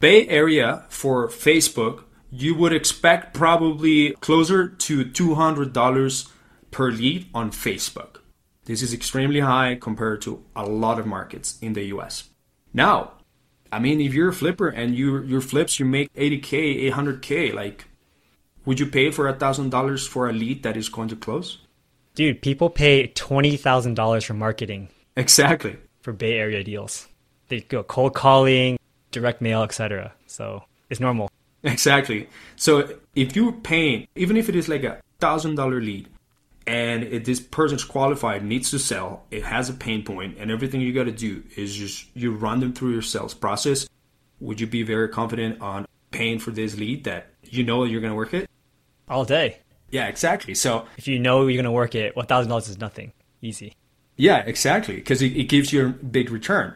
Bay 0.00 0.26
Area 0.28 0.84
for 0.88 1.28
Facebook, 1.28 2.04
you 2.30 2.54
would 2.54 2.72
expect 2.72 3.34
probably 3.34 4.12
closer 4.20 4.68
to 4.68 5.04
$200 5.04 6.32
per 6.70 6.90
lead 6.90 7.28
on 7.34 7.50
Facebook. 7.50 8.18
This 8.64 8.82
is 8.82 8.92
extremely 8.92 9.40
high 9.40 9.76
compared 9.80 10.22
to 10.22 10.44
a 10.54 10.64
lot 10.64 10.98
of 10.98 11.06
markets 11.06 11.58
in 11.62 11.74
the 11.74 11.84
US. 11.94 12.30
Now, 12.74 13.12
I 13.70 13.78
mean, 13.78 14.00
if 14.00 14.12
you're 14.12 14.30
a 14.30 14.34
flipper 14.34 14.68
and 14.68 14.94
you 14.94 15.22
your 15.22 15.40
flips 15.40 15.78
you 15.78 15.86
make 15.86 16.12
80k, 16.14 16.90
800k, 16.90 17.54
like, 17.54 17.86
would 18.64 18.80
you 18.80 18.86
pay 18.86 19.10
for 19.10 19.28
a 19.28 19.32
thousand 19.32 19.70
dollars 19.70 20.06
for 20.06 20.28
a 20.28 20.32
lead 20.32 20.62
that 20.62 20.76
is 20.76 20.88
going 20.88 21.08
to 21.08 21.16
close? 21.16 21.58
Dude, 22.16 22.40
people 22.40 22.70
pay 22.70 23.08
twenty 23.08 23.58
thousand 23.58 23.94
dollars 23.94 24.24
for 24.24 24.32
marketing. 24.32 24.88
Exactly. 25.16 25.76
For 26.00 26.12
Bay 26.12 26.38
Area 26.38 26.64
deals, 26.64 27.06
they 27.48 27.60
go 27.60 27.82
cold 27.82 28.14
calling, 28.14 28.78
direct 29.10 29.42
mail, 29.42 29.62
etc. 29.62 30.14
So 30.26 30.64
it's 30.88 30.98
normal. 30.98 31.30
Exactly. 31.62 32.28
So 32.56 32.88
if 33.14 33.36
you're 33.36 33.52
paying, 33.52 34.08
even 34.14 34.38
if 34.38 34.48
it 34.48 34.56
is 34.56 34.66
like 34.66 34.82
a 34.82 34.98
thousand 35.20 35.56
dollar 35.56 35.78
lead, 35.78 36.08
and 36.66 37.04
if 37.04 37.26
this 37.26 37.38
person's 37.38 37.84
qualified, 37.84 38.42
needs 38.42 38.70
to 38.70 38.78
sell, 38.78 39.26
it 39.30 39.44
has 39.44 39.68
a 39.68 39.74
pain 39.74 40.02
point, 40.02 40.38
and 40.38 40.50
everything 40.50 40.80
you 40.80 40.94
got 40.94 41.04
to 41.04 41.12
do 41.12 41.42
is 41.54 41.76
just 41.76 42.06
you 42.14 42.32
run 42.32 42.60
them 42.60 42.72
through 42.72 42.92
your 42.92 43.02
sales 43.02 43.34
process. 43.34 43.86
Would 44.40 44.58
you 44.58 44.66
be 44.66 44.84
very 44.84 45.10
confident 45.10 45.60
on 45.60 45.86
paying 46.12 46.38
for 46.38 46.50
this 46.50 46.78
lead 46.78 47.04
that 47.04 47.26
you 47.42 47.62
know 47.62 47.84
you're 47.84 48.00
going 48.00 48.12
to 48.12 48.16
work 48.16 48.32
it? 48.32 48.48
All 49.06 49.26
day. 49.26 49.58
Yeah, 49.90 50.06
exactly. 50.08 50.54
So 50.54 50.86
if 50.96 51.06
you 51.06 51.18
know 51.18 51.46
you're 51.46 51.56
going 51.56 51.64
to 51.64 51.70
work 51.70 51.94
it, 51.94 52.16
one 52.16 52.26
thousand 52.26 52.48
dollars 52.48 52.68
is 52.68 52.78
nothing. 52.78 53.12
Easy. 53.42 53.74
Yeah, 54.16 54.38
exactly, 54.46 54.96
because 54.96 55.20
it, 55.20 55.36
it 55.36 55.44
gives 55.44 55.72
you 55.72 55.86
a 55.86 55.88
big 55.90 56.30
return. 56.30 56.74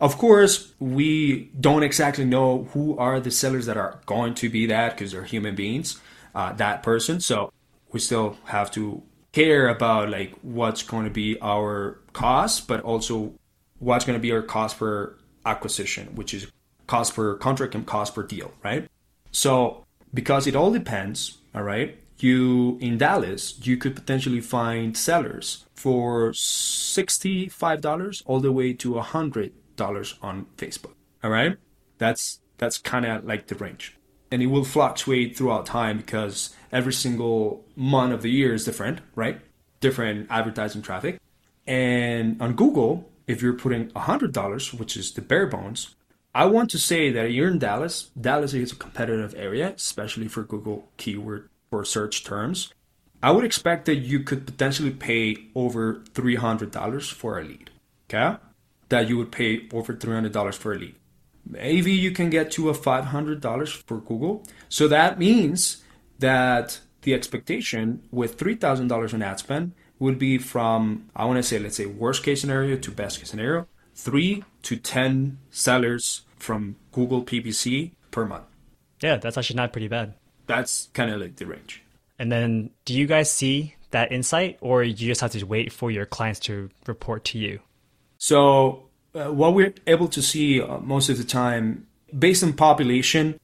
Of 0.00 0.18
course, 0.18 0.74
we 0.78 1.50
don't 1.58 1.82
exactly 1.82 2.24
know 2.24 2.64
who 2.72 2.98
are 2.98 3.20
the 3.20 3.30
sellers 3.30 3.66
that 3.66 3.76
are 3.76 4.00
going 4.04 4.34
to 4.34 4.48
be 4.48 4.66
that 4.66 4.90
because 4.90 5.12
they're 5.12 5.24
human 5.24 5.54
beings, 5.54 6.00
uh, 6.34 6.52
that 6.54 6.82
person. 6.82 7.20
So 7.20 7.52
we 7.92 8.00
still 8.00 8.36
have 8.44 8.70
to 8.72 9.02
care 9.32 9.68
about 9.68 10.10
like 10.10 10.34
what's 10.42 10.82
going 10.82 11.04
to 11.04 11.10
be 11.10 11.40
our 11.40 12.00
cost, 12.12 12.68
but 12.68 12.82
also 12.82 13.32
what's 13.78 14.04
going 14.04 14.18
to 14.18 14.20
be 14.20 14.32
our 14.32 14.42
cost 14.42 14.78
per 14.78 15.16
acquisition, 15.46 16.08
which 16.14 16.34
is 16.34 16.46
cost 16.86 17.14
per 17.14 17.36
contract 17.36 17.74
and 17.74 17.86
cost 17.86 18.14
per 18.14 18.24
deal, 18.24 18.52
right? 18.62 18.88
So 19.30 19.84
because 20.12 20.46
it 20.46 20.56
all 20.56 20.72
depends, 20.72 21.38
all 21.54 21.62
right, 21.62 21.98
you 22.22 22.78
in 22.80 22.98
Dallas, 22.98 23.58
you 23.66 23.76
could 23.76 23.94
potentially 23.94 24.40
find 24.40 24.96
sellers 24.96 25.66
for 25.74 26.30
$65 26.30 28.22
all 28.26 28.40
the 28.40 28.52
way 28.52 28.72
to 28.74 28.92
$100 28.94 30.14
on 30.22 30.46
Facebook. 30.56 30.94
All 31.22 31.30
right? 31.30 31.56
That's 31.98 32.40
that's 32.58 32.78
kind 32.78 33.04
of 33.04 33.24
like 33.24 33.48
the 33.48 33.56
range. 33.56 33.96
And 34.30 34.42
it 34.42 34.46
will 34.46 34.64
fluctuate 34.64 35.36
throughout 35.36 35.66
time 35.66 35.98
because 35.98 36.54
every 36.70 36.92
single 36.92 37.64
month 37.76 38.14
of 38.14 38.22
the 38.22 38.30
year 38.30 38.54
is 38.54 38.64
different, 38.64 39.00
right? 39.14 39.40
Different 39.80 40.28
advertising 40.30 40.80
traffic. 40.80 41.20
And 41.66 42.40
on 42.40 42.54
Google, 42.54 43.10
if 43.26 43.42
you're 43.42 43.52
putting 43.52 43.90
$100, 43.90 44.78
which 44.78 44.96
is 44.96 45.12
the 45.12 45.20
bare 45.20 45.46
bones, 45.46 45.96
I 46.34 46.46
want 46.46 46.70
to 46.70 46.78
say 46.78 47.10
that 47.10 47.32
you're 47.32 47.50
in 47.50 47.58
Dallas. 47.58 48.10
Dallas 48.18 48.54
is 48.54 48.72
a 48.72 48.76
competitive 48.76 49.34
area, 49.36 49.74
especially 49.76 50.28
for 50.28 50.44
Google 50.44 50.88
keyword 50.96 51.50
for 51.72 51.86
search 51.86 52.22
terms, 52.22 52.70
I 53.22 53.30
would 53.30 53.46
expect 53.46 53.86
that 53.86 53.94
you 53.94 54.20
could 54.20 54.44
potentially 54.44 54.90
pay 54.90 55.38
over 55.54 56.02
$300 56.12 57.10
for 57.10 57.38
a 57.38 57.44
lead. 57.44 57.70
Okay? 58.10 58.36
That 58.90 59.08
you 59.08 59.16
would 59.16 59.32
pay 59.32 59.70
over 59.72 59.94
$300 59.94 60.54
for 60.54 60.74
a 60.74 60.78
lead. 60.78 60.96
Maybe 61.48 61.92
you 61.92 62.10
can 62.10 62.28
get 62.28 62.50
to 62.52 62.68
a 62.68 62.74
$500 62.74 63.82
for 63.86 64.00
Google. 64.00 64.44
So 64.68 64.86
that 64.86 65.18
means 65.18 65.82
that 66.18 66.78
the 67.00 67.14
expectation 67.14 68.02
with 68.10 68.36
$3,000 68.36 69.14
in 69.14 69.22
ad 69.22 69.38
spend 69.38 69.72
would 69.98 70.18
be 70.18 70.36
from, 70.36 71.08
I 71.16 71.24
want 71.24 71.38
to 71.38 71.42
say, 71.42 71.58
let's 71.58 71.76
say, 71.76 71.86
worst 71.86 72.22
case 72.22 72.42
scenario 72.42 72.76
to 72.76 72.90
best 72.90 73.18
case 73.18 73.30
scenario, 73.30 73.66
three 73.94 74.44
to 74.64 74.76
10 74.76 75.38
sellers 75.50 76.26
from 76.36 76.76
Google 76.92 77.24
PPC 77.24 77.92
per 78.10 78.26
month. 78.26 78.44
Yeah, 79.00 79.16
that's 79.16 79.38
actually 79.38 79.56
not 79.56 79.72
pretty 79.72 79.88
bad. 79.88 80.16
That's 80.46 80.88
kind 80.92 81.10
of 81.10 81.20
like 81.20 81.36
the 81.36 81.46
range. 81.46 81.82
And 82.18 82.30
then 82.30 82.70
do 82.84 82.94
you 82.94 83.06
guys 83.06 83.30
see 83.30 83.74
that 83.90 84.12
insight 84.12 84.58
or 84.60 84.82
you 84.82 84.94
just 84.94 85.20
have 85.20 85.32
to 85.32 85.44
wait 85.44 85.72
for 85.72 85.90
your 85.90 86.06
clients 86.06 86.40
to 86.40 86.70
report 86.86 87.24
to 87.26 87.38
you? 87.38 87.60
So, 88.18 88.88
uh, 89.14 89.32
what 89.32 89.54
we're 89.54 89.74
able 89.86 90.08
to 90.08 90.22
see 90.22 90.60
uh, 90.60 90.78
most 90.78 91.08
of 91.08 91.18
the 91.18 91.24
time, 91.24 91.86
based 92.16 92.42
on 92.42 92.52
population, 92.52 93.38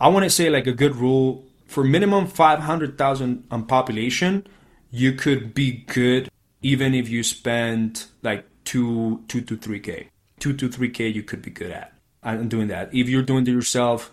I 0.00 0.08
want 0.08 0.24
to 0.24 0.30
say 0.30 0.48
like 0.48 0.66
a 0.66 0.72
good 0.72 0.96
rule 0.96 1.44
for 1.66 1.84
minimum 1.84 2.26
500,000 2.26 3.44
on 3.50 3.66
population, 3.66 4.46
you 4.90 5.12
could 5.12 5.54
be 5.54 5.84
good 5.86 6.30
even 6.62 6.94
if 6.94 7.08
you 7.08 7.22
spend 7.22 8.06
like 8.22 8.46
two, 8.64 9.22
two 9.28 9.40
to 9.42 9.56
three 9.56 9.80
K. 9.80 10.08
Two 10.38 10.52
to 10.54 10.68
three 10.68 10.90
K 10.90 11.08
you 11.08 11.22
could 11.22 11.42
be 11.42 11.50
good 11.50 11.70
at 11.70 11.92
and 12.22 12.50
doing 12.50 12.68
that. 12.68 12.94
If 12.94 13.08
you're 13.08 13.22
doing 13.22 13.46
it 13.46 13.50
yourself 13.50 14.12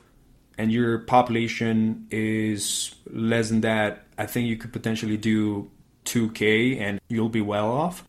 and 0.57 0.71
your 0.71 0.99
population 0.99 2.07
is 2.09 2.95
less 3.09 3.49
than 3.49 3.61
that, 3.61 4.05
I 4.17 4.25
think 4.25 4.47
you 4.47 4.57
could 4.57 4.73
potentially 4.73 5.17
do 5.17 5.69
2K 6.05 6.79
and 6.79 6.99
you'll 7.09 7.29
be 7.29 7.41
well 7.41 7.71
off. 7.71 8.07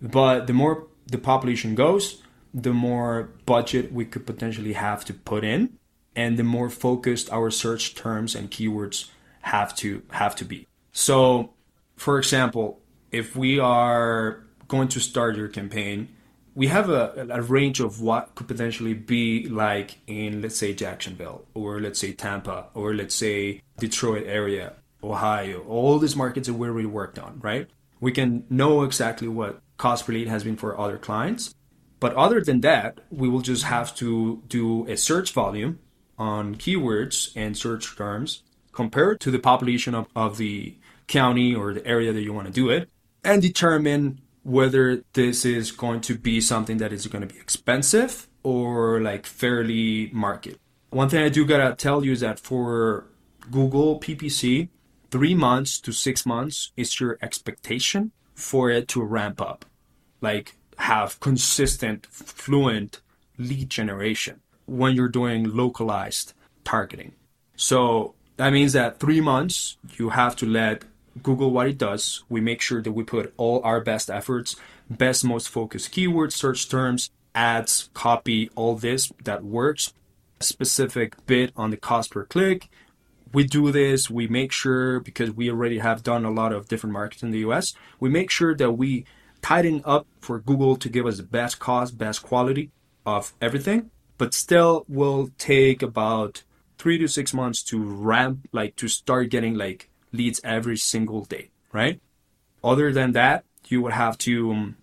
But 0.00 0.46
the 0.46 0.52
more 0.52 0.86
the 1.06 1.18
population 1.18 1.74
goes, 1.74 2.22
the 2.54 2.72
more 2.72 3.30
budget 3.44 3.92
we 3.92 4.04
could 4.04 4.26
potentially 4.26 4.72
have 4.72 5.04
to 5.04 5.14
put 5.14 5.44
in 5.44 5.78
and 6.16 6.38
the 6.38 6.44
more 6.44 6.70
focused 6.70 7.30
our 7.32 7.50
search 7.50 7.94
terms 7.94 8.34
and 8.34 8.50
keywords 8.50 9.08
have 9.42 9.74
to 9.76 10.02
have 10.10 10.34
to 10.36 10.44
be. 10.44 10.66
So, 10.92 11.50
for 11.96 12.18
example, 12.18 12.80
if 13.12 13.36
we 13.36 13.58
are 13.58 14.42
going 14.68 14.88
to 14.88 15.00
start 15.00 15.36
your 15.36 15.48
campaign, 15.48 16.08
we 16.60 16.66
have 16.66 16.90
a, 16.90 17.26
a 17.30 17.40
range 17.40 17.80
of 17.80 18.02
what 18.02 18.34
could 18.34 18.46
potentially 18.46 18.92
be 18.92 19.48
like 19.48 19.96
in 20.06 20.42
let's 20.42 20.58
say 20.58 20.74
Jacksonville 20.74 21.46
or 21.54 21.80
let's 21.80 21.98
say 21.98 22.12
Tampa 22.12 22.66
or 22.74 22.92
let's 22.92 23.14
say 23.14 23.62
Detroit 23.78 24.26
area, 24.26 24.74
Ohio, 25.02 25.64
all 25.66 25.98
these 25.98 26.14
markets 26.14 26.48
that 26.48 26.52
we 26.52 26.84
worked 26.84 27.18
on, 27.18 27.40
right? 27.40 27.66
We 27.98 28.12
can 28.12 28.44
know 28.50 28.82
exactly 28.82 29.26
what 29.26 29.62
cost 29.78 30.04
per 30.04 30.12
lead 30.12 30.28
has 30.28 30.44
been 30.44 30.58
for 30.58 30.78
other 30.78 30.98
clients. 30.98 31.54
But 31.98 32.14
other 32.14 32.42
than 32.42 32.60
that, 32.60 32.98
we 33.10 33.26
will 33.26 33.40
just 33.40 33.64
have 33.64 33.96
to 33.96 34.42
do 34.46 34.86
a 34.86 34.98
search 34.98 35.32
volume 35.32 35.78
on 36.18 36.56
keywords 36.56 37.32
and 37.34 37.56
search 37.56 37.96
terms 37.96 38.42
compared 38.72 39.18
to 39.20 39.30
the 39.30 39.38
population 39.38 39.94
of, 39.94 40.08
of 40.14 40.36
the 40.36 40.76
county 41.06 41.54
or 41.54 41.72
the 41.72 41.86
area 41.86 42.12
that 42.12 42.20
you 42.20 42.34
want 42.34 42.48
to 42.48 42.52
do 42.52 42.68
it 42.68 42.90
and 43.24 43.40
determine 43.40 44.20
whether 44.50 45.04
this 45.12 45.44
is 45.44 45.70
going 45.70 46.00
to 46.00 46.18
be 46.18 46.40
something 46.40 46.78
that 46.78 46.92
is 46.92 47.06
going 47.06 47.26
to 47.26 47.32
be 47.32 47.40
expensive 47.40 48.26
or 48.42 49.00
like 49.00 49.24
fairly 49.24 50.10
market. 50.12 50.58
One 50.90 51.08
thing 51.08 51.22
I 51.22 51.28
do 51.28 51.46
gotta 51.46 51.76
tell 51.76 52.04
you 52.04 52.12
is 52.12 52.20
that 52.20 52.40
for 52.40 53.06
Google 53.50 54.00
PPC, 54.00 54.68
three 55.10 55.34
months 55.34 55.78
to 55.80 55.92
six 55.92 56.26
months 56.26 56.72
is 56.76 56.98
your 56.98 57.16
expectation 57.22 58.10
for 58.34 58.70
it 58.70 58.88
to 58.88 59.02
ramp 59.02 59.40
up, 59.40 59.64
like 60.20 60.56
have 60.78 61.20
consistent, 61.20 62.06
fluent 62.06 63.00
lead 63.38 63.70
generation 63.70 64.40
when 64.66 64.96
you're 64.96 65.08
doing 65.08 65.44
localized 65.54 66.32
targeting. 66.64 67.12
So 67.54 68.14
that 68.36 68.52
means 68.52 68.72
that 68.72 68.98
three 68.98 69.20
months 69.20 69.76
you 69.96 70.08
have 70.10 70.34
to 70.36 70.46
let 70.46 70.84
Google 71.22 71.50
what 71.50 71.68
it 71.68 71.78
does. 71.78 72.24
We 72.28 72.40
make 72.40 72.60
sure 72.60 72.82
that 72.82 72.92
we 72.92 73.04
put 73.04 73.32
all 73.36 73.60
our 73.64 73.80
best 73.80 74.10
efforts, 74.10 74.56
best, 74.88 75.24
most 75.24 75.48
focused 75.48 75.92
keywords, 75.92 76.32
search 76.32 76.68
terms, 76.68 77.10
ads, 77.34 77.90
copy, 77.94 78.50
all 78.54 78.76
this 78.76 79.12
that 79.24 79.44
works. 79.44 79.92
Specific 80.40 81.14
bit 81.26 81.52
on 81.56 81.70
the 81.70 81.76
cost 81.76 82.12
per 82.12 82.24
click. 82.24 82.68
We 83.32 83.44
do 83.44 83.70
this, 83.70 84.10
we 84.10 84.26
make 84.26 84.50
sure, 84.50 84.98
because 85.00 85.30
we 85.30 85.50
already 85.50 85.78
have 85.78 86.02
done 86.02 86.24
a 86.24 86.30
lot 86.30 86.52
of 86.52 86.68
different 86.68 86.94
markets 86.94 87.22
in 87.22 87.30
the 87.30 87.38
US, 87.40 87.74
we 88.00 88.08
make 88.08 88.30
sure 88.30 88.56
that 88.56 88.72
we 88.72 89.04
tighten 89.42 89.82
up 89.84 90.06
for 90.20 90.40
Google 90.40 90.76
to 90.76 90.88
give 90.88 91.06
us 91.06 91.18
the 91.18 91.22
best 91.22 91.58
cost, 91.58 91.96
best 91.96 92.22
quality 92.22 92.70
of 93.06 93.32
everything, 93.40 93.90
but 94.18 94.34
still 94.34 94.84
will 94.88 95.30
take 95.38 95.82
about 95.82 96.42
three 96.78 96.98
to 96.98 97.06
six 97.06 97.32
months 97.34 97.62
to 97.64 97.78
ramp, 97.78 98.48
like 98.52 98.74
to 98.76 98.88
start 98.88 99.30
getting 99.30 99.54
like 99.54 99.89
leads 100.12 100.40
every 100.44 100.76
single 100.76 101.24
day, 101.24 101.50
right? 101.72 102.00
Other 102.62 102.92
than 102.92 103.12
that, 103.12 103.44
you 103.68 103.80
would 103.82 103.92
have 103.92 104.18
to 104.18 104.50
um, 104.50 104.76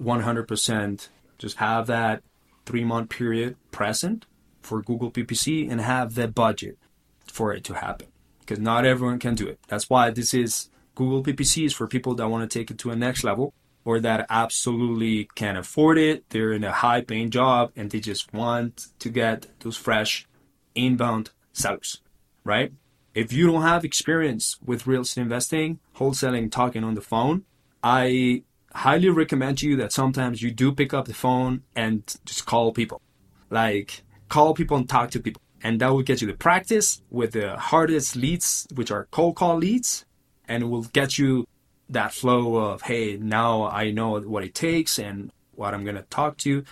100% 0.00 1.08
just 1.38 1.56
have 1.56 1.86
that 1.86 2.22
three 2.64 2.84
month 2.84 3.10
period 3.10 3.56
present 3.70 4.26
for 4.62 4.82
Google 4.82 5.10
PPC 5.10 5.70
and 5.70 5.80
have 5.80 6.14
the 6.14 6.28
budget 6.28 6.78
for 7.26 7.52
it 7.52 7.64
to 7.64 7.74
happen 7.74 8.08
because 8.40 8.58
not 8.58 8.84
everyone 8.84 9.18
can 9.18 9.34
do 9.34 9.46
it. 9.46 9.58
That's 9.68 9.90
why 9.90 10.10
this 10.10 10.34
is 10.34 10.70
Google 10.94 11.22
PPC 11.22 11.66
is 11.66 11.72
for 11.72 11.86
people 11.86 12.14
that 12.14 12.28
want 12.28 12.48
to 12.48 12.58
take 12.58 12.70
it 12.70 12.78
to 12.78 12.90
a 12.90 12.96
next 12.96 13.24
level 13.24 13.52
or 13.84 14.00
that 14.00 14.26
absolutely 14.28 15.28
can't 15.34 15.58
afford 15.58 15.98
it. 15.98 16.28
They're 16.30 16.52
in 16.52 16.64
a 16.64 16.72
high 16.72 17.02
paying 17.02 17.30
job 17.30 17.72
and 17.76 17.90
they 17.90 18.00
just 18.00 18.32
want 18.32 18.88
to 18.98 19.08
get 19.08 19.46
those 19.60 19.76
fresh 19.76 20.26
inbound 20.74 21.30
sellers, 21.52 22.02
right? 22.44 22.72
If 23.16 23.32
you 23.32 23.46
don't 23.46 23.62
have 23.62 23.82
experience 23.82 24.58
with 24.62 24.86
real 24.86 25.00
estate 25.00 25.22
investing, 25.22 25.80
wholesaling, 25.96 26.52
talking 26.52 26.84
on 26.84 26.94
the 26.94 27.00
phone, 27.00 27.46
I 27.82 28.42
highly 28.74 29.08
recommend 29.08 29.56
to 29.58 29.68
you 29.68 29.74
that 29.76 29.90
sometimes 29.90 30.42
you 30.42 30.50
do 30.50 30.70
pick 30.70 30.92
up 30.92 31.06
the 31.06 31.14
phone 31.14 31.62
and 31.74 32.02
just 32.26 32.44
call 32.44 32.72
people. 32.72 33.00
Like 33.48 34.02
call 34.28 34.52
people 34.52 34.76
and 34.76 34.86
talk 34.86 35.10
to 35.12 35.20
people. 35.20 35.40
And 35.62 35.80
that 35.80 35.88
will 35.88 36.02
get 36.02 36.20
you 36.20 36.26
the 36.26 36.34
practice 36.34 37.00
with 37.08 37.32
the 37.32 37.56
hardest 37.56 38.16
leads, 38.16 38.66
which 38.74 38.90
are 38.90 39.08
cold 39.10 39.36
call 39.36 39.56
leads, 39.56 40.04
and 40.46 40.62
it 40.64 40.66
will 40.66 40.82
get 40.82 41.16
you 41.16 41.48
that 41.88 42.12
flow 42.12 42.56
of, 42.56 42.82
hey, 42.82 43.16
now 43.16 43.64
I 43.64 43.92
know 43.92 44.20
what 44.20 44.44
it 44.44 44.54
takes 44.54 44.98
and 44.98 45.32
what 45.52 45.72
I'm 45.72 45.86
gonna 45.86 46.04
talk 46.10 46.36
to 46.38 46.64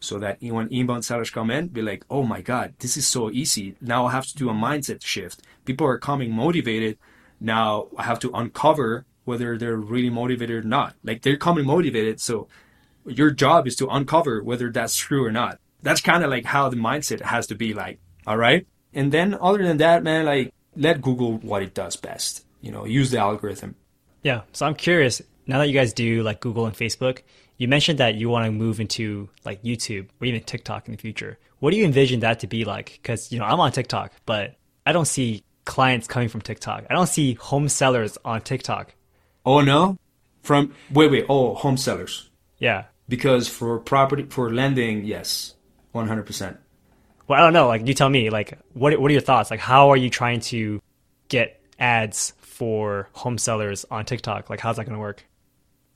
so 0.00 0.18
that 0.18 0.38
when 0.40 0.68
inbound 0.68 1.04
sellers 1.04 1.30
come 1.30 1.50
in, 1.50 1.68
be 1.68 1.82
like, 1.82 2.04
oh 2.10 2.22
my 2.24 2.40
God, 2.40 2.74
this 2.78 2.96
is 2.96 3.06
so 3.06 3.30
easy. 3.30 3.76
Now 3.80 4.06
I 4.06 4.12
have 4.12 4.26
to 4.26 4.34
do 4.34 4.48
a 4.48 4.54
mindset 4.54 5.04
shift. 5.04 5.42
People 5.64 5.86
are 5.86 5.98
coming 5.98 6.32
motivated. 6.32 6.98
Now 7.38 7.88
I 7.96 8.04
have 8.04 8.18
to 8.20 8.30
uncover 8.32 9.04
whether 9.24 9.58
they're 9.58 9.76
really 9.76 10.10
motivated 10.10 10.64
or 10.64 10.68
not. 10.68 10.94
Like 11.04 11.22
they're 11.22 11.36
coming 11.36 11.66
motivated. 11.66 12.20
So 12.20 12.48
your 13.06 13.30
job 13.30 13.66
is 13.66 13.76
to 13.76 13.88
uncover 13.88 14.42
whether 14.42 14.70
that's 14.70 14.96
true 14.96 15.24
or 15.24 15.30
not. 15.30 15.58
That's 15.82 16.00
kind 16.00 16.24
of 16.24 16.30
like 16.30 16.46
how 16.46 16.68
the 16.68 16.76
mindset 16.76 17.20
has 17.20 17.46
to 17.48 17.54
be 17.54 17.74
like. 17.74 18.00
All 18.26 18.36
right. 18.36 18.66
And 18.92 19.12
then 19.12 19.36
other 19.40 19.62
than 19.62 19.76
that, 19.78 20.02
man, 20.02 20.24
like 20.24 20.52
let 20.74 21.02
Google 21.02 21.38
what 21.38 21.62
it 21.62 21.74
does 21.74 21.96
best. 21.96 22.46
You 22.60 22.72
know, 22.72 22.84
use 22.86 23.10
the 23.10 23.18
algorithm. 23.18 23.76
Yeah. 24.22 24.42
So 24.52 24.66
I'm 24.66 24.74
curious 24.74 25.22
now 25.50 25.58
that 25.58 25.68
you 25.68 25.74
guys 25.74 25.92
do 25.92 26.22
like 26.22 26.40
Google 26.40 26.66
and 26.66 26.74
Facebook, 26.74 27.22
you 27.58 27.68
mentioned 27.68 27.98
that 27.98 28.14
you 28.14 28.28
want 28.30 28.46
to 28.46 28.52
move 28.52 28.80
into 28.80 29.28
like 29.44 29.62
YouTube 29.62 30.08
or 30.20 30.26
even 30.26 30.42
TikTok 30.42 30.86
in 30.86 30.92
the 30.92 30.98
future. 30.98 31.38
What 31.58 31.72
do 31.72 31.76
you 31.76 31.84
envision 31.84 32.20
that 32.20 32.40
to 32.40 32.46
be 32.46 32.64
like? 32.64 32.98
Because 33.02 33.30
you 33.30 33.38
know 33.38 33.44
I'm 33.44 33.60
on 33.60 33.72
TikTok, 33.72 34.12
but 34.24 34.56
I 34.86 34.92
don't 34.92 35.06
see 35.06 35.44
clients 35.64 36.06
coming 36.06 36.28
from 36.28 36.40
TikTok. 36.40 36.86
I 36.88 36.94
don't 36.94 37.08
see 37.08 37.34
home 37.34 37.68
sellers 37.68 38.16
on 38.24 38.40
TikTok. 38.40 38.94
Oh 39.44 39.60
no, 39.60 39.98
from 40.42 40.72
wait 40.90 41.10
wait 41.10 41.26
oh 41.28 41.54
home 41.54 41.76
sellers. 41.76 42.30
Yeah. 42.58 42.84
Because 43.08 43.48
for 43.48 43.80
property 43.80 44.22
for 44.22 44.54
lending, 44.54 45.04
yes, 45.04 45.54
one 45.90 46.06
hundred 46.06 46.26
percent. 46.26 46.58
Well, 47.26 47.40
I 47.40 47.42
don't 47.42 47.52
know. 47.52 47.66
Like, 47.66 47.86
you 47.86 47.94
tell 47.94 48.08
me. 48.08 48.30
Like, 48.30 48.58
what 48.72 48.98
what 49.00 49.10
are 49.10 49.12
your 49.12 49.20
thoughts? 49.20 49.50
Like, 49.50 49.60
how 49.60 49.90
are 49.90 49.96
you 49.96 50.10
trying 50.10 50.40
to 50.52 50.80
get 51.28 51.60
ads 51.78 52.34
for 52.38 53.08
home 53.12 53.36
sellers 53.36 53.84
on 53.90 54.04
TikTok? 54.04 54.48
Like, 54.48 54.60
how's 54.60 54.76
that 54.76 54.84
going 54.84 54.94
to 54.94 55.00
work? 55.00 55.24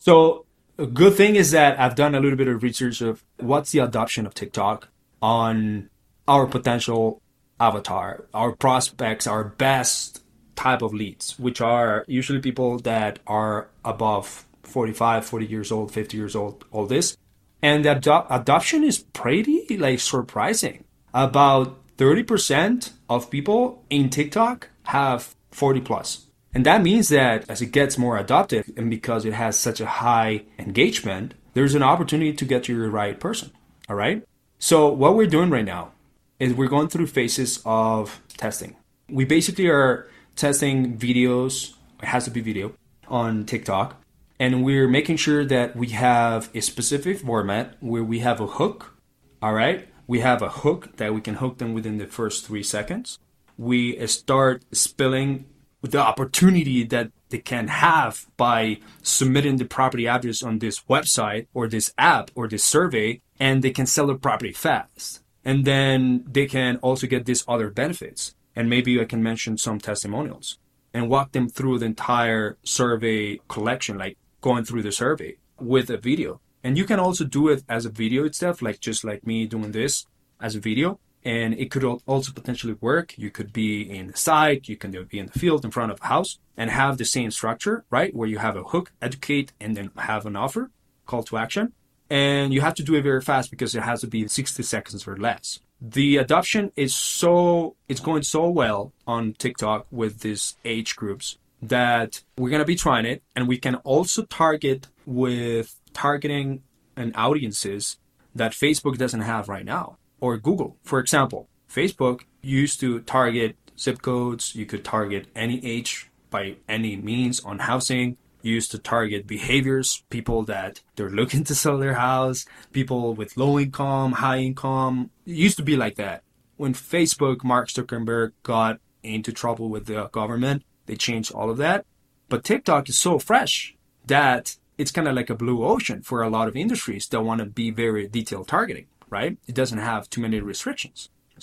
So 0.05 0.45
a 0.77 0.85
good 0.85 1.15
thing 1.15 1.35
is 1.35 1.53
that 1.53 1.81
I've 1.81 1.95
done 1.95 2.15
a 2.15 2.21
little 2.21 2.37
bit 2.37 2.47
of 2.47 2.63
research 2.63 3.01
of 3.01 3.25
what's 3.39 3.73
the 3.73 3.79
adoption 3.79 4.27
of 4.27 4.35
TikTok 4.35 4.89
on 5.23 5.89
our 6.29 6.47
potential 6.47 7.23
avatar, 7.59 8.27
our 8.35 8.53
prospects, 8.53 9.27
our 9.27 9.45
best 9.45 10.23
type 10.57 10.83
of 10.83 10.93
leads, 10.93 11.39
which 11.39 11.63
are 11.63 12.05
usually 12.07 12.41
people 12.41 12.79
that 12.81 13.19
are 13.27 13.69
above 13.83 14.45
45, 14.65 15.25
40 15.25 15.47
years 15.47 15.73
old, 15.73 15.91
50 15.91 16.19
years 16.19 16.37
old, 16.37 16.67
all 16.71 16.85
this. 16.85 17.17
And 17.63 17.83
the 17.83 17.97
ado- 17.97 18.27
adoption 18.29 18.85
is 18.85 18.99
pretty 18.99 19.79
like 19.79 20.01
surprising. 20.01 20.85
About 21.15 21.79
30% 21.97 22.91
of 23.09 23.31
people 23.31 23.83
in 23.89 24.11
TikTok 24.11 24.69
have 24.83 25.35
40 25.51 25.81
plus. 25.81 26.24
And 26.55 26.65
that 26.65 26.83
means 26.83 27.09
that 27.09 27.51
as 27.51 27.61
it 27.61 27.73
gets 27.73 27.99
more 27.99 28.17
adopted 28.17 28.73
and 28.77 28.89
because 28.89 29.25
it 29.25 29.33
has 29.35 29.59
such 29.59 29.81
a 29.81 29.87
high 29.87 30.45
engagement, 30.59 31.35
there's 31.55 31.75
an 31.75 31.83
opportunity 31.83 32.33
to 32.33 32.45
get 32.45 32.65
to 32.65 32.77
your 32.77 32.89
right 32.91 33.19
person. 33.19 33.51
All 33.89 33.97
right. 33.97 34.25
So 34.59 34.89
what 34.89 35.17
we're 35.17 35.27
doing 35.27 35.51
right 35.51 35.65
now 35.65 35.93
is 36.39 36.55
we're 36.55 36.69
going 36.69 36.89
through 36.89 37.09
phases 37.09 37.61
of 37.65 38.21
testing. 38.37 38.77
We 39.09 39.25
basically 39.25 39.69
are 39.69 40.09
testing 40.37 40.97
videos. 40.97 41.75
It 42.03 42.07
has 42.07 42.25
to 42.25 42.31
be 42.31 42.41
video 42.41 42.75
on 43.09 43.47
TikTok. 43.47 44.01
And 44.39 44.65
we're 44.65 44.89
making 44.89 45.17
sure 45.17 45.45
that 45.45 45.77
we 45.77 45.89
have 45.89 46.51
a 46.55 46.61
specific 46.61 47.19
format 47.19 47.77
where 47.81 48.05
we 48.05 48.21
have 48.21 48.41
a 48.41 48.47
hook. 48.47 48.97
All 49.43 49.55
right. 49.55 49.89
We 50.07 50.21
have 50.21 50.43
a 50.43 50.49
hook 50.49 50.97
that 50.97 51.15
we 51.15 51.21
can 51.21 51.35
hook 51.35 51.59
them 51.59 51.75
within 51.75 51.99
the 51.99 52.07
first 52.07 52.47
three 52.47 52.63
seconds. 52.63 53.19
We 53.57 54.05
start 54.07 54.65
spilling 54.73 55.47
the 55.91 55.99
opportunity 55.99 56.85
that 56.85 57.11
they 57.29 57.39
can 57.39 57.69
have 57.69 58.27
by 58.37 58.79
submitting 59.03 59.57
the 59.57 59.65
property 59.65 60.07
address 60.07 60.43
on 60.43 60.59
this 60.59 60.81
website 60.89 61.47
or 61.53 61.69
this 61.69 61.93
app 61.99 62.31
or 62.35 62.49
this 62.49 62.65
survey, 62.65 63.21
and 63.39 63.63
they 63.63 63.71
can 63.71 63.87
sell 63.87 64.07
their 64.07 64.17
property 64.17 64.53
fast. 64.53 65.23
And 65.45 65.65
then 65.65 66.25
they 66.27 66.47
can 66.47 66.77
also 66.79 67.07
get 67.07 67.27
these 67.27 67.45
other 67.47 67.71
benefits. 67.71 68.35
And 68.57 68.71
maybe 68.71 69.01
I 69.01 69.05
can 69.05 69.23
mention 69.23 69.59
some 69.59 69.79
testimonials 69.79 70.59
and 70.95 71.11
walk 71.11 71.33
them 71.33 71.49
through 71.49 71.81
the 71.81 71.87
entire 71.87 72.57
survey 72.63 73.41
collection, 73.49 73.99
like 73.99 74.17
going 74.41 74.65
through 74.65 74.83
the 74.83 74.93
survey 74.93 75.37
with 75.59 75.91
a 75.91 75.99
video. 75.99 76.41
And 76.63 76.79
you 76.79 76.85
can 76.85 77.01
also 77.01 77.25
do 77.25 77.49
it 77.49 77.63
as 77.69 77.85
a 77.85 77.91
video 77.91 78.25
itself, 78.25 78.63
like 78.63 78.81
just 78.81 79.05
like 79.05 79.27
me 79.27 79.47
doing 79.47 79.73
this 79.73 80.07
as 80.41 80.55
a 80.55 80.61
video 80.61 80.99
and 81.25 81.55
it 81.55 81.71
could 81.71 81.85
also 81.85 82.33
potentially 82.33 82.77
work. 82.81 83.17
You 83.17 83.31
could 83.31 83.53
be 83.53 83.83
in 83.83 84.09
the 84.09 84.17
site, 84.17 84.69
you 84.69 84.77
can 84.77 84.91
be 84.91 85.19
in 85.19 85.27
the 85.27 85.39
field 85.39 85.65
in 85.65 85.71
front 85.71 85.91
of 85.91 86.01
a 86.01 86.07
house 86.07 86.39
and 86.57 86.71
have 86.71 86.99
the 86.99 87.05
same 87.05 87.31
structure, 87.31 87.85
right? 87.91 88.15
Where 88.15 88.29
you 88.29 88.39
have 88.39 88.57
a 88.57 88.63
hook, 88.63 88.93
educate, 89.01 89.53
and 89.59 89.77
then 89.77 89.91
have 89.97 90.27
an 90.27 90.37
offer, 90.37 90.71
call 91.07 91.23
to 91.25 91.39
action. 91.39 91.73
And 92.11 92.53
you 92.53 92.61
have 92.61 92.75
to 92.75 92.83
do 92.83 92.95
it 92.95 93.03
very 93.03 93.23
fast 93.23 93.51
because 93.51 93.75
it 93.75 93.83
has 93.83 94.03
to 94.03 94.07
be 94.07 94.29
60 94.29 94.63
seconds 94.63 95.09
or 95.09 95.17
less. 95.17 95.61
The 95.81 96.19
adoption 96.19 96.71
is 96.77 96.95
so, 96.95 97.77
it's 97.89 98.01
going 98.01 98.23
so 98.23 98.49
well 98.49 98.93
on 99.07 99.33
TikTok 99.33 99.87
with 99.91 100.21
these 100.21 100.57
age 100.65 100.95
groups 100.95 101.39
that 101.63 102.23
we're 102.37 102.51
going 102.51 102.61
to 102.61 102.67
be 102.67 102.77
trying 102.77 103.07
it. 103.07 103.23
And 103.35 103.49
we 103.49 103.57
can 103.57 103.77
also 103.77 104.25
target 104.25 104.89
with 105.07 105.81
targeting 105.95 106.63
and 106.97 107.17
audiences 107.17 107.97
that 108.35 108.53
Facebook 108.53 108.99
doesn't 108.99 109.23
have 109.23 109.49
right 109.49 109.65
now 109.65 109.97
or 110.25 110.39
Google. 110.39 110.79
For 110.83 110.99
example, 110.99 111.49
Facebook 111.69 112.23
used 112.41 112.81
to 112.81 113.01
target 113.01 113.57
zip 113.79 114.01
codes, 114.01 114.55
you 114.55 114.65
could 114.65 114.85
target 114.85 115.27
any 115.37 115.65
age 115.65 116.11
by 116.31 116.57
any 116.67 116.97
means 116.97 117.41
on 117.41 117.59
housing. 117.59 118.17
Used 118.41 118.71
to 118.73 118.79
target 118.79 119.27
behaviors, 119.27 120.03
people 120.11 120.43
that 120.45 120.81
they're 120.97 121.19
looking 121.21 121.45
to 121.45 121.55
sell 121.55 121.79
their 121.79 121.95
house, 121.95 122.45
people 122.73 123.15
with 123.15 123.39
low 123.39 123.59
income, 123.59 124.13
high 124.13 124.39
income. 124.39 125.11
It 125.27 125.37
used 125.37 125.57
to 125.57 125.63
be 125.63 125.77
like 125.77 125.97
that. 125.97 126.23
When 126.57 126.75
Facebook, 126.75 127.43
Mark 127.43 127.69
Zuckerberg 127.69 128.33
got 128.43 128.81
into 129.03 129.33
trouble 129.33 129.69
with 129.71 129.87
the 129.87 130.09
government, 130.13 130.63
they 130.87 130.97
changed 130.97 131.33
all 131.33 131.51
of 131.51 131.57
that. 131.57 131.87
But 132.29 132.45
TikTok 132.45 132.89
is 132.91 132.99
so 132.99 133.19
fresh 133.19 133.75
that 134.07 134.57
it's 134.77 134.91
kind 134.91 135.09
of 135.09 135.15
like 135.15 135.31
a 135.31 135.35
blue 135.35 135.65
ocean 135.65 136.03
for 136.03 136.23
a 136.23 136.31
lot 136.31 136.49
of 136.49 136.57
industries 136.57 137.09
that 137.09 137.23
want 137.23 137.41
to 137.41 137.47
be 137.47 137.71
very 137.71 138.07
detailed 138.09 138.49
targeting 138.49 138.87
right? 139.19 139.33
It 139.51 139.55
doesn't 139.61 139.83
have 139.91 140.11
too 140.15 140.23
many 140.27 140.41
restrictions. 140.41 140.99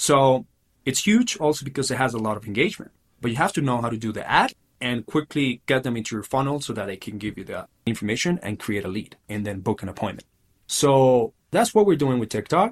So 0.08 0.46
it's 0.90 1.02
huge 1.10 1.32
also 1.38 1.62
because 1.70 1.88
it 1.94 1.98
has 2.04 2.14
a 2.14 2.24
lot 2.28 2.38
of 2.40 2.46
engagement. 2.52 2.92
But 3.22 3.32
you 3.32 3.38
have 3.38 3.54
to 3.58 3.62
know 3.68 3.78
how 3.84 3.90
to 3.96 4.02
do 4.06 4.12
the 4.18 4.26
ad 4.42 4.50
and 4.88 5.06
quickly 5.06 5.48
get 5.72 5.84
them 5.84 5.96
into 5.96 6.16
your 6.16 6.28
funnel 6.34 6.60
so 6.60 6.74
that 6.74 6.88
they 6.88 6.98
can 7.06 7.18
give 7.18 7.38
you 7.38 7.46
the 7.52 7.68
information 7.86 8.40
and 8.46 8.60
create 8.66 8.84
a 8.84 8.92
lead 8.98 9.16
and 9.30 9.46
then 9.46 9.62
book 9.68 9.80
an 9.84 9.90
appointment. 9.90 10.28
So 10.68 11.34
that's 11.56 11.74
what 11.74 11.86
we're 11.86 12.04
doing 12.06 12.20
with 12.20 12.30
TikTok. 12.30 12.70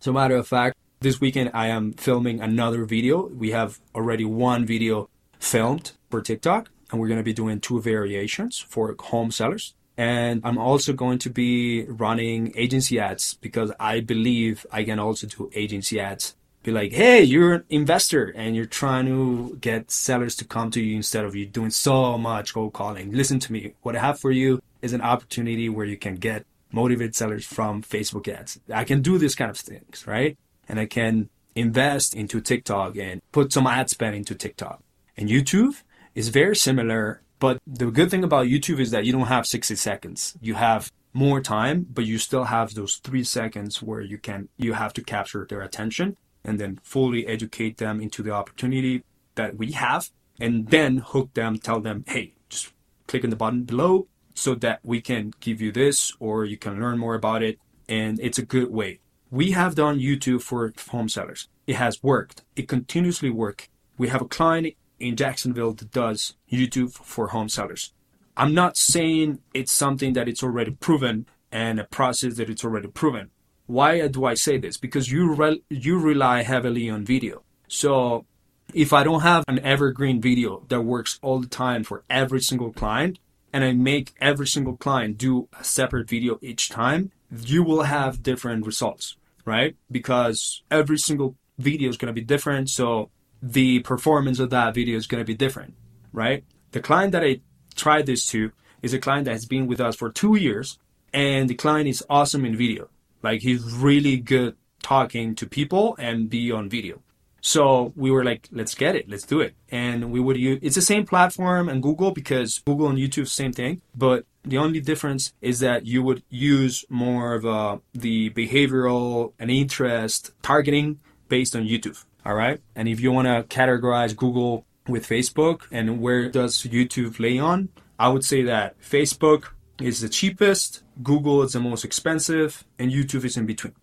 As 0.00 0.06
a 0.06 0.12
matter 0.12 0.36
of 0.36 0.46
fact, 0.56 0.76
this 1.00 1.20
weekend 1.20 1.50
I 1.54 1.66
am 1.68 1.92
filming 1.92 2.40
another 2.40 2.84
video. 2.84 3.26
We 3.44 3.52
have 3.58 3.80
already 3.94 4.24
one 4.24 4.66
video 4.74 5.08
filmed 5.38 5.86
for 6.10 6.20
TikTok, 6.20 6.62
and 6.90 7.00
we're 7.00 7.10
going 7.12 7.24
to 7.24 7.30
be 7.32 7.40
doing 7.42 7.60
two 7.60 7.80
variations 7.80 8.58
for 8.58 8.94
home 9.12 9.30
sellers. 9.30 9.74
And 10.02 10.40
I'm 10.42 10.58
also 10.58 10.92
going 10.92 11.20
to 11.20 11.30
be 11.30 11.84
running 11.84 12.52
agency 12.56 12.98
ads 12.98 13.34
because 13.34 13.70
I 13.78 14.00
believe 14.00 14.66
I 14.72 14.82
can 14.82 14.98
also 14.98 15.28
do 15.28 15.48
agency 15.54 16.00
ads. 16.00 16.34
Be 16.64 16.72
like, 16.72 16.92
hey, 16.92 17.22
you're 17.22 17.54
an 17.54 17.64
investor 17.70 18.32
and 18.34 18.56
you're 18.56 18.66
trying 18.82 19.06
to 19.06 19.56
get 19.60 19.92
sellers 19.92 20.34
to 20.36 20.44
come 20.44 20.72
to 20.72 20.82
you 20.82 20.96
instead 20.96 21.24
of 21.24 21.36
you 21.36 21.46
doing 21.46 21.70
so 21.70 22.18
much 22.18 22.52
cold 22.52 22.72
calling. 22.72 23.12
Listen 23.12 23.38
to 23.38 23.52
me. 23.52 23.74
What 23.82 23.94
I 23.94 24.00
have 24.00 24.18
for 24.18 24.32
you 24.32 24.60
is 24.80 24.92
an 24.92 25.02
opportunity 25.02 25.68
where 25.68 25.86
you 25.86 25.96
can 25.96 26.16
get 26.16 26.46
motivated 26.72 27.14
sellers 27.14 27.46
from 27.46 27.80
Facebook 27.82 28.26
ads. 28.26 28.58
I 28.74 28.82
can 28.82 29.02
do 29.02 29.18
this 29.18 29.36
kind 29.36 29.52
of 29.52 29.56
things, 29.56 30.04
right? 30.04 30.36
And 30.68 30.80
I 30.80 30.86
can 30.86 31.28
invest 31.54 32.12
into 32.12 32.40
TikTok 32.40 32.96
and 32.96 33.22
put 33.30 33.52
some 33.52 33.68
ad 33.68 33.88
spend 33.88 34.16
into 34.16 34.34
TikTok. 34.34 34.82
And 35.16 35.28
YouTube 35.28 35.80
is 36.16 36.28
very 36.28 36.56
similar 36.56 37.22
but 37.42 37.60
the 37.66 37.90
good 37.90 38.08
thing 38.08 38.22
about 38.22 38.46
YouTube 38.46 38.78
is 38.78 38.92
that 38.92 39.04
you 39.04 39.10
don't 39.10 39.26
have 39.26 39.48
60 39.48 39.74
seconds. 39.74 40.38
You 40.40 40.54
have 40.54 40.92
more 41.12 41.40
time, 41.40 41.84
but 41.92 42.06
you 42.06 42.16
still 42.18 42.44
have 42.44 42.74
those 42.74 43.00
three 43.02 43.24
seconds 43.24 43.82
where 43.82 44.00
you 44.00 44.16
can 44.16 44.48
you 44.58 44.74
have 44.74 44.92
to 44.92 45.02
capture 45.02 45.44
their 45.50 45.60
attention 45.60 46.16
and 46.44 46.60
then 46.60 46.78
fully 46.84 47.26
educate 47.26 47.78
them 47.78 48.00
into 48.00 48.22
the 48.22 48.30
opportunity 48.30 49.02
that 49.34 49.56
we 49.56 49.72
have 49.72 50.08
and 50.38 50.68
then 50.68 50.98
hook 50.98 51.34
them, 51.34 51.58
tell 51.58 51.80
them, 51.80 52.04
hey, 52.06 52.34
just 52.48 52.72
click 53.08 53.24
on 53.24 53.30
the 53.30 53.42
button 53.44 53.64
below 53.64 54.06
so 54.34 54.54
that 54.54 54.78
we 54.84 55.00
can 55.00 55.32
give 55.40 55.60
you 55.60 55.72
this 55.72 56.12
or 56.20 56.44
you 56.44 56.56
can 56.56 56.78
learn 56.80 56.96
more 56.96 57.16
about 57.16 57.42
it. 57.42 57.58
And 57.88 58.20
it's 58.20 58.38
a 58.38 58.46
good 58.46 58.70
way. 58.70 59.00
We 59.32 59.50
have 59.50 59.74
done 59.74 59.98
YouTube 59.98 60.42
for 60.42 60.72
home 60.90 61.08
sellers. 61.08 61.48
It 61.66 61.74
has 61.74 62.04
worked. 62.04 62.44
It 62.54 62.68
continuously 62.68 63.30
works. 63.30 63.66
We 63.98 64.10
have 64.10 64.22
a 64.22 64.26
client 64.26 64.76
in 65.02 65.16
Jacksonville 65.16 65.72
that 65.72 65.90
does 65.90 66.34
YouTube 66.50 66.92
for 66.92 67.28
home 67.28 67.48
sellers. 67.48 67.92
I'm 68.36 68.54
not 68.54 68.76
saying 68.76 69.40
it's 69.52 69.72
something 69.72 70.14
that 70.14 70.28
it's 70.28 70.42
already 70.42 70.70
proven 70.70 71.26
and 71.50 71.78
a 71.78 71.84
process 71.84 72.36
that 72.36 72.48
it's 72.48 72.64
already 72.64 72.88
proven. 72.88 73.30
Why 73.66 74.06
do 74.08 74.24
I 74.24 74.34
say 74.34 74.56
this? 74.58 74.76
Because 74.76 75.10
you 75.10 75.34
re- 75.34 75.62
you 75.68 75.98
rely 75.98 76.42
heavily 76.42 76.88
on 76.88 77.04
video. 77.04 77.42
So 77.68 78.24
if 78.72 78.92
I 78.92 79.04
don't 79.04 79.20
have 79.20 79.44
an 79.48 79.58
evergreen 79.58 80.20
video 80.20 80.64
that 80.68 80.82
works 80.82 81.18
all 81.22 81.40
the 81.40 81.48
time 81.48 81.84
for 81.84 82.04
every 82.08 82.40
single 82.40 82.72
client, 82.72 83.18
and 83.52 83.64
I 83.64 83.72
make 83.72 84.14
every 84.20 84.46
single 84.46 84.76
client 84.76 85.18
do 85.18 85.48
a 85.58 85.62
separate 85.62 86.08
video 86.08 86.38
each 86.40 86.70
time, 86.70 87.12
you 87.30 87.62
will 87.62 87.82
have 87.82 88.22
different 88.22 88.64
results, 88.64 89.16
right? 89.44 89.76
Because 89.90 90.62
every 90.70 90.98
single 90.98 91.36
video 91.58 91.90
is 91.90 91.98
going 91.98 92.14
to 92.14 92.18
be 92.18 92.24
different. 92.24 92.70
So 92.70 93.10
the 93.42 93.80
performance 93.80 94.38
of 94.38 94.50
that 94.50 94.74
video 94.74 94.96
is 94.96 95.06
going 95.06 95.20
to 95.20 95.26
be 95.26 95.34
different, 95.34 95.74
right? 96.12 96.44
The 96.70 96.80
client 96.80 97.12
that 97.12 97.24
I 97.24 97.40
tried 97.74 98.06
this 98.06 98.24
to 98.26 98.52
is 98.80 98.94
a 98.94 98.98
client 98.98 99.24
that 99.24 99.32
has 99.32 99.46
been 99.46 99.66
with 99.66 99.80
us 99.80 99.96
for 99.96 100.10
two 100.10 100.36
years, 100.36 100.78
and 101.12 101.50
the 101.50 101.54
client 101.54 101.88
is 101.88 102.04
awesome 102.08 102.44
in 102.44 102.56
video. 102.56 102.88
Like 103.22 103.42
he's 103.42 103.62
really 103.72 104.16
good 104.16 104.56
talking 104.82 105.34
to 105.36 105.46
people 105.46 105.96
and 105.98 106.30
be 106.30 106.50
on 106.50 106.68
video. 106.68 107.02
So 107.40 107.92
we 107.96 108.12
were 108.12 108.24
like, 108.24 108.48
let's 108.52 108.74
get 108.74 108.94
it, 108.94 109.08
let's 109.08 109.24
do 109.24 109.40
it. 109.40 109.54
And 109.68 110.12
we 110.12 110.20
would 110.20 110.36
use 110.36 110.60
it's 110.62 110.76
the 110.76 110.82
same 110.82 111.04
platform 111.04 111.68
and 111.68 111.82
Google 111.82 112.12
because 112.12 112.60
Google 112.60 112.88
and 112.88 112.98
YouTube 112.98 113.26
same 113.26 113.52
thing, 113.52 113.82
but 113.96 114.24
the 114.44 114.58
only 114.58 114.80
difference 114.80 115.32
is 115.40 115.58
that 115.60 115.84
you 115.84 116.02
would 116.02 116.22
use 116.28 116.84
more 116.88 117.34
of 117.34 117.44
uh, 117.44 117.78
the 117.92 118.30
behavioral 118.30 119.32
and 119.38 119.50
interest 119.50 120.30
targeting 120.42 121.00
based 121.28 121.56
on 121.56 121.64
YouTube. 121.64 122.04
All 122.24 122.34
right. 122.34 122.60
And 122.74 122.88
if 122.88 123.00
you 123.00 123.12
want 123.12 123.26
to 123.26 123.42
categorize 123.54 124.16
Google 124.16 124.64
with 124.88 125.06
Facebook 125.06 125.62
and 125.70 126.00
where 126.00 126.28
does 126.28 126.62
YouTube 126.62 127.18
lay 127.18 127.38
on, 127.38 127.68
I 127.98 128.08
would 128.08 128.24
say 128.24 128.42
that 128.42 128.80
Facebook 128.80 129.48
is 129.80 130.00
the 130.00 130.08
cheapest, 130.08 130.82
Google 131.02 131.42
is 131.42 131.52
the 131.52 131.60
most 131.60 131.84
expensive, 131.84 132.64
and 132.78 132.90
YouTube 132.90 133.24
is 133.24 133.36
in 133.36 133.46
between. 133.46 133.74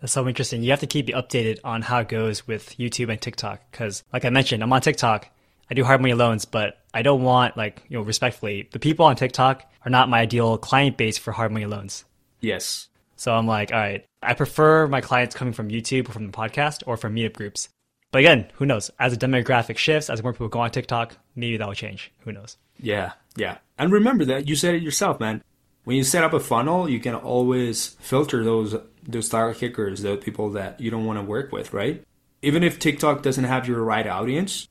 That's 0.00 0.12
so 0.12 0.26
interesting. 0.26 0.62
You 0.62 0.70
have 0.70 0.80
to 0.80 0.86
keep 0.86 1.06
me 1.06 1.12
updated 1.12 1.60
on 1.62 1.82
how 1.82 2.00
it 2.00 2.08
goes 2.08 2.46
with 2.46 2.76
YouTube 2.76 3.10
and 3.10 3.20
TikTok 3.20 3.60
because, 3.70 4.02
like 4.12 4.24
I 4.24 4.30
mentioned, 4.30 4.62
I'm 4.62 4.72
on 4.72 4.80
TikTok. 4.80 5.28
I 5.70 5.74
do 5.74 5.84
hard 5.84 6.00
money 6.00 6.14
loans, 6.14 6.44
but 6.44 6.78
I 6.92 7.02
don't 7.02 7.22
want, 7.22 7.56
like, 7.56 7.82
you 7.88 7.96
know, 7.96 8.02
respectfully, 8.02 8.68
the 8.72 8.78
people 8.78 9.06
on 9.06 9.16
TikTok 9.16 9.64
are 9.86 9.90
not 9.90 10.08
my 10.08 10.20
ideal 10.20 10.58
client 10.58 10.96
base 10.96 11.18
for 11.18 11.32
hard 11.32 11.52
money 11.52 11.66
loans. 11.66 12.04
Yes. 12.40 12.88
So 13.16 13.32
I'm 13.32 13.46
like, 13.46 13.72
all 13.72 13.78
right, 13.78 14.04
I 14.22 14.34
prefer 14.34 14.88
my 14.88 15.00
clients 15.00 15.36
coming 15.36 15.54
from 15.54 15.68
YouTube 15.68 16.08
or 16.08 16.12
from 16.12 16.26
the 16.26 16.32
podcast 16.32 16.82
or 16.86 16.96
from 16.96 17.14
meetup 17.14 17.34
groups. 17.34 17.68
But 18.12 18.18
again, 18.18 18.50
who 18.54 18.66
knows? 18.66 18.90
As 19.00 19.16
the 19.16 19.26
demographic 19.26 19.78
shifts, 19.78 20.10
as 20.10 20.22
more 20.22 20.32
people 20.32 20.48
go 20.48 20.60
on 20.60 20.70
TikTok, 20.70 21.16
maybe 21.34 21.56
that 21.56 21.66
will 21.66 21.74
change. 21.74 22.12
Who 22.20 22.32
knows? 22.32 22.58
Yeah, 22.78 23.12
yeah. 23.36 23.58
And 23.78 23.90
remember 23.90 24.26
that 24.26 24.46
you 24.46 24.54
said 24.54 24.74
it 24.74 24.82
yourself, 24.82 25.18
man. 25.18 25.42
When 25.84 25.96
you 25.96 26.04
set 26.04 26.22
up 26.22 26.34
a 26.34 26.38
funnel, 26.38 26.88
you 26.88 27.00
can 27.00 27.14
always 27.14 27.96
filter 28.00 28.44
those 28.44 28.76
those 29.02 29.28
target 29.28 29.58
kickers, 29.58 30.02
the 30.02 30.16
people 30.16 30.50
that 30.50 30.80
you 30.80 30.90
don't 30.90 31.06
want 31.06 31.18
to 31.18 31.24
work 31.24 31.50
with, 31.50 31.72
right? 31.72 32.04
Even 32.42 32.62
if 32.62 32.78
TikTok 32.78 33.22
doesn't 33.22 33.44
have 33.44 33.66
your 33.66 33.82
right 33.82 34.06
audience, 34.06 34.68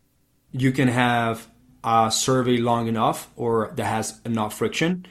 you 0.51 0.71
can 0.71 0.87
have 0.87 1.47
a 1.83 2.11
survey 2.11 2.57
long 2.57 2.87
enough 2.87 3.29
or 3.35 3.73
that 3.75 3.85
has 3.85 4.21
enough 4.23 4.53
friction 4.53 5.05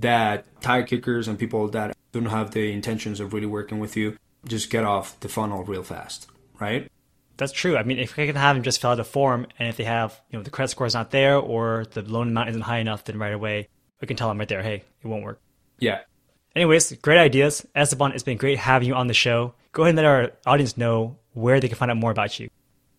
that 0.00 0.44
tire 0.60 0.82
kickers 0.82 1.28
and 1.28 1.38
people 1.38 1.68
that 1.68 1.94
don't 2.12 2.26
have 2.26 2.52
the 2.52 2.72
intentions 2.72 3.20
of 3.20 3.32
really 3.32 3.46
working 3.46 3.78
with 3.78 3.96
you 3.96 4.16
just 4.46 4.70
get 4.70 4.84
off 4.84 5.18
the 5.20 5.28
funnel 5.28 5.64
real 5.64 5.82
fast, 5.82 6.26
right? 6.58 6.90
That's 7.36 7.52
true. 7.52 7.76
I 7.76 7.82
mean, 7.82 7.98
if 7.98 8.18
I 8.18 8.26
can 8.26 8.36
have 8.36 8.56
them 8.56 8.62
just 8.62 8.80
fill 8.80 8.90
out 8.90 9.00
a 9.00 9.04
form, 9.04 9.46
and 9.58 9.68
if 9.68 9.76
they 9.76 9.84
have, 9.84 10.20
you 10.30 10.38
know, 10.38 10.42
the 10.42 10.50
credit 10.50 10.68
score 10.68 10.86
is 10.86 10.94
not 10.94 11.10
there 11.10 11.36
or 11.36 11.84
the 11.90 12.02
loan 12.02 12.28
amount 12.28 12.50
isn't 12.50 12.62
high 12.62 12.78
enough, 12.78 13.04
then 13.04 13.18
right 13.18 13.32
away 13.32 13.68
we 14.00 14.06
can 14.06 14.16
tell 14.16 14.28
them 14.28 14.38
right 14.38 14.48
there, 14.48 14.62
hey, 14.62 14.84
it 15.02 15.06
won't 15.06 15.24
work. 15.24 15.40
Yeah. 15.78 16.00
Anyways, 16.54 16.92
great 16.98 17.18
ideas. 17.18 17.66
Esteban, 17.74 18.12
it's 18.12 18.22
been 18.22 18.36
great 18.36 18.58
having 18.58 18.86
you 18.86 18.94
on 18.94 19.08
the 19.08 19.14
show. 19.14 19.54
Go 19.72 19.82
ahead 19.82 19.90
and 19.90 19.96
let 19.96 20.04
our 20.04 20.30
audience 20.46 20.76
know 20.76 21.16
where 21.32 21.58
they 21.58 21.68
can 21.68 21.76
find 21.76 21.90
out 21.90 21.96
more 21.96 22.12
about 22.12 22.38
you. 22.38 22.48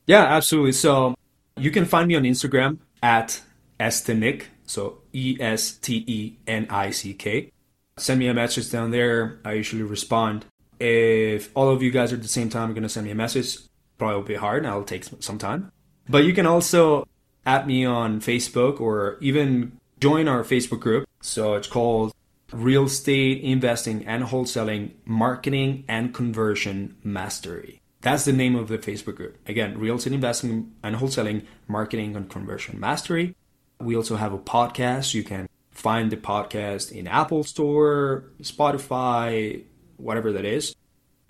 Yeah, 0.07 0.23
absolutely. 0.23 0.73
So 0.73 1.15
you 1.55 1.71
can 1.71 1.85
find 1.85 2.07
me 2.07 2.15
on 2.15 2.23
Instagram 2.23 2.79
at 3.01 3.41
Estenick, 3.79 4.45
so 4.65 4.99
E 5.13 5.37
S 5.39 5.71
T 5.71 6.03
E 6.05 6.37
N 6.47 6.67
I 6.69 6.91
C 6.91 7.13
K. 7.13 7.51
Send 7.97 8.19
me 8.19 8.27
a 8.27 8.33
message 8.33 8.69
down 8.69 8.91
there. 8.91 9.39
I 9.45 9.53
usually 9.53 9.83
respond. 9.83 10.45
If 10.79 11.49
all 11.55 11.69
of 11.69 11.81
you 11.81 11.91
guys 11.91 12.11
are 12.11 12.15
at 12.15 12.21
the 12.21 12.27
same 12.27 12.49
time 12.49 12.71
going 12.71 12.83
to 12.83 12.89
send 12.89 13.05
me 13.05 13.11
a 13.11 13.15
message, 13.15 13.57
probably 13.97 14.15
will 14.15 14.23
be 14.23 14.35
hard 14.35 14.63
and 14.63 14.67
I'll 14.67 14.83
take 14.83 15.05
some 15.19 15.37
time. 15.37 15.71
But 16.07 16.25
you 16.25 16.33
can 16.33 16.45
also 16.45 17.07
at 17.45 17.67
me 17.67 17.85
on 17.85 18.19
Facebook 18.19 18.79
or 18.79 19.17
even 19.21 19.77
join 19.99 20.27
our 20.27 20.43
Facebook 20.43 20.79
group. 20.79 21.07
So 21.21 21.55
it's 21.55 21.67
called 21.67 22.13
Real 22.51 22.85
Estate 22.85 23.41
Investing 23.41 24.05
and 24.05 24.23
Wholesaling 24.23 24.91
Marketing 25.05 25.83
and 25.87 26.13
Conversion 26.13 26.95
Mastery. 27.03 27.81
That's 28.01 28.25
the 28.25 28.33
name 28.33 28.55
of 28.55 28.67
the 28.67 28.77
Facebook 28.77 29.15
group. 29.15 29.37
Again, 29.47 29.79
Real 29.79 29.95
Estate 29.95 30.13
Investing 30.13 30.73
and 30.83 30.95
Wholesaling 30.97 31.45
Marketing 31.67 32.15
and 32.15 32.29
Conversion 32.29 32.79
Mastery. 32.79 33.35
We 33.79 33.95
also 33.95 34.15
have 34.15 34.31
a 34.31 34.37
podcast. 34.37 35.13
You 35.13 35.23
can 35.23 35.49
find 35.71 36.11
the 36.11 36.17
podcast 36.17 36.91
in 36.91 37.07
Apple 37.07 37.43
Store, 37.43 38.25
Spotify, 38.41 39.63
whatever 39.97 40.31
that 40.33 40.45
is. 40.45 40.75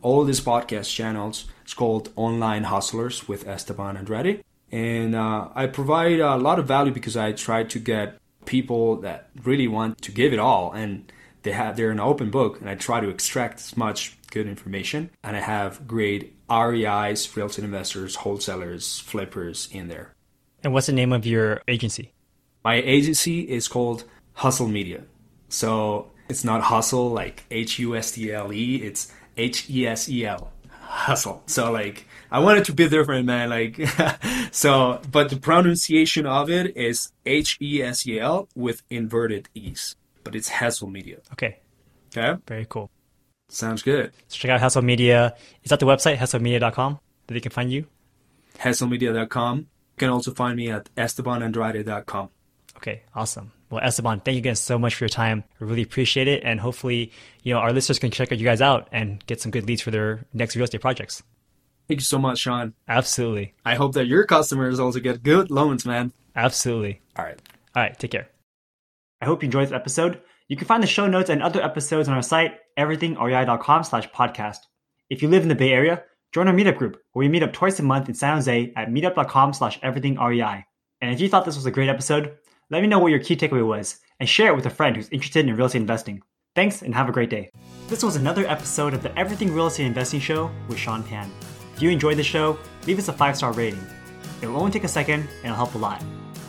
All 0.02 0.24
these 0.26 0.42
podcast 0.42 0.94
channels. 0.94 1.46
It's 1.66 1.74
called 1.74 2.12
Online 2.16 2.66
Hustlers 2.66 3.28
with 3.28 3.48
Esteban 3.48 3.98
Andrade. 3.98 4.44
And 4.72 5.16
uh, 5.16 5.50
I 5.56 5.66
provide 5.66 6.20
a 6.20 6.36
lot 6.38 6.60
of 6.60 6.68
value 6.68 6.92
because 6.92 7.18
I 7.18 7.32
try 7.32 7.64
to 7.64 7.80
get 7.80 8.20
people 8.46 8.98
that 8.98 9.32
really 9.44 9.68
want 9.68 10.00
to 10.04 10.12
give 10.12 10.32
it 10.32 10.38
all 10.38 10.72
and 10.74 11.12
they 11.42 11.54
have 11.54 11.76
they're 11.76 11.90
an 11.90 12.00
open 12.00 12.30
book 12.30 12.62
and 12.62 12.70
I 12.70 12.76
try 12.76 13.00
to 13.00 13.10
extract 13.10 13.56
as 13.62 13.76
much 13.76 14.16
good 14.30 14.46
information 14.48 15.10
and 15.24 15.36
I 15.36 15.40
have 15.40 15.88
great 15.88 16.36
REIs, 16.48 17.36
real 17.36 17.48
estate 17.48 17.66
investors, 17.66 18.18
wholesalers, 18.18 19.00
flippers 19.00 19.68
in 19.72 19.88
there. 19.88 20.14
And 20.64 20.72
what's 20.72 20.86
the 20.86 20.94
name 20.94 21.12
of 21.12 21.26
your 21.26 21.64
agency? 21.68 22.14
My 22.64 22.76
agency 22.76 23.40
is 23.42 23.68
called 23.68 24.04
Hustle 24.34 24.68
Media. 24.68 25.02
So 25.50 26.12
it's 26.30 26.44
not 26.44 26.62
hustle 26.62 27.10
like 27.10 27.46
H 27.50 27.80
U 27.80 27.96
S 27.96 28.12
T 28.12 28.32
L 28.32 28.54
E, 28.54 28.76
it's 28.84 29.12
H 29.36 29.68
E 29.68 29.88
S 29.88 30.08
E 30.08 30.28
L. 30.28 30.52
Hustle. 30.96 31.44
So 31.46 31.72
like 31.72 32.08
I 32.32 32.40
wanted 32.40 32.66
to 32.66 32.74
be 32.74 32.88
different, 32.88 33.26
man. 33.26 33.50
Like 33.50 33.80
so, 34.52 35.02
but 35.12 35.30
the 35.30 35.38
pronunciation 35.38 36.26
of 36.26 36.50
it 36.50 36.76
is 36.78 37.12
H 37.26 37.58
E 37.62 37.82
S 37.82 38.08
E 38.08 38.20
L 38.20 38.48
with 38.56 38.82
inverted 38.90 39.50
E's. 39.54 39.96
But 40.24 40.36
it's 40.36 40.50
Hustle 40.50 40.88
Media. 40.90 41.18
Okay. 41.34 41.60
Okay. 42.16 42.40
Very 42.48 42.66
cool. 42.68 42.90
Sounds 43.50 43.84
good. 43.84 44.12
So 44.30 44.38
check 44.38 44.52
out 44.52 44.62
Hustle 44.62 44.82
Media. 44.82 45.36
Is 45.64 45.70
that 45.70 45.80
the 45.80 45.86
website, 45.86 46.18
hustlemedia.com, 46.18 47.00
that 47.28 47.34
they 47.34 47.42
can 47.42 47.52
find 47.52 47.72
you? 47.72 47.86
HustleMedia.com. 48.60 49.58
You 49.58 49.66
can 49.98 50.10
also 50.10 50.34
find 50.34 50.56
me 50.56 50.72
at 50.72 50.90
EstebanAndrade.com. 50.96 52.30
Okay, 52.78 53.04
awesome. 53.14 53.52
Well, 53.70 53.84
Esteban, 53.84 54.20
thank 54.20 54.36
you 54.36 54.40
again 54.40 54.56
so 54.56 54.78
much 54.78 54.96
for 54.96 55.06
your 55.06 55.10
time. 55.10 55.44
I 55.60 55.64
really 55.64 55.82
appreciate 55.82 56.28
it. 56.28 56.44
And 56.44 56.60
hopefully, 56.60 57.12
you 57.44 57.54
know, 57.54 57.60
our 57.60 57.74
listeners 57.74 58.00
can 58.00 58.12
check 58.12 58.32
you 58.32 58.38
guys 58.38 58.62
out 58.62 58.88
and 58.92 59.26
get 59.26 59.42
some 59.42 59.52
good 59.52 59.66
leads 59.66 59.82
for 59.82 59.92
their 59.92 60.26
next 60.34 60.56
real 60.56 60.66
estate 60.66 60.82
projects. 60.82 61.24
Thank 61.88 62.00
you 62.00 62.06
so 62.06 62.18
much, 62.18 62.40
Sean. 62.40 62.74
Absolutely. 62.88 63.54
I 63.66 63.76
hope 63.76 63.94
that 63.94 64.08
your 64.08 64.26
customers 64.26 64.80
also 64.80 65.00
get 65.00 65.24
good 65.24 65.52
loans, 65.52 65.86
man. 65.86 66.14
Absolutely. 66.36 67.02
All 67.18 67.26
right. 67.26 67.40
All 67.76 67.84
right, 67.84 67.98
take 67.98 68.12
care. 68.12 68.28
I 69.22 69.26
hope 69.26 69.42
you 69.42 69.48
enjoyed 69.48 69.68
this 69.68 69.74
episode. 69.74 70.22
You 70.48 70.56
can 70.56 70.68
find 70.68 70.84
the 70.84 70.88
show 70.88 71.08
notes 71.08 71.30
and 71.30 71.42
other 71.42 71.64
episodes 71.64 72.08
on 72.08 72.16
our 72.16 72.22
site, 72.22 72.60
everythingrei.com 72.78 73.84
slash 73.84 74.10
podcast. 74.12 74.58
If 75.10 75.22
you 75.22 75.28
live 75.28 75.44
in 75.44 75.50
the 75.50 75.56
Bay 75.56 75.72
Area, 75.72 76.04
join 76.34 76.48
our 76.48 76.54
meetup 76.54 76.78
group 76.78 77.02
where 77.14 77.26
we 77.26 77.30
meet 77.30 77.44
up 77.44 77.54
twice 77.54 77.80
a 77.80 77.84
month 77.84 78.10
in 78.10 78.16
San 78.16 78.36
Jose 78.36 78.74
at 78.76 78.90
meetup.com 78.90 79.54
slash 79.54 79.80
everythingrei. 79.82 80.64
And 81.02 81.14
if 81.14 81.20
you 81.20 81.30
thought 81.30 81.46
this 81.46 81.56
was 81.56 81.66
a 81.66 81.72
great 81.72 81.90
episode, 81.90 82.38
let 82.70 82.82
me 82.82 82.88
know 82.88 83.00
what 83.00 83.12
your 83.12 83.20
key 83.20 83.36
takeaway 83.36 83.66
was 83.66 84.00
and 84.20 84.28
share 84.28 84.52
it 84.52 84.56
with 84.56 84.66
a 84.66 84.70
friend 84.70 84.96
who's 84.96 85.10
interested 85.10 85.48
in 85.48 85.56
real 85.56 85.68
estate 85.68 85.82
investing. 85.82 86.22
Thanks 86.56 86.82
and 86.82 86.96
have 86.96 87.10
a 87.10 87.12
great 87.12 87.30
day. 87.30 87.52
This 87.88 88.04
was 88.04 88.16
another 88.16 88.48
episode 88.48 88.94
of 88.94 89.04
the 89.04 89.18
Everything 89.20 89.54
Real 89.54 89.68
Estate 89.68 89.86
Investing 89.86 90.22
Show 90.22 90.50
with 90.68 90.78
Sean 90.78 91.04
Pan. 91.04 91.30
If 91.76 91.82
you 91.82 91.90
enjoyed 91.90 92.18
the 92.18 92.24
show, 92.24 92.58
leave 92.88 92.98
us 92.98 93.10
a 93.10 93.14
five 93.14 93.36
star 93.36 93.52
rating. 93.52 93.86
It 94.42 94.48
will 94.48 94.58
only 94.58 94.72
take 94.72 94.86
a 94.86 94.88
second 94.88 95.22
and 95.22 95.46
it'll 95.46 95.56
help 95.56 95.76
a 95.76 95.78
lot. 95.78 96.02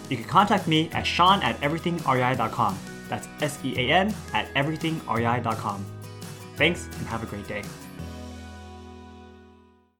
You 0.08 0.16
can 0.16 0.26
contact 0.26 0.68
me 0.68 0.88
at 0.90 1.04
sean 1.04 1.42
at 1.42 1.60
everythingrei.com. 1.60 2.78
That's 3.08 3.28
S 3.40 3.58
E 3.64 3.74
A 3.76 3.92
N 3.92 4.14
at 4.32 4.52
everythingrei.com. 4.54 5.84
Thanks 6.56 6.86
and 6.86 7.06
have 7.08 7.22
a 7.22 7.26
great 7.26 7.46
day. 7.46 7.62